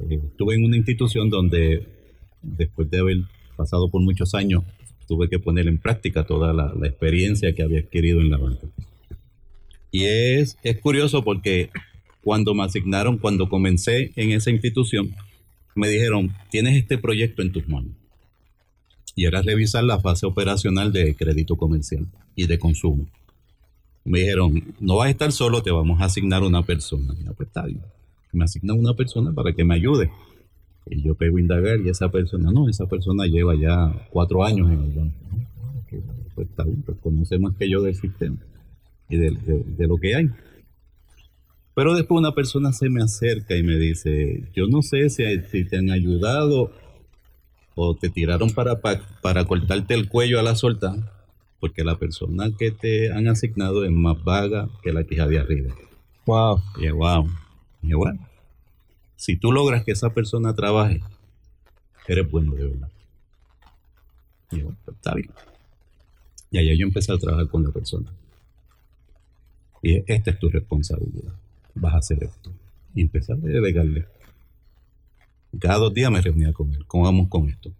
Eh, 0.00 0.20
estuve 0.22 0.56
en 0.56 0.64
una 0.64 0.76
institución 0.76 1.30
donde 1.30 1.86
después 2.42 2.90
de 2.90 2.98
haber 2.98 3.16
pasado 3.56 3.88
por 3.88 4.02
muchos 4.02 4.34
años, 4.34 4.64
tuve 5.08 5.28
que 5.28 5.38
poner 5.38 5.68
en 5.68 5.78
práctica 5.78 6.24
toda 6.24 6.52
la, 6.52 6.72
experiencia 6.86 7.54
que 7.54 7.62
había 7.62 7.80
adquirido 7.80 8.20
en 8.20 8.30
la 8.30 8.36
banca. 8.36 8.66
Y 9.90 10.04
es, 10.04 10.58
es 10.62 10.78
curioso 10.78 11.24
porque 11.24 11.70
cuando 12.22 12.54
me 12.54 12.64
asignaron, 12.64 13.18
cuando 13.18 13.48
comencé 13.48 14.12
en 14.16 14.32
esa 14.32 14.50
institución, 14.50 15.14
me 15.74 15.88
dijeron, 15.88 16.32
tienes 16.50 16.76
este 16.76 16.98
proyecto 16.98 17.40
en 17.40 17.52
tus 17.52 17.66
manos 17.68 17.92
y 19.16 19.24
era 19.24 19.42
revisar 19.42 19.82
la 19.82 19.98
fase 19.98 20.26
operacional 20.26 20.92
de 20.92 21.16
crédito 21.16 21.56
comercial 21.56 22.06
y 22.36 22.46
de 22.46 22.58
consumo. 22.58 23.06
Me 24.04 24.20
dijeron, 24.20 24.62
no 24.78 24.96
vas 24.96 25.08
a 25.08 25.10
estar 25.10 25.32
solo, 25.32 25.62
te 25.62 25.72
vamos 25.72 26.00
a 26.00 26.04
asignar 26.04 26.42
una 26.42 26.62
persona. 26.62 27.14
Ya, 27.24 27.32
pues 27.32 27.48
está 27.48 27.64
bien. 27.64 27.80
Me 28.32 28.44
asignan 28.44 28.78
una 28.78 28.92
persona 28.94 29.32
para 29.32 29.54
que 29.54 29.64
me 29.64 29.74
ayude. 29.74 30.10
Y 30.88 31.02
yo 31.02 31.14
pego 31.14 31.38
a 31.38 31.40
indagar 31.40 31.80
y 31.80 31.88
esa 31.88 32.10
persona, 32.10 32.52
no, 32.52 32.68
esa 32.68 32.86
persona 32.86 33.26
lleva 33.26 33.56
ya 33.56 34.06
cuatro 34.10 34.44
años 34.44 34.70
en 34.70 34.82
el 34.82 34.90
banco. 34.90 35.14
Pues 36.34 36.48
está 36.48 36.64
bien, 36.64 36.82
pues 36.82 36.98
conoce 36.98 37.38
más 37.38 37.56
que 37.56 37.70
yo 37.70 37.80
del 37.80 37.96
sistema 37.96 38.36
y 39.08 39.16
de, 39.16 39.86
lo 39.86 39.96
que 39.96 40.14
hay. 40.14 40.30
Pero 41.74 41.94
después 41.94 42.18
una 42.18 42.32
persona 42.32 42.72
se 42.72 42.90
me 42.90 43.02
acerca 43.02 43.56
y 43.56 43.62
me 43.62 43.76
dice, 43.76 44.44
yo 44.54 44.66
no 44.68 44.82
sé 44.82 45.08
si 45.08 45.64
te 45.64 45.78
han 45.78 45.90
ayudado 45.90 46.70
o 47.78 47.94
te 47.94 48.08
tiraron 48.08 48.50
para, 48.50 48.80
para, 48.80 49.44
cortarte 49.44 49.92
el 49.92 50.08
cuello 50.08 50.40
a 50.40 50.42
la 50.42 50.56
suelta, 50.56 50.96
porque 51.60 51.84
la 51.84 51.98
persona 51.98 52.50
que 52.58 52.70
te 52.70 53.12
han 53.12 53.28
asignado 53.28 53.84
es 53.84 53.92
más 53.92 54.24
vaga 54.24 54.68
que 54.82 54.94
la 54.94 55.04
que 55.04 55.14
de 55.14 55.38
arriba. 55.38 55.74
Wow. 56.24 56.62
Y 56.78 56.88
wow. 56.88 57.28
Y 57.82 57.92
bueno, 57.92 58.26
si 59.16 59.36
tú 59.36 59.52
logras 59.52 59.84
que 59.84 59.92
esa 59.92 60.14
persona 60.14 60.54
trabaje, 60.54 61.02
eres 62.08 62.30
bueno 62.30 62.54
de 62.54 62.66
verdad. 62.66 62.88
Y 64.52 64.60
bueno, 64.62 64.78
pues, 64.82 64.96
está 64.96 65.14
bien. 65.14 65.30
Y 66.50 66.58
allá 66.58 66.74
yo 66.74 66.86
empecé 66.86 67.12
a 67.12 67.18
trabajar 67.18 67.48
con 67.48 67.62
la 67.62 67.70
persona. 67.70 68.10
Y 69.82 70.02
esta 70.10 70.30
es 70.30 70.38
tu 70.38 70.48
responsabilidad. 70.48 71.34
Vas 71.74 71.94
a 71.94 71.98
hacer 71.98 72.24
esto. 72.24 72.50
Y 72.94 73.02
empecé 73.02 73.34
a 73.34 73.36
delegarle. 73.36 74.06
Cada 75.60 75.78
dos 75.78 75.94
días 75.94 76.10
me 76.10 76.20
reunía 76.20 76.52
con 76.52 76.72
él. 76.72 76.84
¿Cómo 76.86 77.04
vamos 77.04 77.28
con 77.28 77.48
esto? 77.48 77.72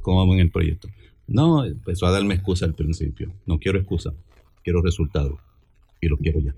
¿Cómo 0.00 0.18
vamos 0.18 0.34
en 0.34 0.40
el 0.40 0.50
proyecto? 0.50 0.88
No, 1.26 1.64
empezó 1.64 2.06
a 2.06 2.10
darme 2.10 2.34
excusa 2.34 2.66
al 2.66 2.74
principio. 2.74 3.32
No 3.46 3.58
quiero 3.58 3.78
excusa, 3.78 4.12
quiero 4.62 4.82
resultados. 4.82 5.38
Y 6.00 6.08
lo 6.08 6.16
quiero 6.16 6.40
ya. 6.40 6.54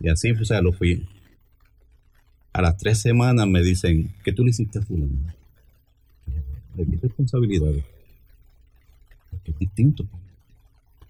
Y 0.00 0.08
así, 0.08 0.30
o 0.30 0.44
sea, 0.44 0.60
lo 0.60 0.72
fui. 0.72 1.06
A 2.52 2.62
las 2.62 2.76
tres 2.76 3.00
semanas 3.00 3.46
me 3.46 3.62
dicen, 3.62 4.12
¿qué 4.22 4.32
tú 4.32 4.44
le 4.44 4.50
hiciste 4.50 4.78
a 4.78 4.82
fulano? 4.82 5.14
¿De 6.74 6.86
qué 6.86 6.96
responsabilidad? 7.02 7.72
es 9.44 9.58
distinto. 9.58 10.06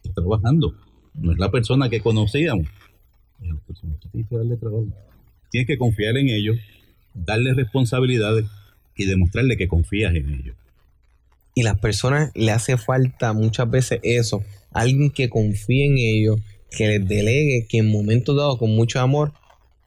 Está 0.02 0.20
trabajando. 0.20 0.74
No 1.14 1.32
es 1.32 1.38
la 1.38 1.50
persona 1.50 1.88
que 1.88 2.00
conocíamos. 2.00 2.68
Tienes 4.12 4.28
que 4.28 4.36
darle 4.36 4.56
trabajo. 4.56 4.86
Tienes 5.50 5.66
que 5.66 5.76
confiar 5.76 6.16
en 6.16 6.28
ellos, 6.28 6.56
darle 7.14 7.54
responsabilidades 7.54 8.46
y 8.96 9.06
demostrarle 9.06 9.56
que 9.56 9.68
confías 9.68 10.14
en 10.14 10.28
ellos. 10.34 10.56
Y 11.54 11.62
las 11.62 11.78
personas 11.78 12.30
le 12.34 12.50
hace 12.50 12.76
falta 12.76 13.32
muchas 13.32 13.70
veces 13.70 14.00
eso, 14.02 14.42
alguien 14.72 15.10
que 15.10 15.28
confíe 15.28 15.86
en 15.86 15.98
ellos, 15.98 16.40
que 16.70 16.88
les 16.88 17.06
delegue, 17.06 17.66
que 17.68 17.78
en 17.78 17.90
momentos 17.90 18.36
dados 18.36 18.58
con 18.58 18.74
mucho 18.74 19.00
amor, 19.00 19.32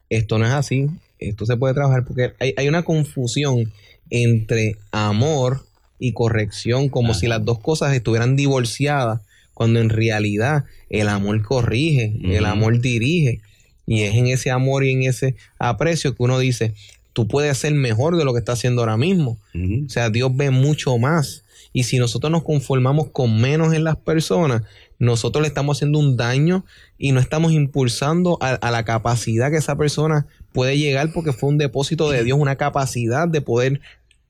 esto 0.08 0.38
no 0.38 0.46
es 0.46 0.52
así, 0.52 0.86
esto 1.18 1.46
se 1.46 1.56
puede 1.56 1.74
trabajar 1.74 2.04
porque 2.04 2.32
hay, 2.38 2.54
hay 2.56 2.68
una 2.68 2.84
confusión 2.84 3.72
entre 4.10 4.76
amor 4.92 5.66
y 5.98 6.12
corrección, 6.12 6.88
como 6.88 7.14
si 7.14 7.26
las 7.26 7.44
dos 7.44 7.58
cosas 7.58 7.94
estuvieran 7.94 8.36
divorciadas, 8.36 9.20
cuando 9.54 9.80
en 9.80 9.88
realidad 9.88 10.64
el 10.90 11.08
amor 11.08 11.42
corrige, 11.42 12.14
el 12.22 12.44
amor 12.44 12.80
dirige. 12.80 13.40
Y 13.86 14.02
es 14.02 14.14
en 14.14 14.26
ese 14.26 14.50
amor 14.50 14.84
y 14.84 14.90
en 14.90 15.04
ese 15.04 15.36
aprecio 15.58 16.14
que 16.14 16.22
uno 16.22 16.38
dice, 16.38 16.74
tú 17.16 17.26
puedes 17.26 17.56
ser 17.56 17.72
mejor 17.72 18.18
de 18.18 18.26
lo 18.26 18.34
que 18.34 18.40
está 18.40 18.52
haciendo 18.52 18.82
ahora 18.82 18.98
mismo. 18.98 19.38
O 19.54 19.88
sea, 19.88 20.10
Dios 20.10 20.36
ve 20.36 20.50
mucho 20.50 20.98
más. 20.98 21.44
Y 21.72 21.84
si 21.84 21.96
nosotros 21.96 22.30
nos 22.30 22.42
conformamos 22.42 23.08
con 23.10 23.40
menos 23.40 23.72
en 23.72 23.84
las 23.84 23.96
personas, 23.96 24.64
nosotros 24.98 25.40
le 25.40 25.48
estamos 25.48 25.78
haciendo 25.78 25.98
un 25.98 26.18
daño 26.18 26.66
y 26.98 27.12
no 27.12 27.20
estamos 27.20 27.52
impulsando 27.52 28.36
a, 28.42 28.50
a, 28.50 28.70
la 28.70 28.84
capacidad 28.84 29.50
que 29.50 29.56
esa 29.56 29.76
persona 29.76 30.26
puede 30.52 30.76
llegar 30.76 31.10
porque 31.14 31.32
fue 31.32 31.48
un 31.48 31.56
depósito 31.56 32.10
de 32.10 32.22
Dios, 32.22 32.38
una 32.38 32.56
capacidad 32.56 33.26
de 33.26 33.40
poder 33.40 33.80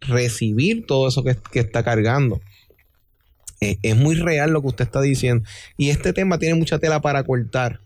recibir 0.00 0.86
todo 0.86 1.08
eso 1.08 1.24
que, 1.24 1.36
está 1.58 1.82
cargando. 1.82 2.40
Eh, 3.60 3.78
es 3.82 3.96
muy 3.96 4.14
real 4.16 4.50
lo 4.50 4.60
que 4.60 4.68
usted 4.68 4.84
está 4.84 5.00
diciendo. 5.00 5.44
Y 5.76 5.90
este 5.90 6.12
tema 6.12 6.38
tiene 6.38 6.54
mucha 6.54 6.78
tela 6.78 7.00
para 7.00 7.22
cortar. 7.22 7.80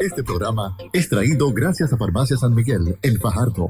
Este 0.02 0.24
programa 0.24 0.76
es 0.94 1.10
traído 1.10 1.52
gracias 1.54 1.92
a 1.94 1.98
Farmacia 1.98 2.38
San 2.38 2.54
Miguel, 2.54 2.98
El 3.02 3.20
Fajardo, 3.20 3.70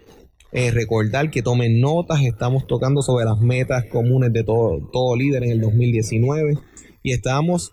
eh, 0.51 0.71
recordar 0.71 1.29
que 1.29 1.41
tomen 1.41 1.79
notas. 1.79 2.21
Estamos 2.21 2.67
tocando 2.67 3.01
sobre 3.01 3.25
las 3.25 3.39
metas 3.39 3.85
comunes 3.85 4.33
de 4.33 4.43
todo, 4.43 4.89
todo 4.91 5.15
líder 5.15 5.43
en 5.43 5.51
el 5.51 5.61
2019. 5.61 6.57
Y 7.03 7.13
estábamos 7.13 7.71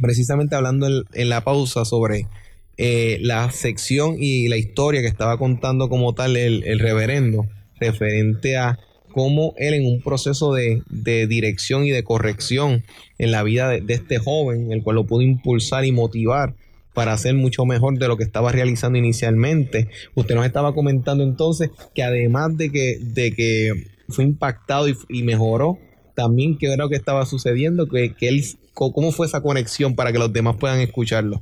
precisamente 0.00 0.54
hablando 0.54 0.86
en, 1.12 1.28
la 1.28 1.42
pausa 1.42 1.84
sobre 1.84 2.26
eh, 2.76 3.18
la 3.20 3.50
sección 3.50 4.16
y 4.18 4.48
la 4.48 4.56
historia 4.56 5.00
que 5.00 5.08
estaba 5.08 5.38
contando 5.38 5.88
como 5.88 6.14
tal 6.14 6.36
el 6.36 6.78
reverendo 6.78 7.46
referente 7.80 8.56
a 8.56 8.78
cómo 9.12 9.54
él 9.56 9.74
en 9.74 9.86
un 9.86 10.00
proceso 10.00 10.52
de, 10.54 10.82
dirección 11.26 11.84
y 11.84 11.90
de 11.90 12.04
corrección 12.04 12.84
en 13.18 13.32
la 13.32 13.42
vida 13.42 13.68
de, 13.68 13.92
este 13.92 14.18
joven, 14.18 14.72
el 14.72 14.82
cual 14.82 14.96
lo 14.96 15.06
pudo 15.06 15.22
impulsar 15.22 15.84
y 15.84 15.92
motivar 15.92 16.54
para 16.94 17.12
hacer 17.12 17.34
mucho 17.34 17.64
mejor 17.64 17.98
de 17.98 18.08
lo 18.08 18.16
que 18.16 18.24
estaba 18.24 18.52
realizando 18.52 18.98
inicialmente. 18.98 19.88
Usted 20.14 20.34
nos 20.34 20.46
estaba 20.46 20.74
comentando 20.74 21.24
entonces 21.24 21.70
que 21.94 22.02
además 22.02 22.56
de 22.56 22.70
que, 22.70 22.98
de 23.00 23.32
que 23.32 23.72
fue 24.08 24.24
impactado 24.24 24.86
y, 24.88 25.22
mejoró, 25.22 25.78
también 26.20 26.58
qué 26.58 26.66
era 26.66 26.84
lo 26.84 26.90
que 26.90 26.96
estaba 26.96 27.24
sucediendo, 27.24 27.86
que, 27.86 28.12
que 28.12 28.28
él, 28.28 28.44
cómo 28.74 29.10
fue 29.10 29.26
esa 29.26 29.40
conexión 29.40 29.94
para 29.94 30.12
que 30.12 30.18
los 30.18 30.30
demás 30.30 30.56
puedan 30.56 30.78
escucharlo. 30.80 31.40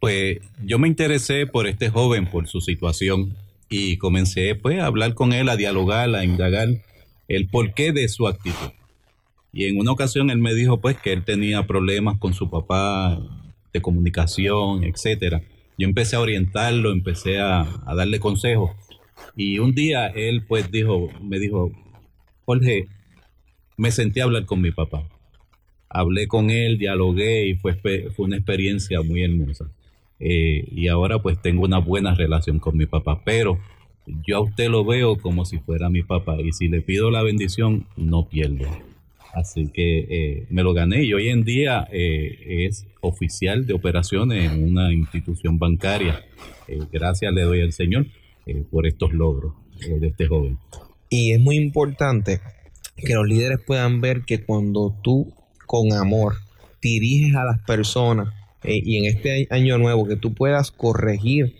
Pues 0.00 0.40
yo 0.62 0.78
me 0.78 0.86
interesé 0.86 1.46
por 1.46 1.66
este 1.66 1.88
joven, 1.88 2.26
por 2.30 2.46
su 2.46 2.60
situación 2.60 3.34
y 3.70 3.96
comencé 3.96 4.54
pues 4.54 4.78
a 4.80 4.86
hablar 4.86 5.14
con 5.14 5.32
él, 5.32 5.48
a 5.48 5.56
dialogar, 5.56 6.14
a 6.14 6.24
indagar 6.26 6.68
el 7.26 7.48
porqué 7.48 7.92
de 7.92 8.06
su 8.08 8.28
actitud. 8.28 8.70
Y 9.50 9.64
en 9.64 9.78
una 9.78 9.92
ocasión 9.92 10.28
él 10.28 10.38
me 10.38 10.52
dijo 10.52 10.78
pues 10.78 10.98
que 10.98 11.14
él 11.14 11.24
tenía 11.24 11.66
problemas 11.66 12.18
con 12.18 12.34
su 12.34 12.50
papá 12.50 13.18
de 13.72 13.80
comunicación, 13.80 14.84
etcétera. 14.84 15.40
Yo 15.78 15.88
empecé 15.88 16.16
a 16.16 16.20
orientarlo, 16.20 16.92
empecé 16.92 17.38
a, 17.38 17.62
a 17.86 17.94
darle 17.94 18.20
consejos. 18.20 18.72
Y 19.34 19.58
un 19.58 19.74
día 19.74 20.08
él 20.08 20.44
pues 20.46 20.70
dijo, 20.70 21.08
me 21.22 21.38
dijo, 21.38 21.72
Jorge, 22.44 22.88
me 23.76 23.90
senté 23.90 24.20
a 24.20 24.24
hablar 24.24 24.46
con 24.46 24.60
mi 24.60 24.70
papá. 24.70 25.08
hablé 25.88 26.26
con 26.26 26.50
él, 26.50 26.78
dialogué 26.78 27.46
y 27.48 27.54
fue, 27.54 27.74
fue 27.74 28.24
una 28.26 28.36
experiencia 28.36 29.00
muy 29.02 29.22
hermosa. 29.22 29.70
Eh, 30.18 30.66
y 30.70 30.88
ahora 30.88 31.20
pues 31.20 31.40
tengo 31.40 31.64
una 31.64 31.78
buena 31.78 32.14
relación 32.14 32.58
con 32.58 32.76
mi 32.76 32.86
papá, 32.86 33.22
pero 33.24 33.58
yo 34.24 34.36
a 34.38 34.40
usted 34.40 34.68
lo 34.68 34.84
veo 34.84 35.16
como 35.16 35.44
si 35.44 35.58
fuera 35.58 35.90
mi 35.90 36.02
papá 36.02 36.40
y 36.40 36.52
si 36.52 36.68
le 36.68 36.80
pido 36.80 37.10
la 37.10 37.22
bendición 37.22 37.86
no 37.96 38.28
pierdo. 38.28 38.66
Así 39.34 39.68
que 39.68 40.06
eh, 40.08 40.46
me 40.48 40.62
lo 40.62 40.72
gané 40.72 41.04
y 41.04 41.12
hoy 41.12 41.28
en 41.28 41.44
día 41.44 41.86
eh, 41.92 42.66
es 42.66 42.86
oficial 43.02 43.66
de 43.66 43.74
operaciones 43.74 44.50
en 44.50 44.64
una 44.64 44.92
institución 44.92 45.58
bancaria. 45.58 46.24
gracias 46.90 47.32
le 47.34 47.42
doy 47.42 47.60
al 47.60 47.72
Señor 47.72 48.06
por 48.70 48.86
estos 48.86 49.12
logros 49.12 49.52
de 49.78 50.06
este 50.06 50.26
joven. 50.26 50.58
Y 51.10 51.32
es 51.32 51.40
muy 51.40 51.56
importante 51.56 52.40
que 52.96 53.14
los 53.14 53.26
líderes 53.26 53.58
puedan 53.60 54.00
ver 54.00 54.22
que 54.22 54.44
cuando 54.44 54.94
tú 55.02 55.32
con 55.66 55.92
amor 55.92 56.36
diriges 56.80 57.34
a 57.34 57.44
las 57.44 57.60
personas 57.60 58.32
eh, 58.62 58.80
y 58.82 58.98
en 58.98 59.04
este 59.06 59.48
año 59.50 59.78
nuevo 59.78 60.06
que 60.06 60.16
tú 60.16 60.34
puedas 60.34 60.70
corregir 60.70 61.54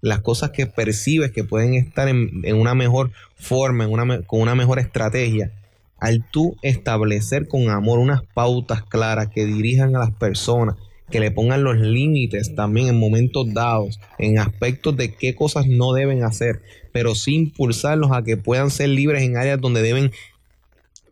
las 0.00 0.20
cosas 0.20 0.50
que 0.50 0.66
percibes 0.66 1.32
que 1.32 1.44
pueden 1.44 1.74
estar 1.74 2.08
en, 2.08 2.44
una 2.54 2.74
mejor 2.74 3.10
forma, 3.36 3.84
en 3.84 3.92
una, 3.92 4.22
con 4.22 4.40
una 4.40 4.54
mejor 4.54 4.78
estrategia, 4.78 5.52
al 5.98 6.24
tú 6.30 6.56
establecer 6.62 7.48
con 7.48 7.70
amor 7.70 7.98
unas 7.98 8.22
pautas 8.34 8.82
claras 8.82 9.28
que 9.28 9.46
dirijan 9.46 9.96
a 9.96 10.00
las 10.00 10.12
personas, 10.12 10.76
que 11.10 11.20
le 11.20 11.30
pongan 11.30 11.64
los 11.64 11.78
límites 11.78 12.54
también 12.54 12.88
en 12.88 12.98
momentos 12.98 13.52
dados, 13.52 13.98
en 14.18 14.38
aspectos 14.38 14.96
de 14.96 15.14
qué 15.14 15.34
cosas 15.34 15.66
no 15.66 15.92
deben 15.92 16.22
hacer, 16.22 16.62
pero 16.92 17.14
sí 17.14 17.34
impulsarlos 17.34 18.12
a 18.12 18.22
que 18.22 18.36
puedan 18.36 18.70
ser 18.70 18.90
libres 18.90 19.22
en 19.22 19.36
áreas 19.36 19.60
donde 19.60 19.82
deben 19.82 20.10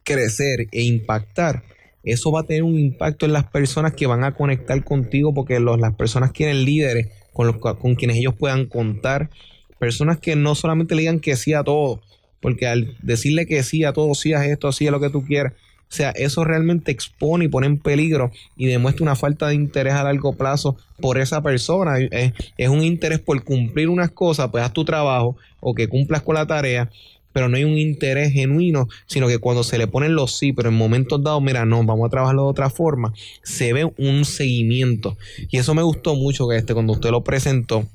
crecer 0.05 0.69
e 0.71 0.83
impactar 0.83 1.63
eso 2.05 2.31
va 2.31 2.41
a 2.41 2.45
tener 2.45 2.63
un 2.63 2.79
impacto 2.79 3.25
en 3.27 3.33
las 3.33 3.45
personas 3.45 3.95
que 3.95 4.07
van 4.07 4.25
a 4.25 4.33
conectar 4.33 4.83
contigo 4.85 5.33
porque 5.33 5.59
las 5.59 5.95
personas 5.95 6.33
quieren 6.33 6.65
líderes 6.65 7.09
con, 7.33 7.47
los, 7.47 7.57
con 7.57 7.95
quienes 7.95 8.19
ellos 8.19 8.35
puedan 8.35 8.67
contar. 8.67 9.31
Personas 9.79 10.19
que 10.19 10.37
no 10.37 10.55
solamente 10.55 10.95
le 10.95 11.03
digan 11.03 11.21
que 11.21 11.35
sí 11.37 11.55
a 11.55 11.65
todo, 11.65 12.03
porque 12.41 12.67
al 12.67 12.97
decirle 13.03 13.47
que 13.47 13.63
sí 13.63 13.85
a 13.85 13.93
todo, 13.93 14.15
sí 14.15 14.35
a 14.35 14.45
esto, 14.45 14.71
sí 14.71 14.87
a 14.87 14.91
lo 14.91 15.01
que 15.01 15.11
tú 15.11 15.25
quieras, 15.25 15.55
o 15.91 15.97
sea, 15.97 16.11
eso 16.11 16.45
realmente 16.45 16.91
expone 16.91 17.45
y 17.45 17.49
pone 17.49 17.67
en 17.67 17.79
peligro 17.79 18.33
y 18.57 18.67
demuestra 18.67 19.05
una 19.05 19.17
falta 19.17 19.49
de 19.49 19.55
interés 19.55 19.95
a 19.95 20.03
largo 20.03 20.35
plazo 20.35 20.77
por 21.01 21.19
esa 21.19 21.43
persona. 21.43 21.99
Es, 21.99 22.33
es 22.57 22.69
un 22.69 22.83
interés 22.83 23.21
por 23.21 23.43
cumplir 23.45 23.89
unas 23.89 24.11
cosas, 24.11 24.49
pues 24.51 24.65
haz 24.65 24.73
tu 24.73 24.85
trabajo 24.85 25.37
o 25.61 25.75
que 25.75 25.89
cumplas 25.89 26.23
con 26.23 26.35
la 26.35 26.47
tarea, 26.47 26.91
pero 27.35 27.49
no 27.49 27.57
hay 27.57 27.65
un 27.65 27.77
interés 27.77 28.33
genuino, 28.33 28.89
sino 29.07 29.27
que 29.27 29.39
cuando 29.39 29.65
se 29.65 29.77
le 29.77 29.89
ponen 29.89 30.15
los 30.15 30.39
sí, 30.39 30.53
pero 30.53 30.69
en 30.69 30.77
momentos 30.77 31.23
dados, 31.23 31.43
mira, 31.43 31.67
no, 31.67 31.85
vamos 31.85 32.07
a 32.07 32.11
trabajarlo 32.11 32.45
de 32.45 32.49
otra 32.49 32.71
forma, 32.71 33.13
se 33.43 33.73
ve 33.73 33.93
un 33.99 34.25
seguimiento. 34.25 35.19
Y 35.51 35.59
eso 35.59 35.75
me 35.75 35.83
gustó 35.83 36.15
mucho 36.15 36.49
que 36.49 36.57
este, 36.57 36.75
cuando 36.75 36.93
usted 36.93 37.11
lo 37.11 37.25
presentó. 37.25 37.87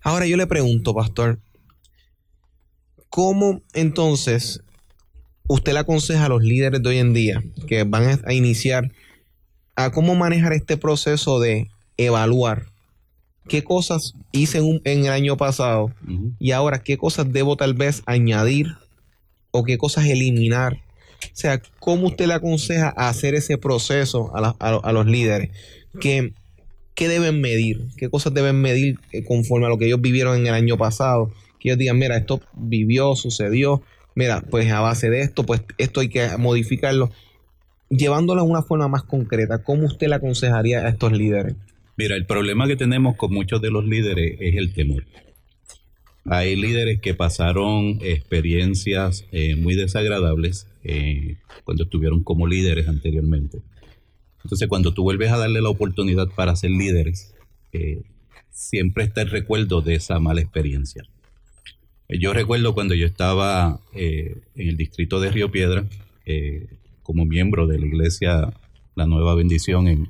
Ahora 0.00 0.24
yo 0.26 0.36
le 0.36 0.46
pregunto, 0.46 0.94
pastor, 0.94 1.40
¿cómo 3.08 3.60
entonces 3.74 4.62
usted 5.48 5.72
le 5.72 5.80
aconseja 5.80 6.26
a 6.26 6.28
los 6.28 6.44
líderes 6.44 6.80
de 6.80 6.88
hoy 6.88 6.98
en 6.98 7.14
día 7.14 7.42
que 7.66 7.82
van 7.82 8.20
a 8.24 8.32
iniciar 8.32 8.92
a 9.74 9.90
cómo 9.90 10.14
manejar 10.14 10.52
este 10.52 10.76
proceso 10.76 11.40
de 11.40 11.68
evaluar 11.96 12.71
qué 13.48 13.62
cosas 13.64 14.14
hice 14.32 14.58
en, 14.84 15.04
el 15.04 15.10
año 15.10 15.36
pasado 15.36 15.92
y 16.38 16.52
ahora 16.52 16.82
qué 16.82 16.96
cosas 16.96 17.32
debo 17.32 17.56
tal 17.56 17.74
vez 17.74 18.02
añadir 18.06 18.68
o 19.50 19.64
qué 19.64 19.78
cosas 19.78 20.06
eliminar. 20.06 20.78
O 21.24 21.34
sea, 21.34 21.60
¿cómo 21.78 22.08
usted 22.08 22.26
le 22.26 22.34
aconseja 22.34 22.88
hacer 22.88 23.34
ese 23.34 23.58
proceso 23.58 24.32
a, 24.34 24.92
los 24.92 25.06
líderes? 25.06 25.50
¿Qué, 26.00 26.32
¿Qué, 26.94 27.08
deben 27.08 27.40
medir? 27.40 27.86
¿Qué 27.96 28.08
cosas 28.10 28.34
deben 28.34 28.60
medir 28.60 28.98
eh, 29.12 29.24
conforme 29.24 29.66
a 29.66 29.68
lo 29.68 29.78
que 29.78 29.86
ellos 29.86 30.00
vivieron 30.00 30.36
en 30.38 30.46
el 30.46 30.54
año 30.54 30.76
pasado? 30.76 31.30
Que 31.60 31.68
ellos 31.68 31.78
digan, 31.78 31.98
mira, 31.98 32.16
esto 32.16 32.40
vivió, 32.54 33.14
sucedió, 33.14 33.82
mira, 34.14 34.42
pues 34.50 34.70
a 34.72 34.80
base 34.80 35.10
de 35.10 35.20
esto, 35.20 35.44
pues 35.44 35.62
esto 35.78 36.00
hay 36.00 36.08
que 36.08 36.36
modificarlo. 36.38 37.10
Llevándolo 37.88 38.40
a 38.40 38.44
una 38.44 38.62
forma 38.62 38.88
más 38.88 39.02
concreta, 39.02 39.62
¿cómo 39.62 39.86
usted 39.86 40.08
le 40.08 40.16
aconsejaría 40.16 40.80
a 40.80 40.88
estos 40.88 41.12
líderes? 41.12 41.54
Mira, 42.02 42.16
el 42.16 42.26
problema 42.26 42.66
que 42.66 42.74
tenemos 42.74 43.14
con 43.14 43.32
muchos 43.32 43.62
de 43.62 43.70
los 43.70 43.84
líderes 43.84 44.36
es 44.40 44.56
el 44.56 44.72
temor. 44.72 45.04
Hay 46.24 46.56
líderes 46.56 47.00
que 47.00 47.14
pasaron 47.14 48.00
experiencias 48.02 49.24
eh, 49.30 49.54
muy 49.54 49.76
desagradables 49.76 50.66
eh, 50.82 51.36
cuando 51.62 51.84
estuvieron 51.84 52.24
como 52.24 52.48
líderes 52.48 52.88
anteriormente. 52.88 53.62
Entonces, 54.42 54.66
cuando 54.66 54.92
tú 54.92 55.04
vuelves 55.04 55.30
a 55.30 55.38
darle 55.38 55.60
la 55.60 55.68
oportunidad 55.68 56.26
para 56.34 56.56
ser 56.56 56.72
líderes, 56.72 57.36
eh, 57.72 58.02
siempre 58.50 59.04
está 59.04 59.22
el 59.22 59.30
recuerdo 59.30 59.80
de 59.80 59.94
esa 59.94 60.18
mala 60.18 60.40
experiencia. 60.40 61.04
Yo 62.08 62.32
recuerdo 62.32 62.74
cuando 62.74 62.96
yo 62.96 63.06
estaba 63.06 63.80
en 63.94 64.42
el 64.56 64.76
distrito 64.76 65.20
de 65.20 65.30
Río 65.30 65.52
Piedra, 65.52 65.86
como 67.04 67.26
miembro 67.26 67.68
de 67.68 67.78
la 67.78 67.86
iglesia 67.86 68.52
La 68.96 69.06
Nueva 69.06 69.36
Bendición 69.36 69.86
en, 69.86 70.08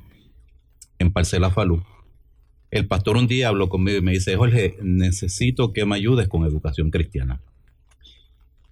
en 0.99 1.11
Parcela 1.11 1.49
Falú. 1.49 1.83
El 2.71 2.87
pastor 2.87 3.17
un 3.17 3.27
día 3.27 3.49
habló 3.49 3.69
conmigo 3.69 3.99
y 3.99 4.01
me 4.01 4.13
dice, 4.13 4.35
Jorge, 4.35 4.77
necesito 4.81 5.73
que 5.73 5.85
me 5.85 5.95
ayudes 5.95 6.27
con 6.27 6.43
educación 6.43 6.89
cristiana. 6.89 7.39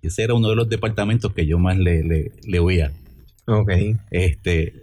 Ese 0.02 0.24
era 0.24 0.34
uno 0.34 0.50
de 0.50 0.56
los 0.56 0.70
departamentos 0.70 1.34
que 1.34 1.46
yo 1.46 1.60
más 1.60 1.78
le, 1.78 2.32
le, 2.44 2.60
oía. 2.60 2.92
Ok. 3.46 3.72
Este, 4.10 4.74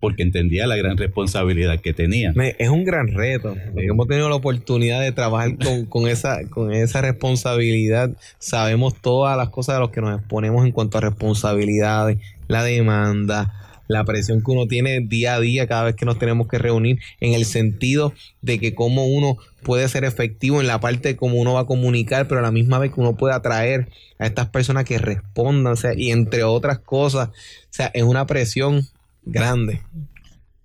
porque 0.00 0.22
entendía 0.22 0.66
la 0.66 0.76
gran 0.76 0.96
responsabilidad 0.96 1.80
que 1.80 1.92
tenía. 1.92 2.32
Es 2.58 2.70
un 2.70 2.84
gran 2.84 3.08
reto. 3.08 3.54
hemos 3.76 4.08
tenido 4.08 4.30
la 4.30 4.36
oportunidad 4.36 5.02
de 5.02 5.12
trabajar 5.12 5.58
con, 5.58 5.84
con, 5.84 6.08
esa, 6.08 6.48
con 6.48 6.72
esa 6.72 7.02
responsabilidad. 7.02 8.16
Sabemos 8.38 8.94
todas 9.02 9.36
las 9.36 9.50
cosas 9.50 9.76
de 9.76 9.80
las 9.82 9.90
que 9.90 10.00
nos 10.00 10.18
exponemos 10.18 10.64
en 10.64 10.72
cuanto 10.72 10.96
a 10.96 11.02
responsabilidades, 11.02 12.18
la 12.48 12.64
demanda, 12.64 13.61
la 13.92 14.04
presión 14.04 14.42
que 14.42 14.50
uno 14.50 14.66
tiene 14.66 15.00
día 15.00 15.34
a 15.34 15.40
día 15.40 15.66
cada 15.66 15.84
vez 15.84 15.96
que 15.96 16.04
nos 16.04 16.18
tenemos 16.18 16.48
que 16.48 16.58
reunir 16.58 16.98
en 17.20 17.34
el 17.34 17.44
sentido 17.44 18.12
de 18.40 18.58
que 18.58 18.74
cómo 18.74 19.06
uno 19.06 19.36
puede 19.62 19.88
ser 19.88 20.04
efectivo 20.04 20.60
en 20.60 20.66
la 20.66 20.80
parte 20.80 21.10
de 21.10 21.16
cómo 21.16 21.36
uno 21.36 21.54
va 21.54 21.60
a 21.60 21.66
comunicar, 21.66 22.28
pero 22.28 22.40
a 22.40 22.42
la 22.42 22.50
misma 22.50 22.78
vez 22.78 22.92
que 22.92 23.00
uno 23.00 23.16
puede 23.16 23.34
atraer 23.34 23.88
a 24.18 24.26
estas 24.26 24.48
personas 24.48 24.84
que 24.84 24.98
respondan, 24.98 25.72
o 25.72 25.76
sea, 25.76 25.92
y 25.96 26.10
entre 26.10 26.42
otras 26.44 26.78
cosas, 26.78 27.28
o 27.28 27.32
sea, 27.70 27.90
es 27.94 28.02
una 28.02 28.26
presión 28.26 28.86
grande. 29.24 29.80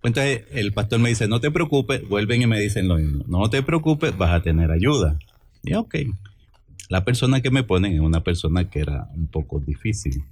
Entonces 0.04 0.44
el 0.52 0.74
pastor 0.74 1.00
me 1.00 1.10
dice, 1.10 1.28
no 1.28 1.40
te 1.40 1.52
preocupes, 1.52 2.08
vuelven 2.08 2.42
y 2.42 2.48
me 2.48 2.60
dicen 2.60 2.88
lo 2.88 2.96
mismo, 2.96 3.24
no 3.28 3.50
te 3.50 3.62
preocupes, 3.62 4.18
vas 4.18 4.32
a 4.32 4.42
tener 4.42 4.72
ayuda. 4.72 5.18
Y 5.64 5.74
ok, 5.74 5.96
la 6.90 7.04
persona 7.04 7.42
que 7.42 7.52
me 7.52 7.64
ponen 7.64 7.94
es 7.94 8.00
una 8.00 8.24
persona 8.24 8.70
que 8.70 8.80
era 8.80 9.10
un 9.14 9.28
poco 9.28 9.60
difícil 9.60 10.24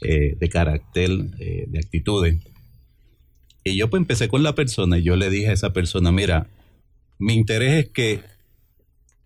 eh, 0.00 0.36
de 0.38 0.48
carácter, 0.48 1.10
eh, 1.40 1.64
de 1.66 1.78
actitudes. 1.78 2.38
Y 3.64 3.76
yo 3.76 3.90
pues 3.90 4.00
empecé 4.00 4.28
con 4.28 4.42
la 4.42 4.54
persona 4.54 4.98
y 4.98 5.02
yo 5.02 5.16
le 5.16 5.28
dije 5.28 5.48
a 5.48 5.52
esa 5.52 5.72
persona, 5.72 6.12
mira, 6.12 6.46
mi 7.18 7.34
interés 7.34 7.84
es 7.84 7.90
que 7.90 8.20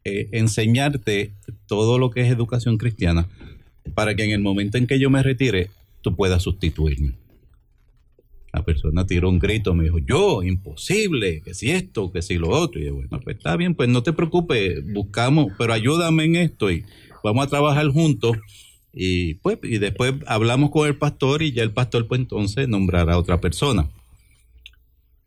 eh, 0.05 0.29
enseñarte 0.33 1.33
todo 1.67 1.99
lo 1.99 2.11
que 2.11 2.23
es 2.23 2.33
educación 2.33 2.79
cristiana 2.79 3.29
para 3.95 4.15
que 4.15 4.25
en 4.25 4.31
el 4.31 4.41
momento 4.41 4.79
en 4.79 4.87
que 4.87 4.99
yo 4.99 5.11
me 5.11 5.23
retire, 5.23 5.69
tú 6.01 6.17
puedas 6.17 6.43
sustituirme. 6.43 7.15
La 8.53 8.65
persona 8.65 9.07
tiró 9.07 9.29
un 9.29 9.39
grito, 9.39 9.75
me 9.75 9.85
dijo, 9.85 9.99
yo, 9.99 10.43
imposible, 10.43 11.43
que 11.43 11.55
si 11.55 11.71
esto, 11.71 12.11
que 12.13 12.23
si 12.23 12.37
lo 12.37 12.49
otro. 12.49 12.81
Y 12.81 12.87
yo, 12.87 12.95
bueno, 12.95 13.21
pues 13.23 13.37
está 13.37 13.57
bien, 13.57 13.75
pues 13.75 13.89
no 13.89 14.03
te 14.03 14.13
preocupes, 14.13 14.83
buscamos, 14.93 15.53
pero 15.59 15.73
ayúdame 15.73 16.25
en 16.25 16.37
esto 16.37 16.71
y 16.71 16.85
vamos 17.23 17.47
a 17.47 17.51
trabajar 17.51 17.89
juntos 17.89 18.37
y 18.93 19.35
pues, 19.35 19.59
y 19.63 19.79
después 19.79 20.15
hablamos 20.27 20.71
con 20.71 20.87
el 20.87 20.97
pastor 20.97 21.43
y 21.43 21.53
ya 21.53 21.63
el 21.63 21.73
pastor 21.73 22.07
pues 22.07 22.21
entonces 22.21 22.69
nombrará 22.69 23.15
a 23.15 23.19
otra 23.19 23.41
persona. 23.41 23.89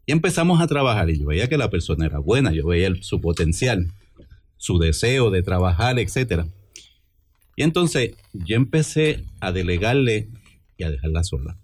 Y 0.05 0.11
empezamos 0.11 0.61
a 0.61 0.67
trabajar 0.67 1.09
y 1.09 1.19
yo 1.19 1.25
veía 1.25 1.49
que 1.49 1.57
la 1.57 1.71
persona 1.71 2.05
era 2.05 2.19
buena, 2.19 2.51
yo 2.51 2.67
veía 2.67 2.93
su 3.01 3.19
potencial, 3.21 3.91
su 4.57 4.77
deseo 4.77 5.31
de 5.31 5.41
trabajar, 5.41 5.97
etc. 5.97 6.45
Y 7.55 7.63
entonces 7.63 8.15
yo 8.33 8.55
empecé 8.55 9.23
a 9.39 9.51
delegarle 9.51 10.29
y 10.77 10.83
a 10.83 10.91
dejarla 10.91 11.23
sola. 11.23 11.57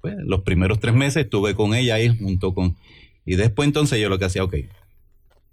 Pues, 0.00 0.14
los 0.18 0.42
primeros 0.42 0.78
tres 0.78 0.94
meses 0.94 1.24
estuve 1.24 1.54
con 1.54 1.74
ella 1.74 1.96
ahí 1.96 2.16
junto 2.16 2.54
con... 2.54 2.76
Y 3.24 3.34
después 3.34 3.66
entonces 3.66 4.00
yo 4.00 4.08
lo 4.08 4.18
que 4.18 4.26
hacía, 4.26 4.44
ok, 4.44 4.56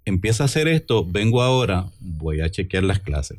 empieza 0.04 0.44
a 0.44 0.46
hacer 0.46 0.68
esto, 0.68 1.04
vengo 1.04 1.42
ahora, 1.42 1.90
voy 1.98 2.40
a 2.40 2.50
chequear 2.50 2.84
las 2.84 3.00
clases 3.00 3.38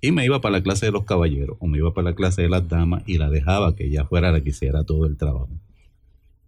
y 0.00 0.12
me 0.12 0.24
iba 0.24 0.40
para 0.40 0.58
la 0.58 0.62
clase 0.62 0.86
de 0.86 0.92
los 0.92 1.04
caballeros 1.04 1.56
o 1.60 1.66
me 1.66 1.78
iba 1.78 1.92
para 1.92 2.10
la 2.10 2.16
clase 2.16 2.42
de 2.42 2.48
las 2.48 2.68
damas 2.68 3.02
y 3.06 3.18
la 3.18 3.28
dejaba 3.28 3.76
que 3.76 3.86
ella 3.86 4.04
fuera 4.04 4.32
la 4.32 4.40
que 4.40 4.50
hiciera 4.50 4.84
todo 4.84 5.06
el 5.06 5.16
trabajo. 5.16 5.50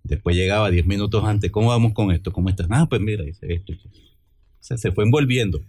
Después 0.04 0.34
llegaba 0.34 0.70
diez 0.70 0.86
minutos 0.86 1.24
antes, 1.24 1.50
¿cómo 1.50 1.68
vamos 1.68 1.92
con 1.92 2.10
esto? 2.12 2.32
¿Cómo 2.32 2.48
estás? 2.48 2.66
Ah, 2.70 2.86
pues 2.88 3.00
mira, 3.00 3.24
dice 3.24 3.52
esto. 3.52 3.72
O 3.72 3.78
sea, 4.60 4.76
se 4.76 4.90
fue 4.92 5.04
envolviendo. 5.04 5.60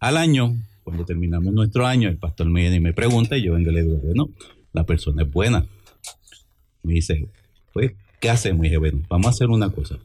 Al 0.00 0.16
año, 0.16 0.56
cuando 0.84 1.04
terminamos 1.04 1.52
nuestro 1.52 1.86
año, 1.86 2.08
el 2.08 2.16
pastor 2.16 2.48
me 2.48 2.62
viene 2.62 2.76
y 2.76 2.80
me 2.80 2.92
pregunta 2.92 3.36
y 3.36 3.42
yo 3.42 3.54
vengo 3.54 3.70
y 3.70 3.74
le 3.74 3.82
digo, 3.82 4.00
no, 4.14 4.30
la 4.72 4.84
persona 4.84 5.22
es 5.22 5.30
buena. 5.30 5.66
Me 6.82 6.94
dice, 6.94 7.28
pues, 7.72 7.92
¿qué 8.20 8.30
hacemos? 8.30 8.60
Y 8.60 8.68
dije, 8.68 8.78
bueno, 8.78 9.00
vamos 9.08 9.26
a 9.26 9.30
hacer 9.30 9.48
una 9.48 9.70
cosa. 9.70 9.98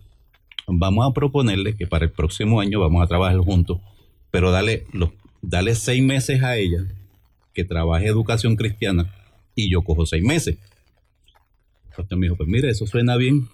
Vamos 0.67 1.09
a 1.09 1.13
proponerle 1.13 1.75
que 1.75 1.87
para 1.87 2.05
el 2.05 2.11
próximo 2.11 2.59
año 2.59 2.79
vamos 2.79 3.03
a 3.03 3.07
trabajar 3.07 3.37
juntos, 3.37 3.79
pero 4.31 4.51
dale, 4.51 4.85
los, 4.93 5.11
dale 5.43 5.75
seis 5.75 6.01
meses 6.01 6.41
a 6.41 6.57
ella 6.57 6.85
que 7.53 7.63
trabaje 7.63 8.07
educación 8.07 8.55
cristiana 8.55 9.13
y 9.53 9.69
yo 9.69 9.83
cojo 9.83 10.05
seis 10.05 10.23
meses. 10.23 10.57
Entonces 11.89 12.17
me 12.17 12.25
dijo, 12.25 12.37
pues 12.37 12.49
mire, 12.49 12.69
eso 12.69 12.87
suena 12.87 13.17
bien. 13.17 13.47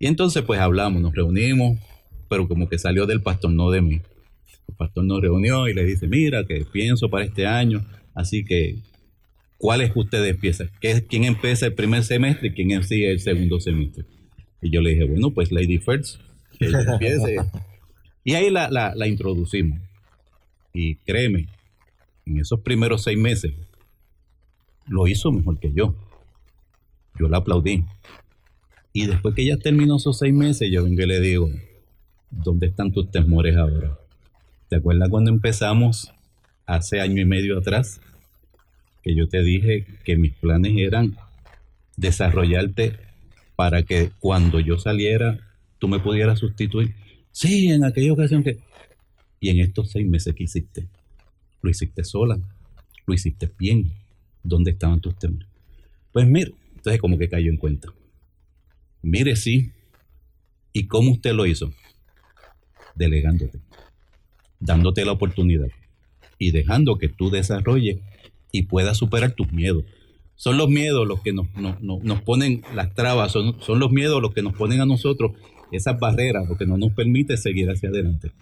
Y 0.00 0.08
entonces 0.08 0.42
pues 0.42 0.58
hablamos, 0.58 1.00
nos 1.00 1.14
reunimos, 1.14 1.78
pero 2.28 2.48
como 2.48 2.68
que 2.68 2.78
salió 2.78 3.06
del 3.06 3.22
pastor, 3.22 3.52
no 3.52 3.70
de 3.70 3.82
mí. 3.82 4.00
El 4.68 4.74
pastor 4.74 5.04
nos 5.04 5.20
reunió 5.20 5.68
y 5.68 5.74
le 5.74 5.84
dice, 5.84 6.08
mira, 6.08 6.44
que 6.44 6.64
pienso 6.64 7.08
para 7.08 7.24
este 7.24 7.46
año, 7.46 7.86
así 8.14 8.44
que, 8.44 8.78
¿cuáles 9.58 9.92
ustedes 9.94 10.30
empiezan? 10.30 10.70
¿Quién 10.80 11.24
empieza 11.24 11.66
el 11.66 11.74
primer 11.74 12.02
semestre 12.02 12.48
y 12.48 12.52
quién 12.52 12.82
sigue 12.82 13.12
el 13.12 13.20
segundo 13.20 13.60
semestre? 13.60 14.04
Y 14.60 14.70
yo 14.70 14.80
le 14.80 14.90
dije, 14.90 15.04
bueno, 15.04 15.30
pues 15.30 15.52
Lady 15.52 15.78
First, 15.78 16.20
que 16.58 16.66
ella 16.66 16.84
empiece. 16.94 17.36
y 18.24 18.34
ahí 18.34 18.50
la, 18.50 18.68
la, 18.70 18.94
la 18.96 19.06
introducimos. 19.06 19.85
Y 20.78 20.96
créeme, 20.96 21.46
en 22.26 22.38
esos 22.38 22.60
primeros 22.60 23.04
seis 23.04 23.16
meses, 23.16 23.54
lo 24.86 25.06
hizo 25.06 25.32
mejor 25.32 25.58
que 25.58 25.72
yo. 25.72 25.94
Yo 27.18 27.30
la 27.30 27.38
aplaudí. 27.38 27.86
Y 28.92 29.06
después 29.06 29.34
que 29.34 29.40
ella 29.40 29.56
terminó 29.56 29.96
esos 29.96 30.18
seis 30.18 30.34
meses, 30.34 30.68
yo 30.70 30.84
vengo 30.84 31.00
y 31.00 31.06
le 31.06 31.20
digo, 31.20 31.48
¿dónde 32.30 32.66
están 32.66 32.92
tus 32.92 33.10
temores 33.10 33.56
ahora? 33.56 33.96
¿Te 34.68 34.76
acuerdas 34.76 35.08
cuando 35.08 35.30
empezamos 35.30 36.12
hace 36.66 37.00
año 37.00 37.22
y 37.22 37.24
medio 37.24 37.56
atrás? 37.56 38.02
Que 39.02 39.14
yo 39.14 39.30
te 39.30 39.42
dije 39.42 39.86
que 40.04 40.18
mis 40.18 40.34
planes 40.34 40.74
eran 40.76 41.16
desarrollarte 41.96 42.98
para 43.56 43.82
que 43.82 44.10
cuando 44.20 44.60
yo 44.60 44.76
saliera 44.76 45.38
tú 45.78 45.88
me 45.88 46.00
pudieras 46.00 46.38
sustituir. 46.38 46.94
Sí, 47.32 47.70
en 47.70 47.82
aquella 47.82 48.12
ocasión 48.12 48.42
que... 48.42 48.58
Y 49.40 49.50
en 49.50 49.60
estos 49.60 49.90
seis 49.90 50.06
meses 50.06 50.34
que 50.34 50.44
hiciste, 50.44 50.88
lo 51.62 51.70
hiciste 51.70 52.04
sola, 52.04 52.38
lo 53.06 53.14
hiciste 53.14 53.50
bien. 53.58 53.90
¿Dónde 54.42 54.70
estaban 54.70 55.00
tus 55.00 55.18
temores? 55.18 55.48
Pues 56.12 56.26
mire, 56.26 56.52
entonces 56.76 57.00
como 57.00 57.18
que 57.18 57.28
cayó 57.28 57.50
en 57.50 57.56
cuenta. 57.56 57.88
Mire, 59.02 59.36
sí. 59.36 59.72
¿Y 60.72 60.86
cómo 60.86 61.12
usted 61.12 61.32
lo 61.32 61.46
hizo? 61.46 61.72
Delegándote, 62.94 63.60
dándote 64.60 65.04
la 65.04 65.12
oportunidad 65.12 65.68
y 66.38 66.50
dejando 66.50 66.98
que 66.98 67.08
tú 67.08 67.30
desarrolles 67.30 67.98
y 68.52 68.62
puedas 68.62 68.96
superar 68.96 69.32
tus 69.32 69.52
miedos. 69.52 69.84
Son 70.34 70.58
los 70.58 70.68
miedos 70.68 71.06
los 71.06 71.22
que 71.22 71.32
nos, 71.32 71.46
nos, 71.56 72.22
ponen 72.22 72.62
las 72.74 72.94
trabas, 72.94 73.32
son, 73.32 73.60
son 73.62 73.78
los 73.78 73.90
miedos 73.90 74.20
los 74.20 74.34
que 74.34 74.42
nos 74.42 74.54
ponen 74.54 74.80
a 74.80 74.86
nosotros 74.86 75.32
esas 75.72 75.98
barreras, 75.98 76.48
lo 76.48 76.56
que 76.56 76.66
no 76.66 76.76
nos 76.76 76.92
permite 76.92 77.36
seguir 77.36 77.70
hacia 77.70 77.88
adelante. 77.88 78.32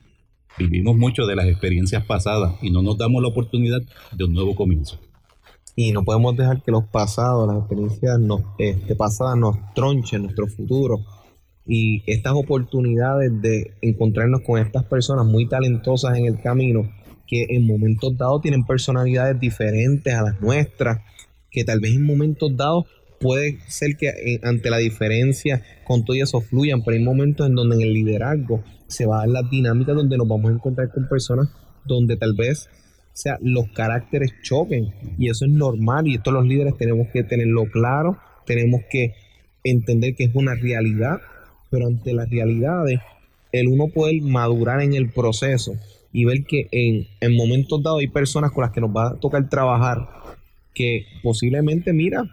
Vivimos 0.56 0.96
mucho 0.96 1.26
de 1.26 1.34
las 1.34 1.46
experiencias 1.46 2.04
pasadas 2.04 2.54
y 2.62 2.70
no 2.70 2.82
nos 2.82 2.96
damos 2.96 3.20
la 3.22 3.28
oportunidad 3.28 3.80
de 4.12 4.24
un 4.24 4.32
nuevo 4.32 4.54
comienzo. 4.54 4.98
Y 5.76 5.90
no 5.90 6.04
podemos 6.04 6.36
dejar 6.36 6.62
que 6.62 6.70
los 6.70 6.84
pasados, 6.84 7.48
las 7.48 7.58
experiencias 7.58 8.20
nos, 8.20 8.42
este, 8.58 8.94
pasadas 8.94 9.36
nos 9.36 9.56
tronchen 9.74 10.22
nuestro 10.22 10.46
futuro. 10.46 11.00
Y 11.66 12.02
estas 12.06 12.34
oportunidades 12.34 13.32
de 13.42 13.72
encontrarnos 13.80 14.42
con 14.42 14.60
estas 14.60 14.84
personas 14.84 15.26
muy 15.26 15.48
talentosas 15.48 16.16
en 16.16 16.26
el 16.26 16.40
camino, 16.40 16.88
que 17.26 17.46
en 17.48 17.66
momentos 17.66 18.16
dados 18.16 18.42
tienen 18.42 18.64
personalidades 18.64 19.40
diferentes 19.40 20.14
a 20.14 20.22
las 20.22 20.40
nuestras, 20.40 21.00
que 21.50 21.64
tal 21.64 21.80
vez 21.80 21.94
en 21.94 22.06
momentos 22.06 22.56
dados 22.56 22.84
puede 23.18 23.58
ser 23.66 23.96
que 23.96 24.08
eh, 24.08 24.40
ante 24.42 24.70
la 24.70 24.78
diferencia 24.78 25.62
con 25.84 26.04
todo 26.04 26.16
eso 26.16 26.40
fluyan, 26.40 26.84
pero 26.84 26.96
hay 26.96 27.02
momentos 27.02 27.46
en 27.46 27.54
donde 27.54 27.76
en 27.76 27.82
el 27.82 27.94
liderazgo 27.94 28.62
se 28.94 29.06
va 29.06 29.16
a 29.16 29.20
dar 29.20 29.28
las 29.28 29.50
dinámicas 29.50 29.94
donde 29.94 30.16
nos 30.16 30.28
vamos 30.28 30.50
a 30.50 30.54
encontrar 30.54 30.90
con 30.92 31.08
personas 31.08 31.48
donde 31.84 32.16
tal 32.16 32.34
vez 32.34 32.68
sea, 33.14 33.38
los 33.40 33.68
caracteres 33.70 34.32
choquen. 34.42 34.92
Y 35.18 35.30
eso 35.30 35.46
es 35.46 35.50
normal 35.50 36.06
y 36.06 36.16
esto 36.16 36.30
los 36.30 36.44
líderes 36.44 36.76
tenemos 36.76 37.08
que 37.12 37.22
tenerlo 37.22 37.64
claro, 37.66 38.18
tenemos 38.44 38.82
que 38.90 39.14
entender 39.62 40.14
que 40.14 40.24
es 40.24 40.34
una 40.34 40.54
realidad, 40.54 41.20
pero 41.70 41.86
ante 41.86 42.12
las 42.12 42.28
realidades, 42.28 43.00
el 43.52 43.68
uno 43.68 43.88
puede 43.88 44.20
madurar 44.20 44.82
en 44.82 44.94
el 44.94 45.10
proceso 45.10 45.74
y 46.12 46.24
ver 46.24 46.44
que 46.44 46.68
en, 46.70 47.06
en 47.20 47.36
momentos 47.36 47.82
dados 47.82 48.00
hay 48.00 48.08
personas 48.08 48.52
con 48.52 48.62
las 48.62 48.72
que 48.72 48.80
nos 48.80 48.90
va 48.90 49.10
a 49.10 49.14
tocar 49.14 49.48
trabajar 49.48 50.06
que 50.74 51.06
posiblemente, 51.22 51.92
mira, 51.92 52.24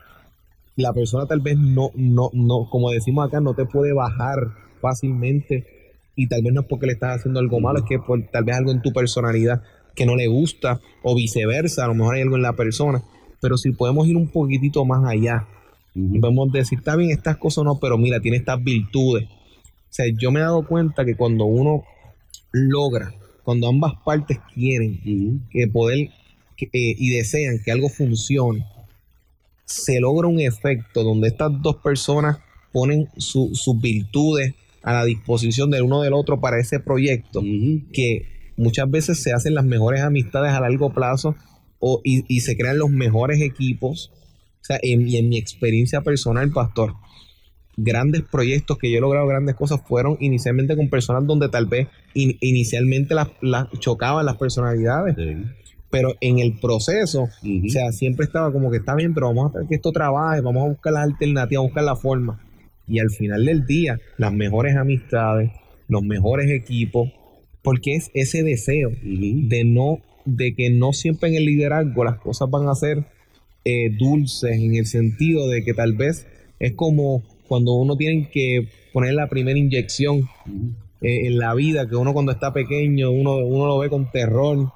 la 0.76 0.94
persona 0.94 1.28
tal 1.28 1.42
vez 1.42 1.58
no, 1.58 1.92
no, 1.96 2.32
no, 2.34 2.68
como 2.70 2.90
decimos 2.90 3.28
acá, 3.28 3.40
no 3.40 3.54
te 3.54 3.66
puede 3.66 3.94
bajar 3.94 4.40
fácilmente 4.82 5.81
y 6.22 6.28
tal 6.28 6.44
vez 6.44 6.54
no 6.54 6.62
es 6.62 6.68
porque 6.68 6.86
le 6.86 6.94
estás 6.94 7.18
haciendo 7.18 7.40
algo 7.40 7.60
malo, 7.60 7.80
es 7.80 7.86
que 7.86 7.98
por, 7.98 8.22
tal 8.28 8.44
vez 8.44 8.56
algo 8.56 8.72
en 8.72 8.82
tu 8.82 8.94
personalidad 8.94 9.64
que 9.96 10.06
no 10.06 10.16
le 10.16 10.28
gusta 10.28 10.80
o 11.02 11.16
viceversa, 11.16 11.84
a 11.84 11.88
lo 11.88 11.96
mejor 11.96 12.16
hay 12.16 12.22
algo 12.22 12.36
en 12.36 12.44
la 12.44 12.54
persona, 12.54 13.02
pero 13.40 13.58
si 13.58 13.72
podemos 13.72 14.08
ir 14.08 14.16
un 14.16 14.28
poquitito 14.28 14.86
más 14.86 15.04
allá, 15.04 15.48
podemos 15.94 16.52
decir, 16.52 16.78
está 16.78 16.96
bien 16.96 17.10
estas 17.10 17.38
cosas 17.38 17.64
no, 17.64 17.80
pero 17.80 17.98
mira, 17.98 18.20
tiene 18.20 18.38
estas 18.38 18.64
virtudes. 18.64 19.28
O 19.28 19.94
sea, 19.94 20.06
yo 20.16 20.32
me 20.32 20.40
he 20.40 20.44
dado 20.44 20.66
cuenta 20.66 21.04
que 21.04 21.16
cuando 21.16 21.46
uno 21.46 21.84
logra, 22.52 23.14
cuando 23.44 23.68
ambas 23.68 23.94
partes 24.06 24.38
quieren 24.54 25.42
que 25.50 25.68
poder 25.68 25.98
eh, 25.98 26.70
y 26.72 27.10
desean 27.10 27.60
que 27.66 27.72
algo 27.72 27.90
funcione, 27.90 28.64
se 29.66 30.00
logra 30.00 30.28
un 30.28 30.40
efecto 30.40 31.04
donde 31.04 31.30
estas 31.30 31.52
dos 31.64 31.78
personas 31.78 32.38
ponen 32.72 33.10
sus 33.18 33.82
virtudes 33.82 34.54
a 34.84 34.94
la 34.94 35.06
disposición 35.06 35.70
del 35.70 35.84
uno 35.84 36.02
del 36.02 36.14
otro 36.14 36.40
para 36.40 36.60
ese 36.60 36.80
proyecto, 36.80 37.42
que 37.94 38.54
muchas 38.58 38.90
veces 38.90 39.22
se 39.22 39.34
hacen 39.34 39.54
las 39.54 39.66
mejores 39.66 40.02
amistades 40.02 40.52
a 40.52 40.62
largo 40.62 40.94
plazo 40.94 41.36
o, 41.80 42.02
y, 42.04 42.40
se 42.42 42.56
crean 42.56 42.78
los 42.78 42.90
mejores 42.90 43.42
equipos. 43.42 44.12
O 44.62 44.64
sea, 44.64 44.80
en, 44.82 45.08
y 45.08 45.18
en 45.18 45.30
mi 45.30 45.38
experiencia 45.38 46.02
personal, 46.02 46.52
pastor, 46.52 46.94
grandes 47.78 48.24
proyectos 48.24 48.78
que 48.78 48.92
yo 48.92 48.98
he 48.98 49.02
logrado, 49.02 49.28
grandes 49.28 49.56
cosas, 49.56 49.82
fueron 49.88 50.18
inicialmente 50.20 50.76
con 50.76 50.90
personas 50.90 51.26
donde 51.26 51.50
tal 51.50 51.66
vez 51.66 51.88
inicialmente 52.14 53.16
las, 53.16 53.30
chocaban 53.80 54.26
las 54.26 54.38
personalidades. 54.38 55.16
Pero 55.90 56.16
en 56.22 56.40
el 56.40 56.58
proceso, 56.60 57.24
o 57.24 57.70
sea, 57.70 57.92
siempre 57.92 58.26
estaba 58.26 58.52
como 58.54 58.72
que 58.72 58.78
está 58.78 58.96
bien, 58.96 59.14
pero 59.14 59.28
vamos 59.28 59.48
a 59.48 59.58
hacer 59.58 59.68
que 59.68 59.76
esto 59.76 59.92
trabaje, 59.92 60.40
vamos 60.40 60.64
a 60.64 60.70
buscar 60.70 60.94
las 60.94 61.04
alternativas, 61.04 61.60
a 61.60 61.66
buscar 61.66 61.84
la 61.84 61.96
forma. 61.96 62.40
Y 62.92 63.00
al 63.00 63.10
final 63.10 63.46
del 63.46 63.66
día, 63.66 64.00
las 64.18 64.34
mejores 64.34 64.76
amistades, 64.76 65.50
los 65.88 66.04
mejores 66.04 66.52
equipos, 66.52 67.10
porque 67.62 67.96
es 67.96 68.12
ese 68.14 68.44
deseo 68.44 68.92
de 69.02 69.64
no 69.66 70.00
de 70.26 70.54
que 70.54 70.70
no 70.70 70.94
siempre 70.94 71.30
en 71.30 71.36
el 71.36 71.46
liderazgo 71.46 72.04
las 72.04 72.20
cosas 72.20 72.50
van 72.50 72.68
a 72.68 72.76
ser 72.76 73.06
eh, 73.66 73.90
dulces 73.98 74.52
en 74.58 74.76
el 74.76 74.86
sentido 74.86 75.48
de 75.48 75.64
que 75.64 75.74
tal 75.74 75.94
vez 75.94 76.28
es 76.60 76.74
como 76.74 77.24
cuando 77.48 77.74
uno 77.74 77.96
tiene 77.96 78.30
que 78.30 78.68
poner 78.94 79.14
la 79.14 79.30
primera 79.30 79.58
inyección 79.58 80.30
eh, 81.02 81.28
en 81.28 81.40
la 81.40 81.54
vida 81.56 81.88
que 81.88 81.96
uno 81.96 82.14
cuando 82.14 82.32
está 82.32 82.54
pequeño 82.54 83.10
uno, 83.10 83.38
uno 83.38 83.68
lo 83.68 83.80
ve 83.80 83.90
con 83.90 84.12
terror 84.12 84.72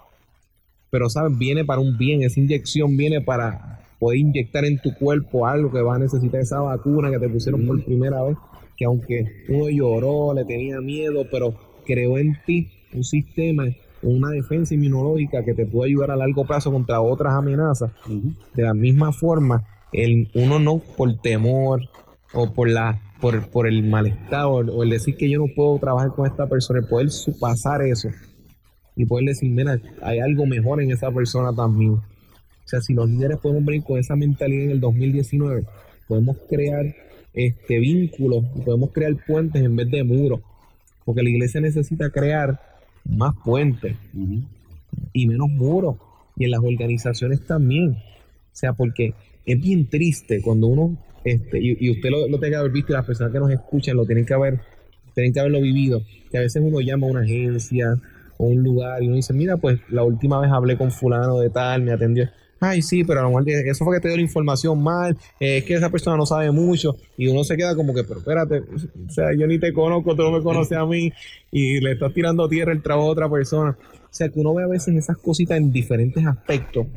pero 0.90 1.10
sabes 1.10 1.38
viene 1.38 1.64
para 1.64 1.82
un 1.82 1.98
bien 1.98 2.24
esa 2.24 2.40
inyección 2.40 2.98
viene 2.98 3.22
para 3.22 3.85
poder 4.06 4.20
inyectar 4.20 4.66
en 4.66 4.78
tu 4.80 4.94
cuerpo 4.94 5.48
algo 5.48 5.72
que 5.72 5.82
va 5.82 5.96
a 5.96 6.00
necesitar 6.00 6.40
esa 6.42 6.60
vacuna 6.60 7.10
que 7.10 7.18
te 7.18 7.28
pusieron 7.28 7.66
por 7.66 7.84
primera 7.84 8.22
vez 8.22 8.38
que 8.78 8.86
aunque 8.86 9.26
uno 9.50 9.70
lloró 9.70 10.34
le 10.34 10.46
tenía 10.46 10.80
miedo 10.80 11.26
pero 11.32 11.56
creó 11.86 12.20
en 12.20 12.38
ti 12.46 12.70
un 12.94 13.04
sistema, 13.04 13.66
una 14.02 14.30
defensa 14.30 14.76
inmunológica 14.76 15.44
que 15.44 15.54
te 15.54 15.66
puede 15.66 15.90
ayudar 15.90 16.12
a 16.12 16.16
largo 16.16 16.46
plazo 16.46 16.72
contra 16.72 17.02
otras 17.02 17.34
amenazas. 17.34 17.92
De 18.54 18.64
la 18.64 18.74
misma 18.74 19.12
forma, 19.12 19.66
el, 19.92 20.30
uno 20.34 20.60
no 20.60 20.80
por 20.98 21.18
temor 21.20 21.82
o 22.34 22.54
por 22.54 22.70
la 22.70 23.02
por, 23.20 23.50
por 23.50 23.68
el 23.68 23.84
malestar 23.84 24.46
o, 24.46 24.84
el 24.84 24.90
decir 24.90 25.16
que 25.18 25.30
yo 25.30 25.40
no 25.40 25.46
puedo 25.56 25.80
trabajar 25.80 26.12
con 26.12 26.28
esta 26.28 26.48
persona, 26.48 26.80
el 26.80 26.88
poder 26.88 27.10
pasar 27.40 27.82
eso 27.82 28.10
y 28.96 29.06
poder 29.06 29.26
decir, 29.26 29.52
mira, 29.52 29.80
hay 30.02 30.20
algo 30.20 30.46
mejor 30.46 30.82
en 30.82 30.92
esa 30.92 31.12
persona 31.12 31.54
también. 31.54 31.98
O 32.66 32.68
sea, 32.68 32.82
si 32.82 32.94
los 32.94 33.08
líderes 33.08 33.38
podemos 33.38 33.64
venir 33.64 33.84
con 33.84 34.00
esa 34.00 34.16
mentalidad 34.16 34.66
en 34.66 34.72
el 34.72 34.80
2019, 34.80 35.66
podemos 36.08 36.38
crear 36.50 36.96
este 37.34 37.80
vínculos, 37.80 38.44
podemos 38.66 38.92
crear 38.92 39.16
puentes 39.28 39.62
en 39.62 39.76
vez 39.76 39.90
de 39.92 40.04
muros, 40.04 40.42
porque 41.04 41.22
la 41.22 41.30
iglesia 41.30 41.62
necesita 41.62 42.10
crear 42.10 42.60
más 43.04 43.36
puentes 43.44 43.96
y 45.14 45.28
menos 45.28 45.50
muros. 45.50 45.98
Y 46.38 46.46
en 46.46 46.52
las 46.52 46.62
organizaciones 46.62 47.46
también. 47.46 47.92
O 47.92 48.58
sea, 48.58 48.74
porque 48.74 49.14
es 49.46 49.62
bien 49.62 49.88
triste 49.88 50.42
cuando 50.42 50.68
uno, 50.68 50.98
este, 51.24 51.60
y, 51.62 51.90
usted 51.92 52.10
lo, 52.10 52.28
lo, 52.28 52.40
tiene 52.40 52.52
que 52.52 52.56
haber 52.56 52.72
visto 52.72 52.92
y 52.92 52.96
las 52.96 53.06
personas 53.06 53.32
que 53.32 53.40
nos 53.40 53.52
escuchan 53.52 53.96
lo 53.96 54.06
tienen 54.06 54.26
que 54.26 54.34
haber, 54.34 54.60
tienen 55.14 55.34
que 55.34 55.40
haberlo 55.40 55.62
vivido, 55.62 56.02
que 56.32 56.38
a 56.38 56.42
veces 56.42 56.62
uno 56.66 56.82
llama 56.82 57.08
a 57.08 57.12
una 57.12 57.22
agencia 57.22 57.96
o 58.38 58.48
un 58.48 58.64
lugar 58.64 59.02
y 59.04 59.08
uno 59.08 59.16
dice, 59.16 59.34
mira, 59.34 59.58
pues 59.58 59.80
la 59.90 60.04
última 60.04 60.40
vez 60.40 60.52
hablé 60.52 60.78
con 60.78 60.92
fulano 60.92 61.40
de 61.40 61.50
tal, 61.50 61.84
me 61.84 61.92
atendió. 61.92 62.30
Ay, 62.60 62.82
sí, 62.82 63.04
pero 63.04 63.20
a 63.20 63.24
lo 63.24 63.30
mejor 63.30 63.50
eso 63.50 63.86
fue 63.86 63.98
que 63.98 64.02
te 64.02 64.08
dio 64.08 64.18
la 64.18 64.24
información 64.24 64.82
mal, 64.82 65.18
eh, 65.40 65.58
es 65.58 65.64
que 65.66 65.76
esa 65.76 65.90
persona 65.90 66.18
no 66.18 66.26
sabe 66.26 66.52
mucho 66.52 66.96
y 67.18 67.28
uno 67.28 67.44
se 67.44 67.58
queda 67.58 67.76
como 67.76 67.94
que, 67.94 68.04
pero 68.04 68.20
espérate, 68.20 68.60
o 68.60 69.10
sea, 69.10 69.34
yo 69.38 69.48
ni 69.48 69.60
te 69.60 69.74
conozco, 69.74 70.16
tú 70.16 70.24
no 70.24 70.32
me 70.32 70.42
conoces 70.42 70.78
a 70.78 70.86
mí 70.86 71.12
y 71.52 71.80
le 71.80 71.94
estás 71.94 72.14
tirando 72.14 72.48
tierra 72.48 72.72
el 72.72 72.82
trabajo 72.82 73.10
a 73.10 73.12
otra 73.12 73.30
persona. 73.30 73.78
O 73.82 74.18
sea, 74.18 74.30
que 74.30 74.40
uno 74.40 74.54
ve 74.54 74.64
a 74.64 74.68
veces 74.68 74.96
esas 74.96 75.18
cositas 75.18 75.58
en 75.58 75.74
diferentes 75.74 76.26
aspectos. 76.26 76.88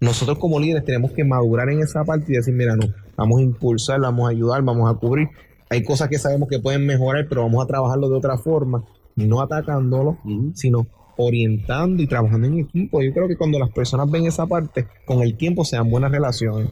Nosotros 0.00 0.38
como 0.38 0.60
líderes 0.60 0.84
tenemos 0.84 1.12
que 1.12 1.24
madurar 1.24 1.70
en 1.70 1.80
esa 1.80 2.04
parte 2.04 2.32
y 2.32 2.36
decir, 2.36 2.52
mira, 2.54 2.76
no, 2.76 2.92
vamos 3.16 3.40
a 3.40 3.42
impulsar, 3.42 4.00
vamos 4.00 4.26
a 4.26 4.30
ayudar, 4.30 4.62
vamos 4.62 4.90
a 4.90 4.98
cubrir. 4.98 5.28
Hay 5.70 5.82
cosas 5.82 6.08
que 6.08 6.18
sabemos 6.18 6.48
que 6.48 6.58
pueden 6.58 6.84
mejorar, 6.84 7.26
pero 7.28 7.42
vamos 7.42 7.64
a 7.64 7.66
trabajarlo 7.66 8.08
de 8.10 8.16
otra 8.16 8.36
forma, 8.36 8.84
no 9.16 9.40
atacándolo, 9.40 10.18
sino 10.54 10.86
orientando 11.20 12.02
y 12.02 12.06
trabajando 12.06 12.46
en 12.46 12.60
equipo. 12.60 13.02
Yo 13.02 13.12
creo 13.12 13.28
que 13.28 13.36
cuando 13.36 13.58
las 13.58 13.70
personas 13.70 14.10
ven 14.10 14.26
esa 14.26 14.46
parte, 14.46 14.86
con 15.04 15.22
el 15.22 15.36
tiempo 15.36 15.64
se 15.64 15.76
dan 15.76 15.90
buenas 15.90 16.10
relaciones. 16.10 16.70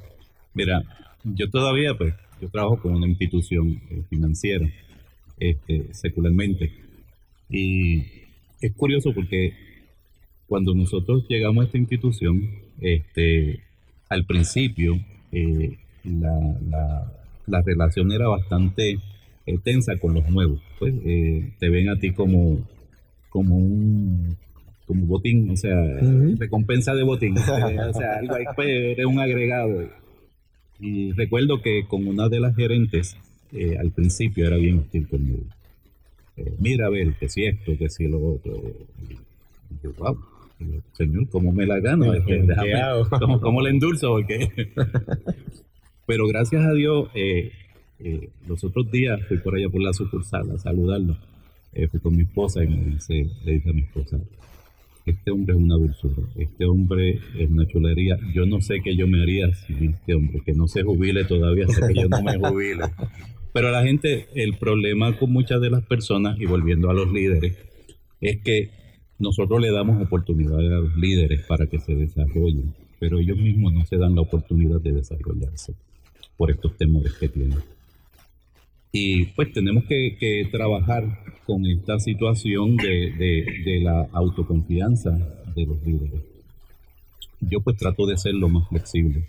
Mira, 0.54 0.82
yo 1.22 1.50
todavía, 1.50 1.94
pues, 1.96 2.14
yo 2.40 2.48
trabajo 2.48 2.80
con 2.80 2.94
una 2.94 3.06
institución 3.06 3.80
eh, 3.90 4.02
financiera, 4.08 4.68
este, 5.38 5.92
secularmente, 5.92 6.72
y 7.50 8.04
es 8.60 8.72
curioso 8.76 9.12
porque 9.14 9.54
cuando 10.46 10.74
nosotros 10.74 11.26
llegamos 11.28 11.62
a 11.62 11.66
esta 11.66 11.78
institución, 11.78 12.48
este, 12.80 13.60
al 14.08 14.24
principio 14.24 14.98
eh, 15.32 15.76
la, 16.04 17.12
la, 17.46 17.62
relación 17.62 18.12
era 18.12 18.28
bastante 18.28 18.98
eh, 19.46 19.58
tensa 19.62 19.96
con 19.98 20.14
los 20.14 20.28
nuevos. 20.30 20.60
Pues 20.78 20.94
te 21.58 21.68
ven 21.68 21.88
a 21.88 21.98
ti 21.98 22.12
como 22.12 22.66
como 23.28 23.56
un 23.56 24.36
como 24.88 25.04
botín, 25.04 25.50
o 25.50 25.56
sea, 25.56 25.76
recompensa 26.38 26.94
de 26.94 27.02
botín. 27.02 27.36
o 27.38 27.92
sea, 27.92 28.14
algo 28.20 28.34
ahí 28.34 28.44
pues, 28.56 28.68
eres 28.68 29.04
un 29.04 29.20
agregado. 29.20 29.86
Y 30.80 31.12
recuerdo 31.12 31.60
que 31.60 31.84
con 31.86 32.08
una 32.08 32.30
de 32.30 32.40
las 32.40 32.56
gerentes, 32.56 33.14
eh, 33.52 33.76
al 33.78 33.90
principio 33.90 34.46
era 34.46 34.56
bien 34.56 34.78
hostil 34.78 35.06
conmigo. 35.06 35.44
Eh, 36.38 36.54
mira, 36.58 36.86
a 36.86 36.88
ver, 36.88 37.12
que 37.20 37.28
si 37.28 37.44
esto, 37.44 37.76
que 37.76 37.90
si 37.90 38.08
lo 38.08 38.18
otro. 38.34 38.54
Y 39.10 39.84
yo, 39.84 39.92
wow, 39.98 40.18
señor, 40.92 41.28
¿cómo 41.28 41.52
me 41.52 41.66
la 41.66 41.80
gano? 41.80 42.14
Este, 42.14 42.46
¿cómo, 43.20 43.42
¿cómo, 43.42 43.60
le 43.60 43.70
endulzo? 43.70 44.16
Pero 46.06 46.26
gracias 46.28 46.64
a 46.64 46.72
Dios, 46.72 47.10
eh, 47.14 47.52
los 48.46 48.64
otros 48.64 48.90
días 48.90 49.20
fui 49.28 49.36
por 49.36 49.54
allá 49.54 49.68
por 49.68 49.82
la 49.82 49.92
sucursal 49.92 50.50
a 50.50 50.58
saludarlo 50.58 51.14
eh, 51.78 51.88
fui 51.88 52.00
con 52.00 52.16
mi 52.16 52.22
esposa 52.22 52.64
y 52.64 52.68
me 52.68 52.84
dice, 52.84 53.30
le 53.44 53.52
dice 53.52 53.70
a 53.70 53.72
mi 53.72 53.82
esposa, 53.82 54.18
este 55.06 55.30
hombre 55.30 55.54
es 55.54 55.60
una 55.60 55.76
dulzura, 55.76 56.22
este 56.36 56.64
hombre 56.64 57.20
es 57.38 57.48
una 57.48 57.66
chulería, 57.66 58.18
yo 58.34 58.46
no 58.46 58.60
sé 58.60 58.80
qué 58.82 58.96
yo 58.96 59.06
me 59.06 59.22
haría 59.22 59.54
sin 59.54 59.90
este 59.90 60.14
hombre, 60.14 60.42
que 60.44 60.52
no 60.54 60.66
se 60.66 60.82
jubile 60.82 61.24
todavía 61.24 61.66
hasta 61.68 61.86
que 61.86 61.94
yo 61.94 62.08
no 62.08 62.20
me 62.20 62.36
jubile. 62.36 62.84
Pero 63.52 63.70
la 63.70 63.82
gente, 63.84 64.26
el 64.34 64.56
problema 64.56 65.16
con 65.16 65.32
muchas 65.32 65.60
de 65.60 65.70
las 65.70 65.84
personas, 65.84 66.38
y 66.40 66.46
volviendo 66.46 66.90
a 66.90 66.94
los 66.94 67.12
líderes, 67.12 67.56
es 68.20 68.38
que 68.42 68.70
nosotros 69.18 69.60
le 69.60 69.70
damos 69.70 70.02
oportunidad 70.02 70.58
a 70.58 70.80
los 70.80 70.96
líderes 70.96 71.46
para 71.46 71.66
que 71.66 71.78
se 71.78 71.94
desarrollen, 71.94 72.74
pero 72.98 73.18
ellos 73.18 73.38
mismos 73.38 73.72
no 73.72 73.84
se 73.86 73.96
dan 73.96 74.14
la 74.16 74.22
oportunidad 74.22 74.80
de 74.80 74.92
desarrollarse 74.92 75.74
por 76.36 76.50
estos 76.50 76.76
temores 76.76 77.14
que 77.14 77.28
tienen. 77.28 77.58
Y 78.92 79.26
pues 79.26 79.52
tenemos 79.52 79.84
que, 79.84 80.48
trabajar 80.50 81.04
con 81.46 81.66
esta 81.66 81.98
situación 81.98 82.76
de, 82.76 83.80
la 83.82 84.08
autoconfianza 84.12 85.10
de 85.54 85.66
los 85.66 85.82
líderes. 85.84 86.22
Yo 87.40 87.60
pues 87.60 87.76
trato 87.76 88.06
de 88.06 88.16
ser 88.16 88.34
lo 88.34 88.48
más 88.48 88.68
flexible 88.68 89.24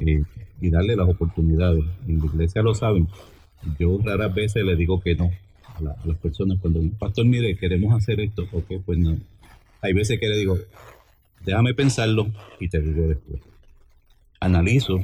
eh, 0.00 0.22
y 0.60 0.70
darle 0.70 0.96
las 0.96 1.08
oportunidades. 1.08 1.84
En 2.08 2.18
la 2.18 2.26
iglesia 2.26 2.62
lo 2.62 2.74
saben. 2.74 3.08
Yo 3.78 3.98
raras 4.02 4.34
veces 4.34 4.64
le 4.64 4.76
digo 4.76 5.00
que 5.00 5.14
no 5.14 5.30
a, 5.74 5.80
las 6.04 6.18
personas 6.18 6.58
cuando 6.60 6.80
el 6.80 6.90
pastor 6.90 7.24
mire 7.26 7.56
queremos 7.56 7.94
hacer 7.94 8.20
esto, 8.20 8.46
ok, 8.52 8.82
pues 8.84 8.98
no. 8.98 9.16
Hay 9.80 9.92
veces 9.92 10.18
que 10.18 10.28
le 10.28 10.36
digo, 10.36 10.58
déjame 11.44 11.74
pensarlo 11.74 12.26
y 12.60 12.68
te 12.68 12.80
digo 12.80 13.08
después. 13.08 13.40
Analizo 14.40 14.98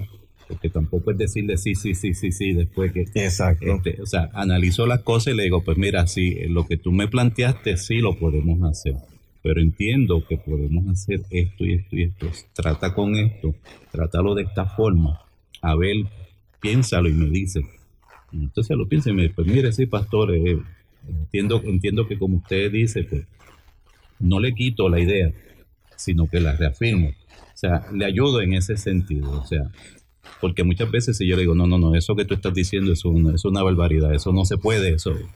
porque 0.50 0.68
tampoco 0.68 1.12
es 1.12 1.18
decirle 1.18 1.56
sí, 1.56 1.76
sí, 1.76 1.94
sí, 1.94 2.12
sí, 2.12 2.32
sí, 2.32 2.52
después 2.52 2.92
que... 2.92 3.02
Exacto. 3.14 3.64
Este, 3.66 4.02
o 4.02 4.06
sea, 4.06 4.30
analizo 4.34 4.84
las 4.84 5.00
cosas 5.02 5.32
y 5.32 5.36
le 5.36 5.44
digo, 5.44 5.62
pues 5.62 5.78
mira, 5.78 6.08
sí, 6.08 6.34
lo 6.48 6.66
que 6.66 6.76
tú 6.76 6.90
me 6.90 7.06
planteaste, 7.06 7.76
sí 7.76 7.98
lo 7.98 8.18
podemos 8.18 8.60
hacer, 8.68 8.96
pero 9.44 9.60
entiendo 9.60 10.26
que 10.26 10.38
podemos 10.38 10.88
hacer 10.88 11.20
esto 11.30 11.64
y 11.64 11.74
esto 11.74 11.96
y 11.96 12.02
esto. 12.02 12.30
Trata 12.52 12.92
con 12.94 13.14
esto, 13.14 13.54
trátalo 13.92 14.34
de 14.34 14.42
esta 14.42 14.66
forma. 14.66 15.20
A 15.62 15.76
ver, 15.76 15.98
piénsalo 16.60 17.08
y 17.08 17.12
me 17.12 17.30
dice. 17.30 17.60
Entonces 18.32 18.76
lo 18.76 18.88
piensa 18.88 19.10
y 19.10 19.12
me 19.12 19.22
dice, 19.22 19.34
pues 19.36 19.46
mire, 19.46 19.72
sí, 19.72 19.86
pastor, 19.86 20.34
eh, 20.34 20.58
entiendo, 21.08 21.62
entiendo 21.64 22.08
que 22.08 22.18
como 22.18 22.38
usted 22.38 22.72
dice, 22.72 23.04
pues 23.04 23.24
no 24.18 24.40
le 24.40 24.52
quito 24.52 24.88
la 24.88 24.98
idea, 24.98 25.30
sino 25.94 26.28
que 26.28 26.40
la 26.40 26.56
reafirmo. 26.56 27.10
O 27.10 27.56
sea, 27.60 27.86
le 27.92 28.04
ayudo 28.04 28.40
en 28.40 28.54
ese 28.54 28.76
sentido. 28.76 29.30
O 29.30 29.46
sea, 29.46 29.70
porque 30.40 30.64
muchas 30.64 30.90
veces 30.90 31.16
si 31.16 31.26
yo 31.26 31.36
le 31.36 31.42
digo, 31.42 31.54
no, 31.54 31.66
no, 31.66 31.78
no, 31.78 31.94
eso 31.94 32.16
que 32.16 32.24
tú 32.24 32.34
estás 32.34 32.54
diciendo 32.54 32.92
es 32.92 33.04
una, 33.04 33.34
es 33.34 33.44
una 33.44 33.62
barbaridad, 33.62 34.14
eso 34.14 34.32
no 34.32 34.44
se 34.44 34.58
puede, 34.58 34.94
eso 34.94 35.12
es 35.12 35.26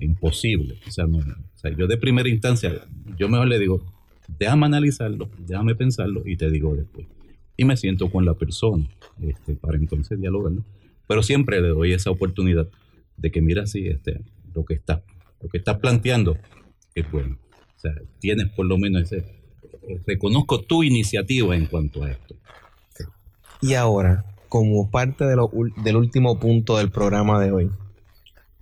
imposible. 0.00 0.78
O 0.86 0.90
sea, 0.90 1.06
no, 1.06 1.18
o 1.18 1.58
sea, 1.58 1.70
yo 1.76 1.86
de 1.86 1.96
primera 1.96 2.28
instancia, 2.28 2.72
yo 3.16 3.28
mejor 3.28 3.48
le 3.48 3.58
digo, 3.58 3.84
déjame 4.38 4.66
analizarlo, 4.66 5.28
déjame 5.38 5.74
pensarlo 5.74 6.22
y 6.24 6.36
te 6.36 6.50
digo 6.50 6.74
después. 6.74 7.06
Y 7.56 7.64
me 7.64 7.76
siento 7.76 8.10
con 8.10 8.24
la 8.24 8.34
persona 8.34 8.88
este, 9.22 9.54
para 9.54 9.76
entonces 9.76 10.20
dialogarlo. 10.20 10.64
Pero 11.06 11.22
siempre 11.22 11.60
le 11.60 11.68
doy 11.68 11.92
esa 11.92 12.10
oportunidad 12.10 12.68
de 13.16 13.30
que 13.30 13.40
mira 13.40 13.66
si 13.66 13.86
este, 13.86 14.20
lo 14.54 14.64
que 14.64 14.74
está, 14.74 15.02
lo 15.40 15.48
que 15.48 15.58
estás 15.58 15.78
planteando 15.78 16.36
es 16.94 17.10
bueno. 17.10 17.38
O 17.76 17.80
sea, 17.80 17.94
tienes 18.18 18.48
por 18.50 18.66
lo 18.66 18.78
menos 18.78 19.02
ese, 19.02 19.18
eh, 19.88 20.00
reconozco 20.06 20.60
tu 20.62 20.82
iniciativa 20.82 21.54
en 21.54 21.66
cuanto 21.66 22.02
a 22.02 22.10
esto. 22.10 22.34
Y 23.64 23.76
ahora, 23.76 24.26
como 24.50 24.90
parte 24.90 25.24
de 25.24 25.36
lo, 25.36 25.50
del 25.82 25.96
último 25.96 26.38
punto 26.38 26.76
del 26.76 26.90
programa 26.90 27.40
de 27.40 27.50
hoy, 27.50 27.70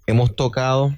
hemos 0.06 0.36
tocado 0.36 0.94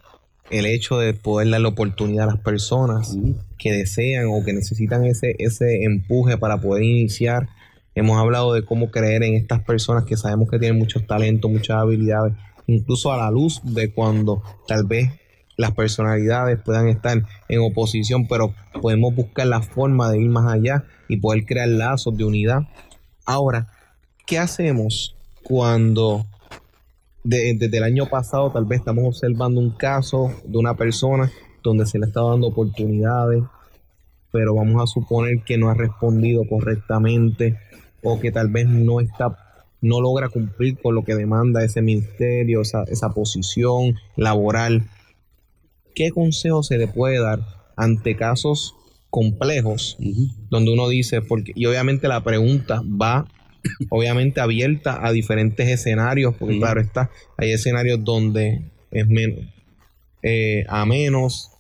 el 0.51 0.67
hecho 0.67 0.99
de 0.99 1.15
poder 1.15 1.49
dar 1.49 1.63
la 1.63 1.69
oportunidad 1.69 2.29
a 2.29 2.33
las 2.35 2.41
personas 2.41 3.17
que 3.57 3.73
desean 3.73 4.27
o 4.27 4.45
que 4.45 4.53
necesitan 4.53 5.07
ese, 5.07 5.37
ese 5.39 5.85
empuje 5.85 6.37
para 6.37 6.59
poder 6.59 6.83
iniciar. 6.83 7.49
Hemos 7.95 8.19
hablado 8.19 8.53
de 8.53 8.63
cómo 8.63 8.91
creer 8.91 9.23
en 9.23 9.37
estas 9.37 9.63
personas 9.63 10.05
que 10.05 10.19
sabemos 10.19 10.51
que 10.51 10.59
tienen 10.59 10.79
muchos 10.79 11.07
talentos, 11.07 11.51
muchas 11.51 11.79
habilidades, 11.79 12.35
incluso 12.67 13.11
a 13.11 13.17
la 13.17 13.31
luz 13.31 13.63
de 13.65 13.91
cuando 13.91 14.43
tal 14.69 14.85
vez 14.85 15.13
las 15.57 15.73
personalidades 15.73 16.61
puedan 16.61 16.89
estar 16.89 17.23
en 17.49 17.61
oposición, 17.61 18.27
pero 18.27 18.55
podemos 18.83 19.15
buscar 19.15 19.47
la 19.47 19.63
forma 19.63 20.11
de 20.11 20.21
ir 20.21 20.29
más 20.29 20.53
allá 20.53 20.85
y 21.09 21.17
poder 21.17 21.47
crear 21.47 21.69
lazos 21.69 22.15
de 22.19 22.25
unidad. 22.25 22.69
Ahora, 23.25 23.71
¿qué 24.27 24.39
hacemos 24.39 25.15
cuando 25.43 26.27
desde 27.23 27.77
el 27.77 27.85
año 27.85 28.07
pasado 28.07 28.51
tal 28.51 28.65
vez 28.65 28.81
estamos 28.81 29.05
observando 29.05 29.61
un 29.61 29.71
caso 29.71 30.33
de 30.45 30.59
una 30.59 30.75
persona 30.75 31.31
donde 31.63 31.87
se 31.87 31.99
le 31.99 32.07
está 32.07 32.23
dando 32.23 32.49
oportunidades, 32.49 33.43
pero 34.31 34.55
vamos 34.55 34.83
a 34.83 34.87
suponer 34.87 35.43
que 35.43 35.57
no 35.57 35.71
ha 35.71 35.75
respondido 35.75 36.47
correctamente 36.47 37.59
o 38.03 38.21
que 38.21 38.31
tal 38.31 38.49
vez 38.49 38.69
no 38.69 39.01
está 39.01 39.39
no 39.81 40.01
logra 40.01 40.31
cumplir 40.31 40.79
con 40.81 40.95
lo 40.95 41.05
que 41.05 41.15
demanda 41.15 41.63
ese 41.63 41.83
ministerio, 41.83 42.63
esa, 42.63 42.85
esa 42.85 43.11
posición 43.11 43.97
laboral. 44.17 44.89
¿Qué 45.95 46.11
consejo 46.11 46.63
se 46.63 46.79
le 46.79 46.89
puede 46.89 47.21
dar 47.21 47.41
ante 47.77 48.17
casos 48.17 48.75
complejos 49.11 49.99
donde 50.49 50.73
uno 50.73 50.89
dice, 50.89 51.21
porque, 51.21 51.53
y 51.55 51.67
obviamente 51.67 52.09
la 52.09 52.25
pregunta 52.25 52.83
va 52.83 53.27
obviamente 53.89 54.41
abierta 54.41 55.07
a 55.07 55.13
diferentes 55.13 55.69
escenarios, 55.69 56.35
porque 56.39 56.59
claro 56.59 56.81
está, 56.81 57.11
hay 57.37 57.53
escenarios 57.53 58.05
donde 58.05 58.63
es 58.91 59.07
menos, 59.07 59.45
eh, 60.23 60.65
a 60.69 60.87
menos, 60.87 61.51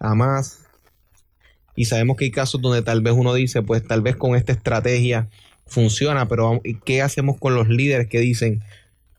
a 0.00 0.14
más, 0.14 0.60
y 1.76 1.86
sabemos 1.86 2.16
que 2.16 2.26
hay 2.26 2.30
casos 2.30 2.60
donde 2.60 2.82
tal 2.82 3.00
vez 3.00 3.14
uno 3.16 3.34
dice, 3.34 3.62
pues 3.62 3.86
tal 3.86 4.02
vez 4.02 4.16
con 4.16 4.36
esta 4.36 4.52
estrategia 4.52 5.28
funciona, 5.66 6.28
pero 6.28 6.60
¿qué 6.84 7.02
hacemos 7.02 7.38
con 7.38 7.54
los 7.54 7.68
líderes 7.68 8.08
que 8.08 8.20
dicen, 8.20 8.62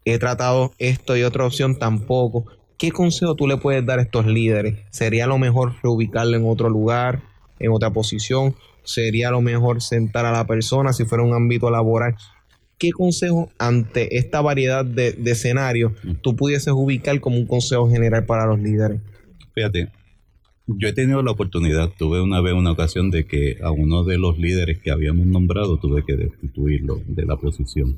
he 0.06 0.18
tratado 0.20 0.74
esto 0.78 1.18
y 1.18 1.24
otra 1.24 1.46
opción 1.46 1.78
tampoco? 1.78 2.46
¿Qué 2.78 2.92
consejo 2.92 3.36
tú 3.36 3.48
le 3.48 3.58
puedes 3.58 3.86
dar 3.86 4.00
a 4.00 4.04
estos 4.04 4.26
líderes? 4.26 4.78
¿Sería 4.90 5.28
lo 5.28 5.38
mejor 5.38 5.76
reubicarlo 5.82 6.38
en 6.38 6.46
otro 6.46 6.70
lugar, 6.70 7.22
en 7.60 7.72
otra 7.72 7.92
posición? 7.92 8.56
Sería 8.86 9.32
lo 9.32 9.42
mejor 9.42 9.82
sentar 9.82 10.26
a 10.26 10.32
la 10.32 10.48
persona 10.48 10.94
si 10.94 11.06
fuera 11.06 11.24
un 11.24 11.34
ámbito 11.34 11.70
laboral. 11.70 12.16
¿Qué 12.78 12.92
consejo 12.92 13.50
ante 13.58 14.18
esta 14.18 14.42
variedad 14.42 14.84
de, 14.86 15.16
escenarios 15.26 15.94
tú 16.22 16.36
pudieses 16.36 16.74
ubicar 16.74 17.20
como 17.22 17.38
un 17.38 17.48
consejo 17.48 17.90
general 17.90 18.26
para 18.26 18.46
los 18.46 18.60
líderes? 18.60 19.02
Fíjate, 19.54 19.90
Yo 20.68 20.88
he 20.88 20.94
tenido 20.94 21.22
la 21.22 21.32
oportunidad, 21.32 21.92
tuve 21.98 22.22
una 22.22 22.42
vez 22.42 22.54
una 22.54 22.72
ocasión 22.72 23.12
de 23.12 23.26
que 23.26 23.60
a 23.62 23.72
uno 23.72 24.04
de 24.04 24.18
los 24.18 24.38
líderes 24.38 24.80
que 24.80 24.92
habíamos 24.92 25.26
nombrado 25.26 25.78
tuve 25.78 26.04
que 26.04 26.16
destituirlo 26.16 27.02
de 27.08 27.26
la 27.26 27.38
posición. 27.38 27.98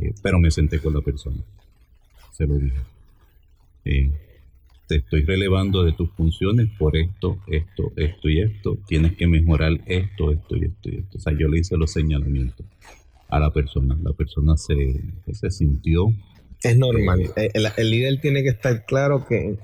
Eh, 0.00 0.12
pero 0.22 0.38
me 0.38 0.50
senté 0.50 0.80
con 0.80 0.94
la 0.94 1.00
persona. 1.00 1.38
Se 2.32 2.46
lo 2.46 2.54
dije. 2.54 2.78
Eh, 3.84 4.10
te 4.88 4.96
estoy 4.96 5.22
relevando 5.22 5.84
de 5.84 5.92
tus 5.92 6.10
funciones 6.12 6.68
por 6.78 6.96
esto, 6.96 7.38
esto, 7.46 7.92
esto 7.96 8.28
y 8.28 8.40
esto. 8.40 8.78
Tienes 8.88 9.12
que 9.16 9.26
mejorar 9.26 9.72
esto, 9.86 10.32
esto 10.32 10.56
y 10.56 10.64
esto 10.64 10.88
y 10.88 10.96
esto. 10.96 11.18
O 11.18 11.20
sea, 11.20 11.34
yo 11.38 11.46
le 11.48 11.60
hice 11.60 11.76
los 11.76 11.92
señalamientos 11.92 12.66
a 13.28 13.38
la 13.38 13.52
persona. 13.52 13.96
La 14.02 14.14
persona 14.14 14.56
se, 14.56 14.74
se 15.30 15.50
sintió. 15.50 16.12
Es 16.62 16.76
normal. 16.78 17.20
Eh, 17.36 17.50
el, 17.54 17.90
líder 17.90 18.20
tiene 18.20 18.42
que 18.42 18.48
estar 18.48 18.86
claro 18.86 19.26
que, 19.28 19.58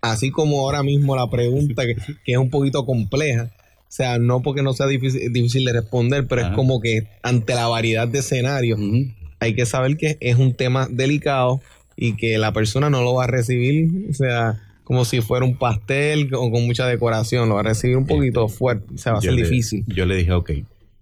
así 0.00 0.30
como 0.30 0.60
ahora 0.60 0.82
mismo 0.82 1.14
la 1.14 1.28
pregunta, 1.28 1.84
que, 1.84 1.96
es 2.32 2.38
un 2.38 2.48
poquito 2.48 2.86
compleja, 2.86 3.50
o 3.52 3.92
sea, 3.92 4.18
no 4.18 4.40
porque 4.40 4.62
no 4.62 4.72
sea 4.72 4.86
difícil, 4.86 5.30
difícil 5.30 5.64
de 5.66 5.74
responder, 5.74 6.26
pero 6.26 6.42
es 6.42 6.48
como 6.54 6.80
que 6.80 7.06
ante 7.22 7.54
la 7.54 7.66
variedad 7.66 8.08
de 8.08 8.20
escenarios, 8.20 8.80
hay 9.40 9.54
que 9.54 9.66
saber 9.66 9.96
que 9.96 10.16
es 10.20 10.36
un 10.36 10.54
tema 10.54 10.88
delicado 10.88 11.60
y 11.96 12.16
que 12.16 12.38
la 12.38 12.52
persona 12.52 12.88
no 12.88 13.02
lo 13.02 13.14
va 13.14 13.24
a 13.24 13.26
recibir, 13.26 13.90
o 14.08 14.14
sea, 14.14 14.69
como 14.90 15.04
si 15.04 15.20
fuera 15.20 15.46
un 15.46 15.54
pastel 15.54 16.34
o 16.34 16.50
con 16.50 16.66
mucha 16.66 16.84
decoración, 16.84 17.48
lo 17.48 17.54
va 17.54 17.60
a 17.60 17.62
recibir 17.62 17.96
un 17.96 18.08
poquito 18.08 18.48
fuerte, 18.48 18.92
o 18.92 18.98
sea, 18.98 19.12
va 19.12 19.18
a 19.18 19.22
ser 19.22 19.36
difícil. 19.36 19.84
Yo 19.86 20.04
le 20.04 20.16
dije, 20.16 20.32
ok, 20.32 20.50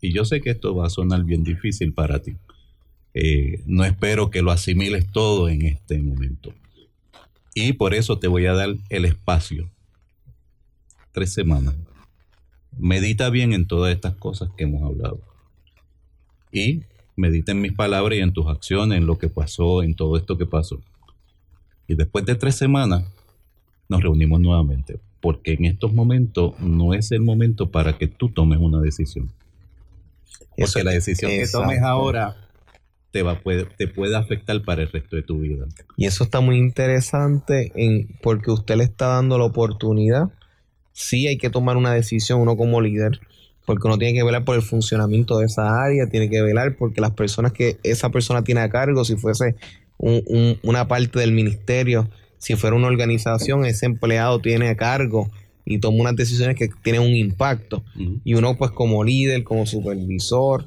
y 0.03 0.13
yo 0.13 0.27
sé 0.27 0.43
que 0.43 0.51
esto 0.51 0.77
va 0.77 0.89
a 0.89 0.91
sonar 0.91 1.25
bien 1.25 1.43
difícil 1.43 1.95
para 1.95 2.19
ti. 2.19 2.37
Eh, 3.15 3.63
no 3.65 3.87
espero 3.87 4.29
que 4.29 4.43
lo 4.43 4.51
asimiles 4.51 5.11
todo 5.11 5.49
en 5.49 5.65
este 5.65 5.97
momento. 6.03 6.53
Y 7.55 7.73
por 7.73 7.95
eso 7.95 8.19
te 8.19 8.29
voy 8.29 8.45
a 8.45 8.53
dar 8.53 8.77
el 8.91 9.07
espacio. 9.07 9.71
Tres 11.13 11.33
semanas. 11.33 11.75
Medita 12.77 13.31
bien 13.31 13.55
en 13.55 13.67
todas 13.67 13.95
estas 13.95 14.15
cosas 14.17 14.51
que 14.55 14.65
hemos 14.65 14.83
hablado. 14.83 15.19
Y 16.53 16.83
medita 17.17 17.53
en 17.53 17.63
mis 17.63 17.73
palabras 17.73 18.19
y 18.19 18.21
en 18.21 18.35
tus 18.35 18.49
acciones, 18.49 18.99
en 18.99 19.07
lo 19.07 19.17
que 19.17 19.31
pasó, 19.31 19.83
en 19.83 19.95
todo 19.95 20.19
esto 20.19 20.37
que 20.37 20.45
pasó. 20.45 20.79
Y 21.87 21.95
después 21.95 22.27
de 22.27 22.35
tres 22.35 22.55
semanas 22.55 23.05
nos 23.89 24.03
reunimos 24.03 24.41
nuevamente, 24.41 24.99
porque 25.21 25.55
en 25.55 25.65
estos 25.65 25.93
momentos 25.93 26.59
no 26.61 26.95
es 26.95 27.11
el 27.13 27.21
momento 27.21 27.71
para 27.71 27.99
que 27.99 28.07
tú 28.07 28.29
tomes 28.29 28.59
una 28.59 28.81
decisión. 28.81 29.31
Porque 30.57 30.85
la 30.85 30.93
decisión 30.93 31.31
que 31.31 31.47
tomes 31.47 31.83
ahora 31.83 32.37
te, 33.11 33.23
va, 33.23 33.41
puede, 33.41 33.65
te 33.65 33.89
puede 33.89 34.17
afectar 34.17 34.63
para 34.63 34.83
el 34.83 34.91
resto 34.91 35.17
de 35.17 35.23
tu 35.23 35.39
vida. 35.39 35.67
Y 35.97 36.07
eso 36.07 36.25
está 36.25 36.41
muy 36.41 36.59
interesante 36.59 37.73
en, 37.75 38.09
porque 38.23 38.51
usted 38.51 38.77
le 38.77 38.85
está 38.85 39.07
dando 39.07 39.39
la 39.39 39.45
oportunidad. 39.45 40.31
Sí 40.93 41.27
hay 41.27 41.39
que 41.39 41.49
tomar 41.49 41.77
una 41.77 41.93
decisión 41.93 42.41
uno 42.41 42.57
como 42.57 42.81
líder, 42.81 43.21
porque 43.65 43.87
uno 43.87 43.99
tiene 43.99 44.19
que 44.19 44.25
velar 44.25 44.45
por 44.45 44.57
el 44.57 44.63
funcionamiento 44.63 45.39
de 45.39 45.47
esa 45.47 45.83
área, 45.83 46.09
tiene 46.09 46.29
que 46.29 46.43
velar 46.43 46.77
porque 46.77 47.01
las 47.01 47.13
personas 47.13 47.53
que 47.53 47.79
esa 47.83 48.11
persona 48.11 48.43
tiene 48.43 48.61
a 48.61 48.69
cargo, 48.69 49.05
si 49.05 49.17
fuese 49.17 49.55
una 49.99 50.87
parte 50.87 51.19
del 51.19 51.33
ministerio, 51.33 52.09
si 52.39 52.57
fuera 52.57 52.77
una 52.77 52.87
organización, 52.87 53.65
ese 53.65 53.87
empleado 53.87 54.41
tiene 54.41 54.69
a 54.69 54.77
cargo 54.77 55.31
y 55.65 55.79
toma 55.79 56.01
unas 56.01 56.17
decisiones 56.17 56.57
que 56.57 56.71
tienen 56.83 57.03
un 57.03 57.15
impacto. 57.15 57.83
Y 58.25 58.35
uno 58.35 58.57
pues 58.57 58.71
como 58.71 59.05
líder, 59.05 59.45
como 59.45 59.67
supervisor, 59.67 60.65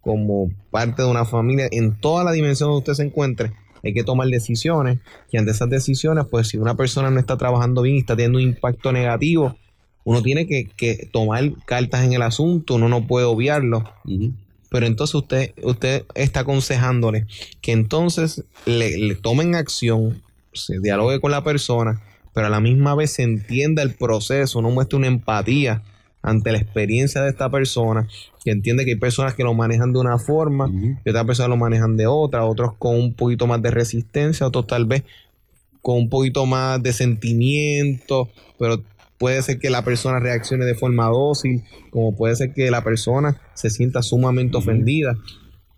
como 0.00 0.50
parte 0.70 1.02
de 1.02 1.08
una 1.08 1.24
familia, 1.24 1.68
en 1.70 1.94
toda 1.94 2.24
la 2.24 2.32
dimensión 2.32 2.68
donde 2.68 2.78
usted 2.78 2.94
se 2.94 3.02
encuentre, 3.04 3.52
hay 3.84 3.94
que 3.94 4.02
tomar 4.02 4.28
decisiones 4.28 4.98
y 5.30 5.36
ante 5.36 5.52
esas 5.52 5.70
decisiones, 5.70 6.26
pues 6.30 6.48
si 6.48 6.58
una 6.58 6.76
persona 6.76 7.10
no 7.10 7.20
está 7.20 7.36
trabajando 7.36 7.82
bien 7.82 7.96
y 7.96 7.98
está 8.00 8.16
teniendo 8.16 8.38
un 8.38 8.44
impacto 8.44 8.92
negativo, 8.92 9.56
uno 10.04 10.22
tiene 10.22 10.46
que, 10.46 11.08
tomar 11.12 11.52
cartas 11.64 12.04
en 12.04 12.12
el 12.12 12.22
asunto, 12.22 12.76
uno 12.76 12.88
no 12.88 13.06
puede 13.06 13.26
obviarlo. 13.26 13.84
Pero 14.70 14.86
entonces 14.86 15.14
usted, 15.14 15.54
usted 15.62 16.04
está 16.14 16.40
aconsejándole 16.40 17.26
que 17.60 17.72
entonces 17.72 18.44
le, 18.66 18.96
le 18.98 19.14
tomen 19.16 19.54
acción, 19.54 20.22
se 20.56 20.80
dialogue 20.80 21.20
con 21.20 21.30
la 21.30 21.44
persona, 21.44 22.02
pero 22.34 22.46
a 22.48 22.50
la 22.50 22.60
misma 22.60 22.94
vez 22.94 23.12
se 23.12 23.22
entienda 23.22 23.82
el 23.82 23.94
proceso, 23.94 24.60
no 24.60 24.70
muestre 24.70 24.98
una 24.98 25.06
empatía 25.06 25.82
ante 26.22 26.50
la 26.50 26.58
experiencia 26.58 27.22
de 27.22 27.30
esta 27.30 27.48
persona, 27.50 28.08
que 28.44 28.50
entiende 28.50 28.84
que 28.84 28.92
hay 28.92 28.96
personas 28.96 29.34
que 29.34 29.44
lo 29.44 29.54
manejan 29.54 29.92
de 29.92 30.00
una 30.00 30.18
forma 30.18 30.68
y 31.04 31.08
otras 31.08 31.24
personas 31.24 31.50
lo 31.50 31.56
manejan 31.56 31.96
de 31.96 32.06
otra, 32.06 32.44
otros 32.44 32.74
con 32.78 32.96
un 32.96 33.14
poquito 33.14 33.46
más 33.46 33.62
de 33.62 33.70
resistencia, 33.70 34.46
otros 34.46 34.66
tal 34.66 34.86
vez 34.86 35.04
con 35.82 35.98
un 35.98 36.08
poquito 36.08 36.46
más 36.46 36.82
de 36.82 36.92
sentimiento, 36.92 38.28
pero 38.58 38.82
puede 39.18 39.40
ser 39.42 39.58
que 39.58 39.70
la 39.70 39.82
persona 39.82 40.18
reaccione 40.18 40.64
de 40.64 40.74
forma 40.74 41.06
dócil, 41.06 41.62
como 41.90 42.16
puede 42.16 42.36
ser 42.36 42.52
que 42.52 42.70
la 42.70 42.82
persona 42.82 43.40
se 43.54 43.70
sienta 43.70 44.02
sumamente 44.02 44.56
ofendida. 44.56 45.16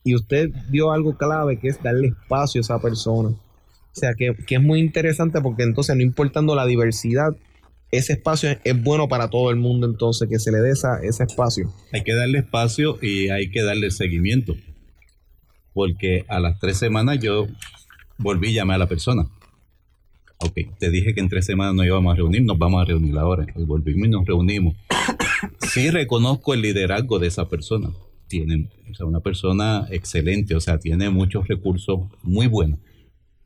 Y 0.05 0.15
usted 0.15 0.51
dio 0.71 0.93
algo 0.93 1.17
clave 1.17 1.59
que 1.59 1.69
es 1.69 1.83
darle 1.83 2.09
espacio 2.09 2.61
a 2.61 2.63
esa 2.63 2.79
persona. 2.81 3.35
O 3.97 4.01
sea, 4.01 4.15
que, 4.15 4.35
es 4.49 4.63
muy 4.63 4.81
interesante 4.81 5.41
porque 5.41 5.63
entonces, 5.63 5.97
no 5.97 6.03
importando 6.03 6.55
la 6.55 6.67
diversidad, 6.67 7.37
ese 7.91 8.13
espacio 8.13 8.51
es, 8.63 8.83
bueno 8.83 9.09
para 9.09 9.29
todo 9.29 9.51
el 9.51 9.57
mundo, 9.57 9.87
entonces, 9.87 10.29
que 10.29 10.39
se 10.39 10.53
le 10.53 10.59
dé 10.59 10.71
esa, 10.71 11.01
ese 11.03 11.25
espacio. 11.25 11.73
Hay 11.93 12.03
que 12.03 12.15
darle 12.15 12.39
espacio 12.39 12.99
y 13.03 13.31
hay 13.31 13.51
que 13.51 13.63
darle 13.63 13.91
seguimiento. 13.91 14.57
Porque 15.73 16.25
a 16.29 16.39
las 16.39 16.59
tres 16.59 16.77
semanas 16.77 17.19
yo 17.19 17.47
volví 18.19 18.51
y 18.51 18.55
llamé 18.55 18.75
a 18.75 18.79
la 18.79 18.87
persona. 18.87 19.27
Ok, 20.41 20.55
te 20.79 20.91
dije 20.91 21.15
que 21.15 21.21
en 21.21 21.29
tres 21.29 21.47
semanas 21.47 21.75
no 21.75 21.85
íbamos 21.85 22.13
a 22.13 22.17
reunir, 22.17 22.43
nos 22.43 22.59
vamos 22.59 22.81
a 22.81 22.85
reunir 22.85 23.17
ahora. 23.19 23.47
Y 23.57 23.91
y 23.91 24.09
nos 24.09 24.27
reunimos. 24.27 24.77
Sí 25.69 25.91
reconozco 25.91 26.55
el 26.55 26.63
liderazgo 26.63 27.19
de 27.19 27.29
esa 27.29 27.49
persona. 27.49 27.91
Tiene, 28.27 28.69
o 28.91 28.95
sea, 28.95 29.07
una 29.07 29.21
persona 29.21 29.87
excelente, 29.91 30.55
o 30.57 30.61
sea, 30.61 30.79
tiene 30.79 31.11
muchos 31.11 31.47
recursos 31.47 32.01
muy 32.23 32.47
buenos 32.47 32.79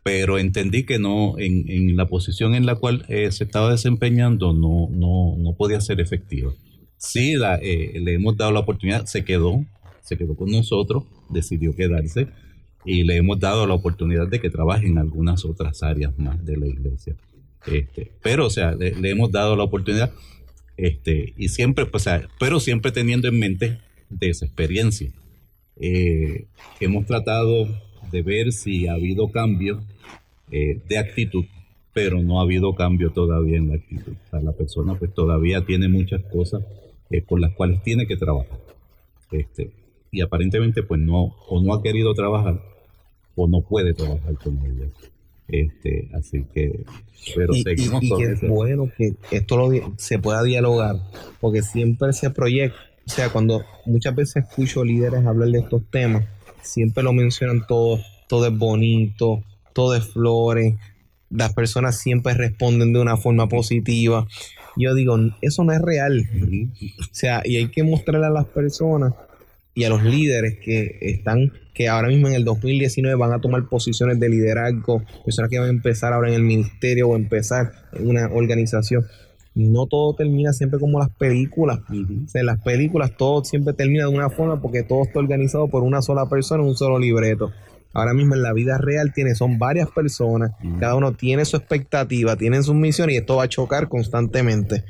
pero 0.03 0.39
entendí 0.39 0.85
que 0.85 0.99
no, 0.99 1.39
en, 1.39 1.97
la 1.97 2.07
posición 2.07 2.55
en 2.55 2.67
la 2.67 2.75
cual 2.75 3.05
eh, 3.09 3.31
se 3.31 3.45
estaba 3.45 3.71
desempeñando 3.71 4.53
no, 4.53 4.89
no, 4.91 5.37
no 5.39 5.55
podía 5.55 5.81
ser 5.81 6.01
efectiva. 6.01 6.53
Sí, 6.97 7.35
eh, 7.63 8.01
le 8.01 8.15
hemos 8.15 8.37
dado 8.37 8.53
la 8.53 8.61
oportunidad, 8.61 9.07
se 9.07 9.25
quedó, 9.25 9.65
se 10.03 10.17
quedó 10.17 10.35
con 10.37 10.51
nosotros, 10.51 11.05
decidió 11.31 11.75
quedarse 11.75 12.29
y 12.85 13.05
le 13.05 13.17
hemos 13.17 13.39
dado 13.39 13.67
la 13.67 13.75
oportunidad 13.75 14.29
de 14.29 14.41
que 14.41 14.51
trabaje 14.51 14.87
en 14.87 14.99
algunas 14.99 15.45
otras 15.45 15.83
áreas 15.83 16.19
más 16.19 16.45
de 16.45 16.57
la 16.57 16.67
iglesia. 16.67 17.17
Este, 17.67 18.11
pero, 18.23 18.47
o 18.47 18.51
sea, 18.51 18.73
le, 18.75 19.09
hemos 19.09 19.31
dado 19.31 19.55
la 19.55 19.65
oportunidad 19.65 20.13
este, 20.77 21.33
y 21.37 21.49
siempre, 21.49 21.87
pues, 21.87 22.09
pero 22.41 22.59
siempre 22.59 22.91
teniendo 22.91 23.29
en 23.29 23.39
mente 23.39 23.79
de 24.09 24.31
esa 24.31 24.47
experiencia. 24.47 25.13
Eh, 25.77 26.47
hemos 26.81 27.07
tratado 27.07 27.69
de 28.11 28.23
ver 28.23 28.53
si 28.53 28.87
ha 28.87 28.95
habido 28.95 29.31
cambio 29.31 29.83
eh, 30.53 30.81
de 30.87 30.99
actitud, 30.99 31.45
pero 31.95 32.23
no 32.23 32.39
ha 32.39 32.43
habido 32.43 32.75
cambio 32.75 33.11
todavía 33.11 33.57
en 33.57 33.69
la 33.69 33.77
actitud. 33.77 34.13
O 34.13 34.31
sea, 34.31 34.41
la 34.41 34.53
persona 34.53 34.95
pues 34.95 35.13
todavía 35.15 35.65
tiene 35.65 35.89
muchas 35.89 36.23
cosas 36.25 36.63
eh, 37.11 37.23
por 37.23 37.41
las 37.41 37.53
cuales 37.53 37.83
tiene 37.83 38.07
que 38.07 38.17
trabajar. 38.17 38.59
Este, 39.31 39.71
y 40.11 40.21
aparentemente 40.21 40.83
pues 40.83 41.01
no, 41.01 41.35
o 41.49 41.63
no 41.63 41.73
ha 41.75 41.83
querido 41.83 42.13
trabajar, 42.15 42.61
o 43.35 43.49
no 43.49 43.63
puede 43.63 43.95
trabajar 43.95 44.35
con 44.35 44.59
ella. 44.59 44.91
Este, 45.49 46.11
así 46.15 46.45
que, 46.53 46.85
pero 47.35 47.55
seguimos 47.55 48.03
y, 48.03 48.23
es 48.23 48.41
bueno 48.47 48.91
que 48.97 49.15
esto 49.31 49.57
lo, 49.57 49.95
se 49.97 50.19
pueda 50.19 50.43
dialogar, 50.43 50.97
porque 51.41 51.63
siempre 51.63 52.13
se 52.13 52.31
proyecta, 52.31 52.79
o 53.07 53.11
sea, 53.11 53.31
cuando 53.31 53.65
muchas 53.85 54.15
veces 54.15 54.45
escucho 54.45 54.85
líderes 54.85 55.27
hablar 55.27 55.49
de 55.49 55.59
estos 55.61 55.83
temas, 55.91 56.27
siempre 56.63 57.03
lo 57.03 57.13
mencionan 57.13 57.67
todo, 57.67 58.01
todo 58.29 58.47
es 58.47 58.57
bonito, 58.57 59.43
todo 59.73 59.95
es 59.95 60.09
flores, 60.09 60.75
las 61.31 61.53
personas 61.55 61.99
siempre 61.99 62.35
responden 62.35 62.93
de 62.93 63.01
una 63.01 63.17
forma 63.17 63.49
positiva. 63.49 64.27
Yo 64.77 64.95
digo, 64.95 65.17
eso 65.41 65.65
no 65.65 65.73
es 65.73 65.81
real. 65.81 66.29
O 67.01 67.15
sea, 67.15 67.43
y 67.45 67.57
hay 67.57 67.69
que 67.69 67.83
mostrarle 67.83 68.27
a 68.27 68.31
las 68.31 68.47
personas 68.47 69.15
y 69.75 69.85
a 69.85 69.89
los 69.89 70.03
líderes 70.03 70.59
que 70.59 70.99
están, 71.01 71.53
que 71.73 71.89
ahora 71.89 72.09
mismo 72.09 72.29
en 72.29 72.35
el 72.35 72.45
2019 72.45 73.17
van 73.17 73.33
a 73.33 73.41
tomar 73.41 73.67
posiciones 73.69 74.21
de 74.21 74.29
liderazgo, 74.29 75.03
personas 75.25 75.51
que 75.51 75.59
van 75.59 75.69
a 75.69 75.73
empezar 75.73 76.13
ahora 76.13 76.29
en 76.29 76.35
el 76.35 76.43
ministerio 76.43 77.09
o 77.09 77.17
empezar 77.17 77.73
en 77.93 78.09
una 78.09 78.29
organización. 78.29 79.07
No 79.55 79.87
todo 79.87 80.15
termina 80.15 80.53
siempre 80.53 80.79
como 80.79 80.99
las 80.99 81.11
películas. 81.11 81.81
O 81.91 82.29
sea, 82.29 82.41
en 82.41 82.47
las 82.47 82.61
películas 82.61 83.17
todo 83.17 83.45
siempre 83.45 83.75
termina 83.75 84.05
de 84.05 84.11
una 84.11 84.31
forma 84.31 84.61
porque 84.61 84.83
todo 84.83 85.03
está 85.03 85.19
organizado 85.19 85.69
por 85.69 85.83
una 85.83 86.01
sola 86.03 86.29
persona, 86.29 86.63
un 86.63 86.77
solo 86.77 86.99
libreto. 86.99 87.53
Ahora 87.93 88.15
mismo 88.15 88.35
en 88.35 88.43
la 88.43 88.53
vida 88.53 88.79
real 88.79 89.13
tiene, 89.13 89.35
son 89.35 89.59
varias 89.59 89.91
personas, 89.91 90.53
cada 90.81 90.95
uno 90.95 91.13
tiene 91.13 91.45
su 91.45 91.57
expectativa, 91.57 92.37
tiene 92.37 92.63
su 92.63 92.75
misión 92.75 93.11
y 93.11 93.17
esto 93.17 93.37
va 93.37 93.45
a 93.45 93.49
chocar 93.49 93.89
constantemente. 93.89 94.85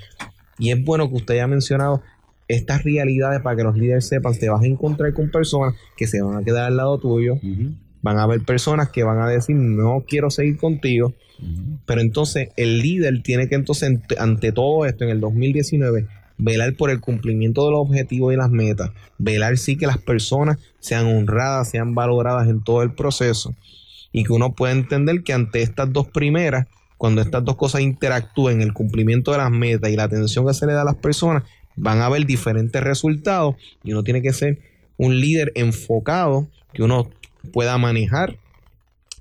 Y 0.58 0.70
es 0.70 0.84
bueno 0.84 1.08
que 1.08 1.16
usted 1.16 1.34
haya 1.34 1.46
mencionado 1.46 2.02
estas 2.48 2.84
realidades 2.84 3.40
para 3.40 3.56
que 3.56 3.64
los 3.64 3.76
líderes 3.76 4.06
sepan, 4.06 4.34
te 4.34 4.48
vas 4.48 4.62
a 4.62 4.66
encontrar 4.66 5.12
con 5.14 5.30
personas 5.30 5.74
que 5.96 6.06
se 6.06 6.22
van 6.22 6.36
a 6.36 6.44
quedar 6.44 6.66
al 6.66 6.76
lado 6.76 6.98
tuyo, 6.98 7.38
Van 8.04 8.18
a 8.18 8.24
haber 8.24 8.40
personas 8.40 8.90
que 8.90 9.04
van 9.04 9.20
a 9.20 9.28
decir, 9.28 9.54
no 9.54 10.02
quiero 10.04 10.28
seguir 10.28 10.56
contigo, 10.56 11.14
pero 11.86 12.00
entonces 12.00 12.48
el 12.56 12.80
líder 12.80 13.22
tiene 13.22 13.48
que 13.48 13.54
entonces 13.54 14.00
ante 14.18 14.50
todo 14.50 14.86
esto 14.86 15.04
en 15.04 15.10
el 15.10 15.20
2019 15.20 16.08
velar 16.38 16.74
por 16.74 16.90
el 16.90 17.00
cumplimiento 17.00 17.64
de 17.64 17.72
los 17.72 17.80
objetivos 17.80 18.32
y 18.32 18.36
las 18.36 18.50
metas, 18.50 18.90
velar 19.18 19.58
sí 19.58 19.76
que 19.76 19.86
las 19.86 19.98
personas 19.98 20.58
sean 20.78 21.06
honradas, 21.06 21.70
sean 21.70 21.94
valoradas 21.94 22.48
en 22.48 22.62
todo 22.62 22.82
el 22.82 22.92
proceso 22.92 23.54
y 24.12 24.24
que 24.24 24.32
uno 24.32 24.54
pueda 24.54 24.72
entender 24.72 25.22
que 25.22 25.32
ante 25.32 25.62
estas 25.62 25.92
dos 25.92 26.08
primeras, 26.08 26.66
cuando 26.98 27.22
estas 27.22 27.44
dos 27.44 27.56
cosas 27.56 27.80
interactúen, 27.80 28.60
el 28.60 28.72
cumplimiento 28.72 29.32
de 29.32 29.38
las 29.38 29.50
metas 29.50 29.90
y 29.90 29.96
la 29.96 30.04
atención 30.04 30.46
que 30.46 30.54
se 30.54 30.66
le 30.66 30.74
da 30.74 30.82
a 30.82 30.86
las 30.86 30.96
personas, 30.96 31.44
van 31.76 32.00
a 32.00 32.06
haber 32.06 32.26
diferentes 32.26 32.82
resultados 32.82 33.56
y 33.82 33.92
uno 33.92 34.04
tiene 34.04 34.22
que 34.22 34.32
ser 34.32 34.58
un 34.98 35.18
líder 35.20 35.52
enfocado 35.54 36.48
que 36.72 36.82
uno 36.82 37.10
pueda 37.52 37.76
manejar 37.78 38.36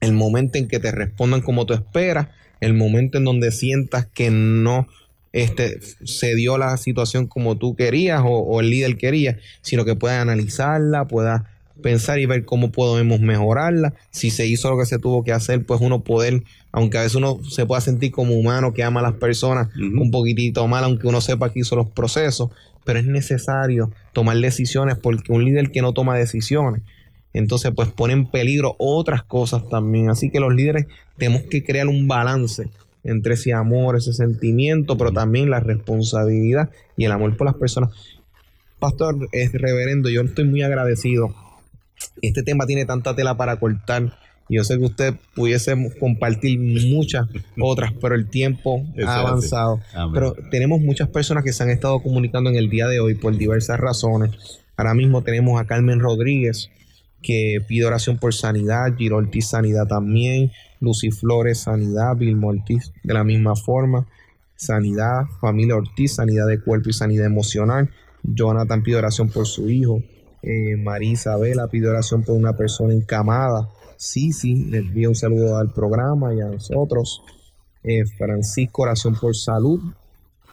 el 0.02 0.14
momento 0.14 0.58
en 0.58 0.68
que 0.68 0.80
te 0.80 0.92
respondan 0.92 1.42
como 1.42 1.66
tú 1.66 1.74
esperas, 1.74 2.28
el 2.60 2.74
momento 2.74 3.18
en 3.18 3.24
donde 3.24 3.52
sientas 3.52 4.08
que 4.08 4.30
no 4.32 4.88
este, 5.34 5.80
se 6.04 6.36
dio 6.36 6.58
la 6.58 6.76
situación 6.78 7.28
como 7.28 7.58
tú 7.58 7.76
querías 7.76 8.22
o, 8.26 8.60
el 8.60 8.70
líder 8.70 8.98
quería, 8.98 9.40
sino 9.62 9.86
que 9.86 9.96
pueda 9.96 10.22
analizarla, 10.22 11.08
pueda 11.08 11.50
pensar 11.82 12.20
y 12.20 12.26
ver 12.26 12.46
cómo 12.46 12.72
podemos 12.72 13.22
mejorarla. 13.22 13.94
Si 14.12 14.30
se 14.30 14.46
hizo 14.46 14.70
lo 14.70 14.78
que 14.78 14.86
se 14.86 15.00
tuvo 15.00 15.24
que 15.24 15.32
hacer, 15.32 15.66
pues 15.66 15.82
uno 15.82 16.02
poder, 16.04 16.44
aunque 16.72 16.98
a 16.98 17.02
veces 17.02 17.16
uno 17.16 17.40
se 17.50 17.66
pueda 17.66 17.82
sentir 17.82 18.12
como 18.12 18.36
humano 18.36 18.74
que 18.74 18.84
ama 18.84 19.00
a 19.00 19.04
las 19.04 19.14
personas 19.14 19.70
un 19.78 20.12
poquitito 20.12 20.68
mal, 20.68 20.84
aunque 20.84 21.08
uno 21.08 21.22
sepa 21.22 21.52
que 21.52 21.62
hizo 21.62 21.76
los 21.76 21.88
procesos, 21.88 22.50
pero 22.84 23.00
es 23.00 23.06
necesario 23.06 23.92
tomar 24.14 24.38
decisiones 24.38 24.98
porque 24.98 25.32
un 25.32 25.46
líder 25.46 25.72
que 25.72 25.82
no 25.82 25.94
toma 25.94 26.18
decisiones, 26.18 26.82
entonces 27.34 27.72
pues 27.76 27.90
pone 27.90 28.14
en 28.14 28.26
peligro 28.26 28.76
otras 28.78 29.24
cosas 29.24 29.68
también. 29.70 30.10
Así 30.10 30.30
que 30.30 30.40
los 30.40 30.54
líderes 30.54 30.88
tenemos 31.18 31.44
que 31.44 31.64
crear 31.64 31.88
un 31.88 32.08
balance 32.08 32.68
entre 33.04 33.34
ese 33.34 33.54
amor, 33.54 33.96
ese 33.96 34.14
sentimiento, 34.14 34.98
pero 34.98 35.12
también 35.12 35.50
la 35.50 35.60
responsabilidad 35.60 36.70
y 36.98 37.06
el 37.06 37.12
amor 37.12 37.36
por 37.38 37.46
las 37.48 37.56
personas. 37.56 37.92
Pastor, 38.80 39.30
es 39.32 39.52
reverendo, 39.54 40.10
yo 40.10 40.22
estoy 40.22 40.46
muy 40.46 40.64
agradecido. 40.64 41.34
Este 42.22 42.44
tema 42.44 42.66
tiene 42.66 42.86
tanta 42.86 43.16
tela 43.16 43.38
para 43.38 43.58
cortar. 43.58 44.18
Yo 44.50 44.64
sé 44.64 44.78
que 44.78 44.86
usted 44.86 45.14
pudiese 45.36 45.76
compartir 46.00 46.60
muchas 46.60 47.28
otras, 47.60 47.94
pero 48.02 48.16
el 48.16 48.28
tiempo 48.28 48.86
ha 49.06 49.20
avanzado. 49.20 49.80
Pero 50.14 50.34
tenemos 50.50 50.82
muchas 50.82 51.08
personas 51.10 51.44
que 51.44 51.54
se 51.54 51.64
han 51.64 51.70
estado 51.70 52.02
comunicando 52.02 52.50
en 52.50 52.56
el 52.56 52.70
día 52.70 52.88
de 52.88 53.00
hoy 53.00 53.16
por 53.16 53.38
diversas 53.38 53.80
razones. 53.80 54.32
Ahora 54.76 54.94
mismo 54.94 55.22
tenemos 55.22 55.62
a 55.62 55.66
Carmen 55.66 56.00
Rodríguez, 56.00 56.70
que 57.22 57.60
pide 57.68 57.86
oración 57.86 58.18
por 58.18 58.34
sanidad, 58.34 58.96
Giro 58.98 59.18
Ortiz 59.18 59.48
sanidad 59.48 59.88
también, 59.88 60.52
Lucy 60.82 61.12
Flores 61.12 61.60
sanidad, 61.60 62.18
Vilma 62.18 62.48
Ortiz 62.48 62.92
de 63.04 63.14
la 63.14 63.24
misma 63.24 63.56
forma, 63.56 64.06
sanidad, 64.56 65.26
familia 65.40 65.78
Ortiz, 65.78 66.16
sanidad 66.16 66.48
de 66.48 66.60
cuerpo 66.60 66.90
y 66.90 66.94
sanidad 66.94 67.26
emocional, 67.26 67.90
Jonathan 68.24 68.84
pide 68.84 68.98
oración 68.98 69.30
por 69.30 69.48
su 69.48 69.70
hijo, 69.70 70.02
eh, 70.42 70.76
María 70.76 71.12
Isabela 71.12 71.68
pide 71.68 71.88
oración 71.88 72.24
por 72.24 72.36
una 72.36 72.58
persona 72.58 72.94
encamada, 72.94 73.70
sí, 73.98 74.32
les 74.66 74.82
envío 74.82 75.10
un 75.10 75.16
saludo 75.16 75.58
al 75.58 75.72
programa 75.72 76.34
y 76.34 76.42
a 76.42 76.48
nosotros, 76.48 77.24
eh, 77.84 78.06
Francisco 78.18 78.82
oración 78.82 79.16
por 79.16 79.36
salud, 79.36 79.80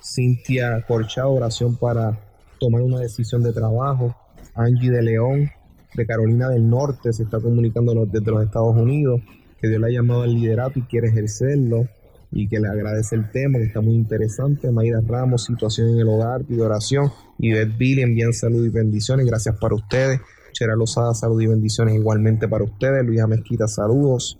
Cintia 0.02 0.84
Corchado 0.86 1.32
oración 1.32 1.76
para 1.76 2.18
tomar 2.60 2.82
una 2.82 3.00
decisión 3.00 3.42
de 3.42 3.52
trabajo, 3.52 4.14
Angie 4.54 4.90
de 4.90 5.02
León, 5.02 5.50
de 5.94 6.06
Carolina 6.06 6.48
del 6.48 6.68
Norte 6.68 7.12
se 7.12 7.24
está 7.24 7.40
comunicando 7.40 8.06
desde 8.06 8.30
los 8.30 8.44
Estados 8.44 8.76
Unidos, 8.76 9.20
que 9.60 9.68
Dios 9.68 9.80
le 9.80 9.86
ha 9.86 9.90
llamado 9.90 10.22
al 10.22 10.34
liderato 10.34 10.78
y 10.78 10.82
quiere 10.82 11.08
ejercerlo 11.08 11.88
y 12.30 12.48
que 12.48 12.60
le 12.60 12.68
agradece 12.68 13.16
el 13.16 13.30
tema, 13.30 13.58
que 13.58 13.64
está 13.64 13.80
muy 13.80 13.94
interesante. 13.94 14.70
Mayra 14.70 15.00
Ramos, 15.06 15.44
situación 15.44 15.90
en 15.90 16.00
el 16.00 16.08
hogar, 16.08 16.44
pide 16.44 16.62
oración. 16.62 17.10
Y 17.38 17.52
Beth 17.52 17.76
Billy 17.78 18.02
envían 18.02 18.32
salud 18.32 18.64
y 18.64 18.68
bendiciones. 18.68 19.26
Gracias 19.26 19.56
para 19.58 19.74
ustedes. 19.74 20.20
Chera 20.52 20.76
Lozada, 20.76 21.14
salud 21.14 21.40
y 21.40 21.46
bendiciones 21.46 21.94
igualmente 21.94 22.48
para 22.48 22.64
ustedes. 22.64 23.04
Luisa 23.04 23.26
Mezquita, 23.26 23.66
saludos. 23.66 24.38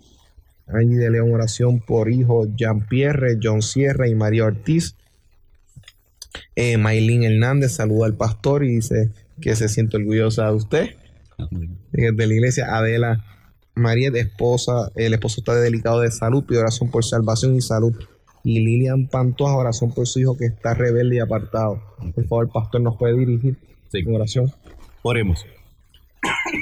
Angie 0.66 0.98
de 0.98 1.10
León, 1.10 1.32
oración 1.32 1.80
por 1.80 2.10
hijo 2.10 2.46
Jean 2.54 2.86
Pierre, 2.86 3.38
John 3.42 3.62
Sierra 3.62 4.06
y 4.06 4.14
María 4.14 4.44
Ortiz. 4.44 4.96
Eh, 6.54 6.76
Maylin 6.76 7.24
Hernández 7.24 7.72
saluda 7.72 8.06
al 8.06 8.14
pastor 8.14 8.64
y 8.64 8.74
dice 8.74 9.10
que 9.40 9.56
se 9.56 9.68
siente 9.68 9.96
orgullosa 9.96 10.46
de 10.46 10.52
usted 10.52 10.88
de 11.90 12.26
la 12.26 12.34
iglesia, 12.34 12.76
Adela 12.76 13.24
María, 13.78 14.10
de 14.10 14.20
esposa, 14.20 14.90
el 14.96 15.14
esposo 15.14 15.40
está 15.40 15.54
delicado 15.54 16.00
de 16.00 16.10
salud, 16.10 16.44
pide 16.44 16.58
oración 16.58 16.90
por 16.90 17.04
salvación 17.04 17.56
y 17.56 17.60
salud. 17.60 17.94
Y 18.44 18.60
Lilian 18.60 19.08
Pantoja, 19.08 19.56
oración 19.56 19.92
por 19.92 20.06
su 20.06 20.20
hijo 20.20 20.36
que 20.36 20.46
está 20.46 20.74
rebelde 20.74 21.16
y 21.16 21.18
apartado. 21.18 21.82
Por 22.14 22.26
favor, 22.26 22.46
el 22.46 22.52
pastor 22.52 22.80
nos 22.80 22.96
puede 22.96 23.16
dirigir 23.18 23.56
sí. 23.90 24.04
oración. 24.06 24.52
Oremos. 25.02 25.44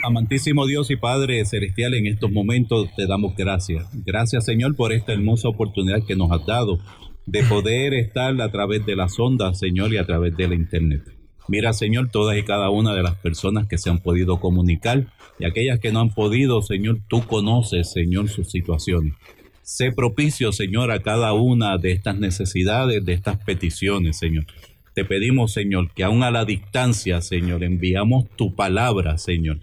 Amantísimo 0.04 0.66
Dios 0.66 0.90
y 0.90 0.96
Padre 0.96 1.44
Celestial, 1.46 1.94
en 1.94 2.06
estos 2.06 2.30
momentos 2.30 2.88
te 2.94 3.06
damos 3.06 3.34
gracias. 3.36 3.86
Gracias 4.04 4.44
Señor 4.44 4.76
por 4.76 4.92
esta 4.92 5.12
hermosa 5.12 5.48
oportunidad 5.48 6.04
que 6.06 6.14
nos 6.14 6.30
has 6.30 6.44
dado 6.44 6.78
de 7.24 7.42
poder 7.42 7.94
estar 7.94 8.40
a 8.40 8.52
través 8.52 8.86
de 8.86 8.96
las 8.96 9.18
ondas, 9.18 9.58
Señor, 9.58 9.92
y 9.92 9.96
a 9.96 10.06
través 10.06 10.36
de 10.36 10.48
la 10.48 10.54
internet. 10.54 11.02
Mira, 11.48 11.72
Señor, 11.72 12.10
todas 12.10 12.36
y 12.36 12.42
cada 12.42 12.70
una 12.70 12.94
de 12.94 13.02
las 13.02 13.16
personas 13.16 13.66
que 13.66 13.78
se 13.78 13.90
han 13.90 13.98
podido 13.98 14.40
comunicar 14.40 15.06
y 15.38 15.44
aquellas 15.44 15.80
que 15.80 15.92
no 15.92 16.00
han 16.00 16.10
podido, 16.10 16.62
Señor, 16.62 16.98
tú 17.08 17.26
conoces, 17.26 17.92
Señor, 17.92 18.28
sus 18.28 18.50
situaciones. 18.50 19.14
Sé 19.62 19.92
propicio, 19.92 20.52
Señor, 20.52 20.92
a 20.92 21.00
cada 21.00 21.32
una 21.32 21.76
de 21.76 21.92
estas 21.92 22.16
necesidades, 22.18 23.04
de 23.04 23.12
estas 23.12 23.38
peticiones, 23.44 24.18
Señor. 24.18 24.46
Te 24.94 25.04
pedimos, 25.04 25.52
Señor, 25.52 25.90
que 25.92 26.04
aún 26.04 26.22
a 26.22 26.30
la 26.30 26.44
distancia, 26.44 27.20
Señor, 27.20 27.64
enviamos 27.64 28.28
tu 28.36 28.54
palabra, 28.54 29.18
Señor, 29.18 29.58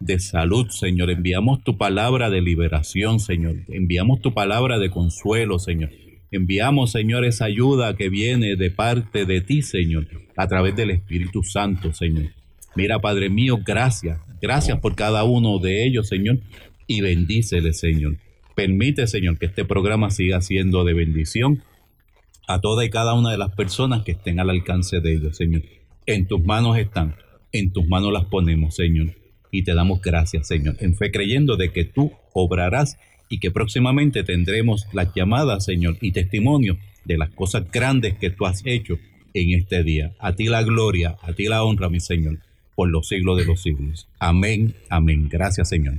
de 0.00 0.18
salud, 0.18 0.68
Señor. 0.70 1.10
Enviamos 1.10 1.62
tu 1.64 1.76
palabra 1.76 2.30
de 2.30 2.40
liberación, 2.40 3.20
Señor. 3.20 3.56
Enviamos 3.68 4.22
tu 4.22 4.32
palabra 4.32 4.78
de 4.78 4.90
consuelo, 4.90 5.58
Señor. 5.58 5.90
Enviamos, 6.30 6.92
Señor, 6.92 7.24
esa 7.24 7.46
ayuda 7.46 7.96
que 7.96 8.08
viene 8.08 8.56
de 8.56 8.70
parte 8.70 9.24
de 9.26 9.40
ti, 9.40 9.62
Señor, 9.62 10.06
a 10.36 10.46
través 10.46 10.76
del 10.76 10.90
Espíritu 10.90 11.42
Santo, 11.42 11.92
Señor. 11.92 12.30
Mira, 12.76 13.00
Padre 13.00 13.28
mío, 13.28 13.58
gracias. 13.64 14.20
Gracias 14.40 14.78
por 14.80 14.94
cada 14.94 15.24
uno 15.24 15.58
de 15.58 15.86
ellos, 15.86 16.08
Señor, 16.08 16.38
y 16.86 17.00
bendícele, 17.00 17.72
Señor. 17.72 18.16
Permite, 18.54 19.06
Señor, 19.06 19.38
que 19.38 19.46
este 19.46 19.64
programa 19.64 20.10
siga 20.10 20.40
siendo 20.40 20.84
de 20.84 20.94
bendición 20.94 21.62
a 22.46 22.60
toda 22.60 22.84
y 22.84 22.90
cada 22.90 23.14
una 23.14 23.30
de 23.30 23.38
las 23.38 23.54
personas 23.54 24.02
que 24.04 24.12
estén 24.12 24.40
al 24.40 24.50
alcance 24.50 25.00
de 25.00 25.14
ellos, 25.14 25.36
Señor. 25.36 25.62
En 26.06 26.26
tus 26.26 26.42
manos 26.42 26.78
están, 26.78 27.14
en 27.52 27.72
tus 27.72 27.86
manos 27.86 28.12
las 28.12 28.24
ponemos, 28.24 28.74
Señor. 28.74 29.12
Y 29.50 29.62
te 29.64 29.74
damos 29.74 30.00
gracias, 30.00 30.48
Señor, 30.48 30.76
en 30.80 30.96
fe 30.96 31.10
creyendo 31.10 31.56
de 31.56 31.70
que 31.70 31.84
tú 31.84 32.12
obrarás 32.32 32.98
y 33.28 33.40
que 33.40 33.50
próximamente 33.50 34.24
tendremos 34.24 34.86
las 34.92 35.12
llamadas, 35.14 35.64
Señor, 35.64 35.96
y 36.00 36.12
testimonio 36.12 36.78
de 37.04 37.18
las 37.18 37.30
cosas 37.30 37.70
grandes 37.70 38.14
que 38.14 38.30
tú 38.30 38.46
has 38.46 38.62
hecho 38.64 38.98
en 39.34 39.52
este 39.52 39.82
día. 39.82 40.14
A 40.18 40.34
ti 40.34 40.46
la 40.46 40.62
gloria, 40.62 41.16
a 41.22 41.32
ti 41.32 41.44
la 41.44 41.62
honra, 41.64 41.88
mi 41.88 42.00
Señor, 42.00 42.38
por 42.78 42.88
los 42.90 43.08
siglos 43.08 43.36
de 43.36 43.44
los 43.44 43.60
siglos. 43.60 44.06
Amén, 44.20 44.72
amén. 44.88 45.28
Gracias, 45.28 45.68
Señor. 45.68 45.96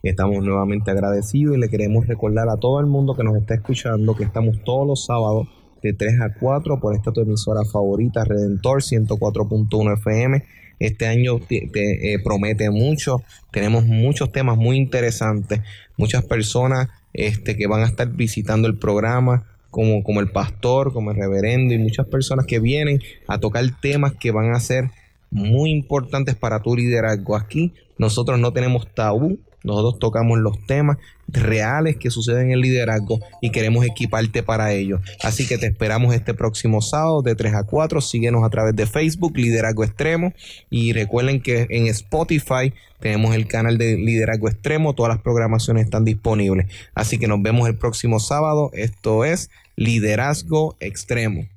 Estamos 0.09 0.43
nuevamente 0.43 0.91
agradecidos 0.91 1.57
y 1.57 1.59
le 1.59 1.69
queremos 1.69 2.07
recordar 2.07 2.49
a 2.49 2.57
todo 2.57 2.79
el 2.79 2.85
mundo 2.85 3.15
que 3.15 3.23
nos 3.23 3.35
está 3.37 3.55
escuchando 3.55 4.15
que 4.15 4.23
estamos 4.23 4.63
todos 4.63 4.87
los 4.87 5.05
sábados 5.05 5.47
de 5.83 5.93
3 5.93 6.21
a 6.21 6.33
4 6.39 6.79
por 6.79 6.95
esta 6.95 7.11
tu 7.11 7.21
emisora 7.21 7.65
favorita, 7.65 8.23
Redentor 8.23 8.81
104.1 8.81 9.93
FM 9.99 10.43
este 10.79 11.07
año 11.07 11.39
eh, 11.49 12.19
promete 12.23 12.69
mucho, 12.69 13.23
tenemos 13.51 13.85
muchos 13.85 14.31
temas 14.31 14.57
muy 14.57 14.77
interesantes, 14.77 15.61
muchas 15.97 16.23
personas 16.25 16.89
este, 17.13 17.55
que 17.55 17.67
van 17.67 17.81
a 17.81 17.87
estar 17.87 18.07
visitando 18.11 18.67
el 18.67 18.77
programa, 18.77 19.47
como, 19.71 20.03
como 20.03 20.19
el 20.19 20.29
pastor, 20.29 20.93
como 20.93 21.11
el 21.11 21.17
reverendo, 21.17 21.73
y 21.73 21.79
muchas 21.79 22.07
personas 22.07 22.45
que 22.45 22.59
vienen 22.59 22.99
a 23.27 23.39
tocar 23.39 23.63
temas 23.81 24.13
que 24.13 24.31
van 24.31 24.53
a 24.53 24.59
ser 24.59 24.91
muy 25.31 25.71
importantes 25.71 26.35
para 26.35 26.61
tu 26.61 26.75
liderazgo. 26.75 27.35
Aquí 27.35 27.73
nosotros 27.97 28.39
no 28.39 28.53
tenemos 28.53 28.87
tabú 28.93 29.39
Nosotros 29.67 29.99
tocamos 29.99 30.39
los 30.39 30.65
temas 30.65 30.97
reales 31.27 31.97
que 31.97 32.09
suceden 32.09 32.47
en 32.47 32.51
el 32.53 32.61
liderazgo 32.61 33.19
y 33.41 33.51
queremos 33.51 33.85
equiparte 33.85 34.43
para 34.43 34.71
ello. 34.71 35.01
Así 35.21 35.45
que 35.45 35.57
te 35.57 35.67
esperamos 35.67 36.15
este 36.15 36.33
próximo 36.33 36.81
sábado 36.81 37.21
de 37.21 37.35
3 37.35 37.53
a 37.53 37.63
4. 37.63 37.99
Síguenos 37.99 38.43
a 38.45 38.49
través 38.49 38.75
de 38.75 38.85
Facebook, 38.85 39.37
Liderazgo 39.37 39.83
Extremo. 39.83 40.33
Y 40.69 40.93
recuerden 40.93 41.41
que 41.41 41.67
en 41.69 41.87
Spotify 41.87 42.73
tenemos 42.99 43.35
el 43.35 43.47
canal 43.47 43.77
de 43.77 43.97
Liderazgo 43.97 44.47
Extremo. 44.47 44.95
Todas 44.95 45.13
las 45.13 45.21
programaciones 45.21 45.83
están 45.83 46.05
disponibles. 46.05 46.67
Así 46.95 47.17
que 47.17 47.27
nos 47.27 47.41
vemos 47.41 47.67
el 47.67 47.75
próximo 47.75 48.19
sábado. 48.19 48.71
Esto 48.73 49.25
es 49.25 49.49
Liderazgo 49.75 50.77
Extremo. 50.79 51.47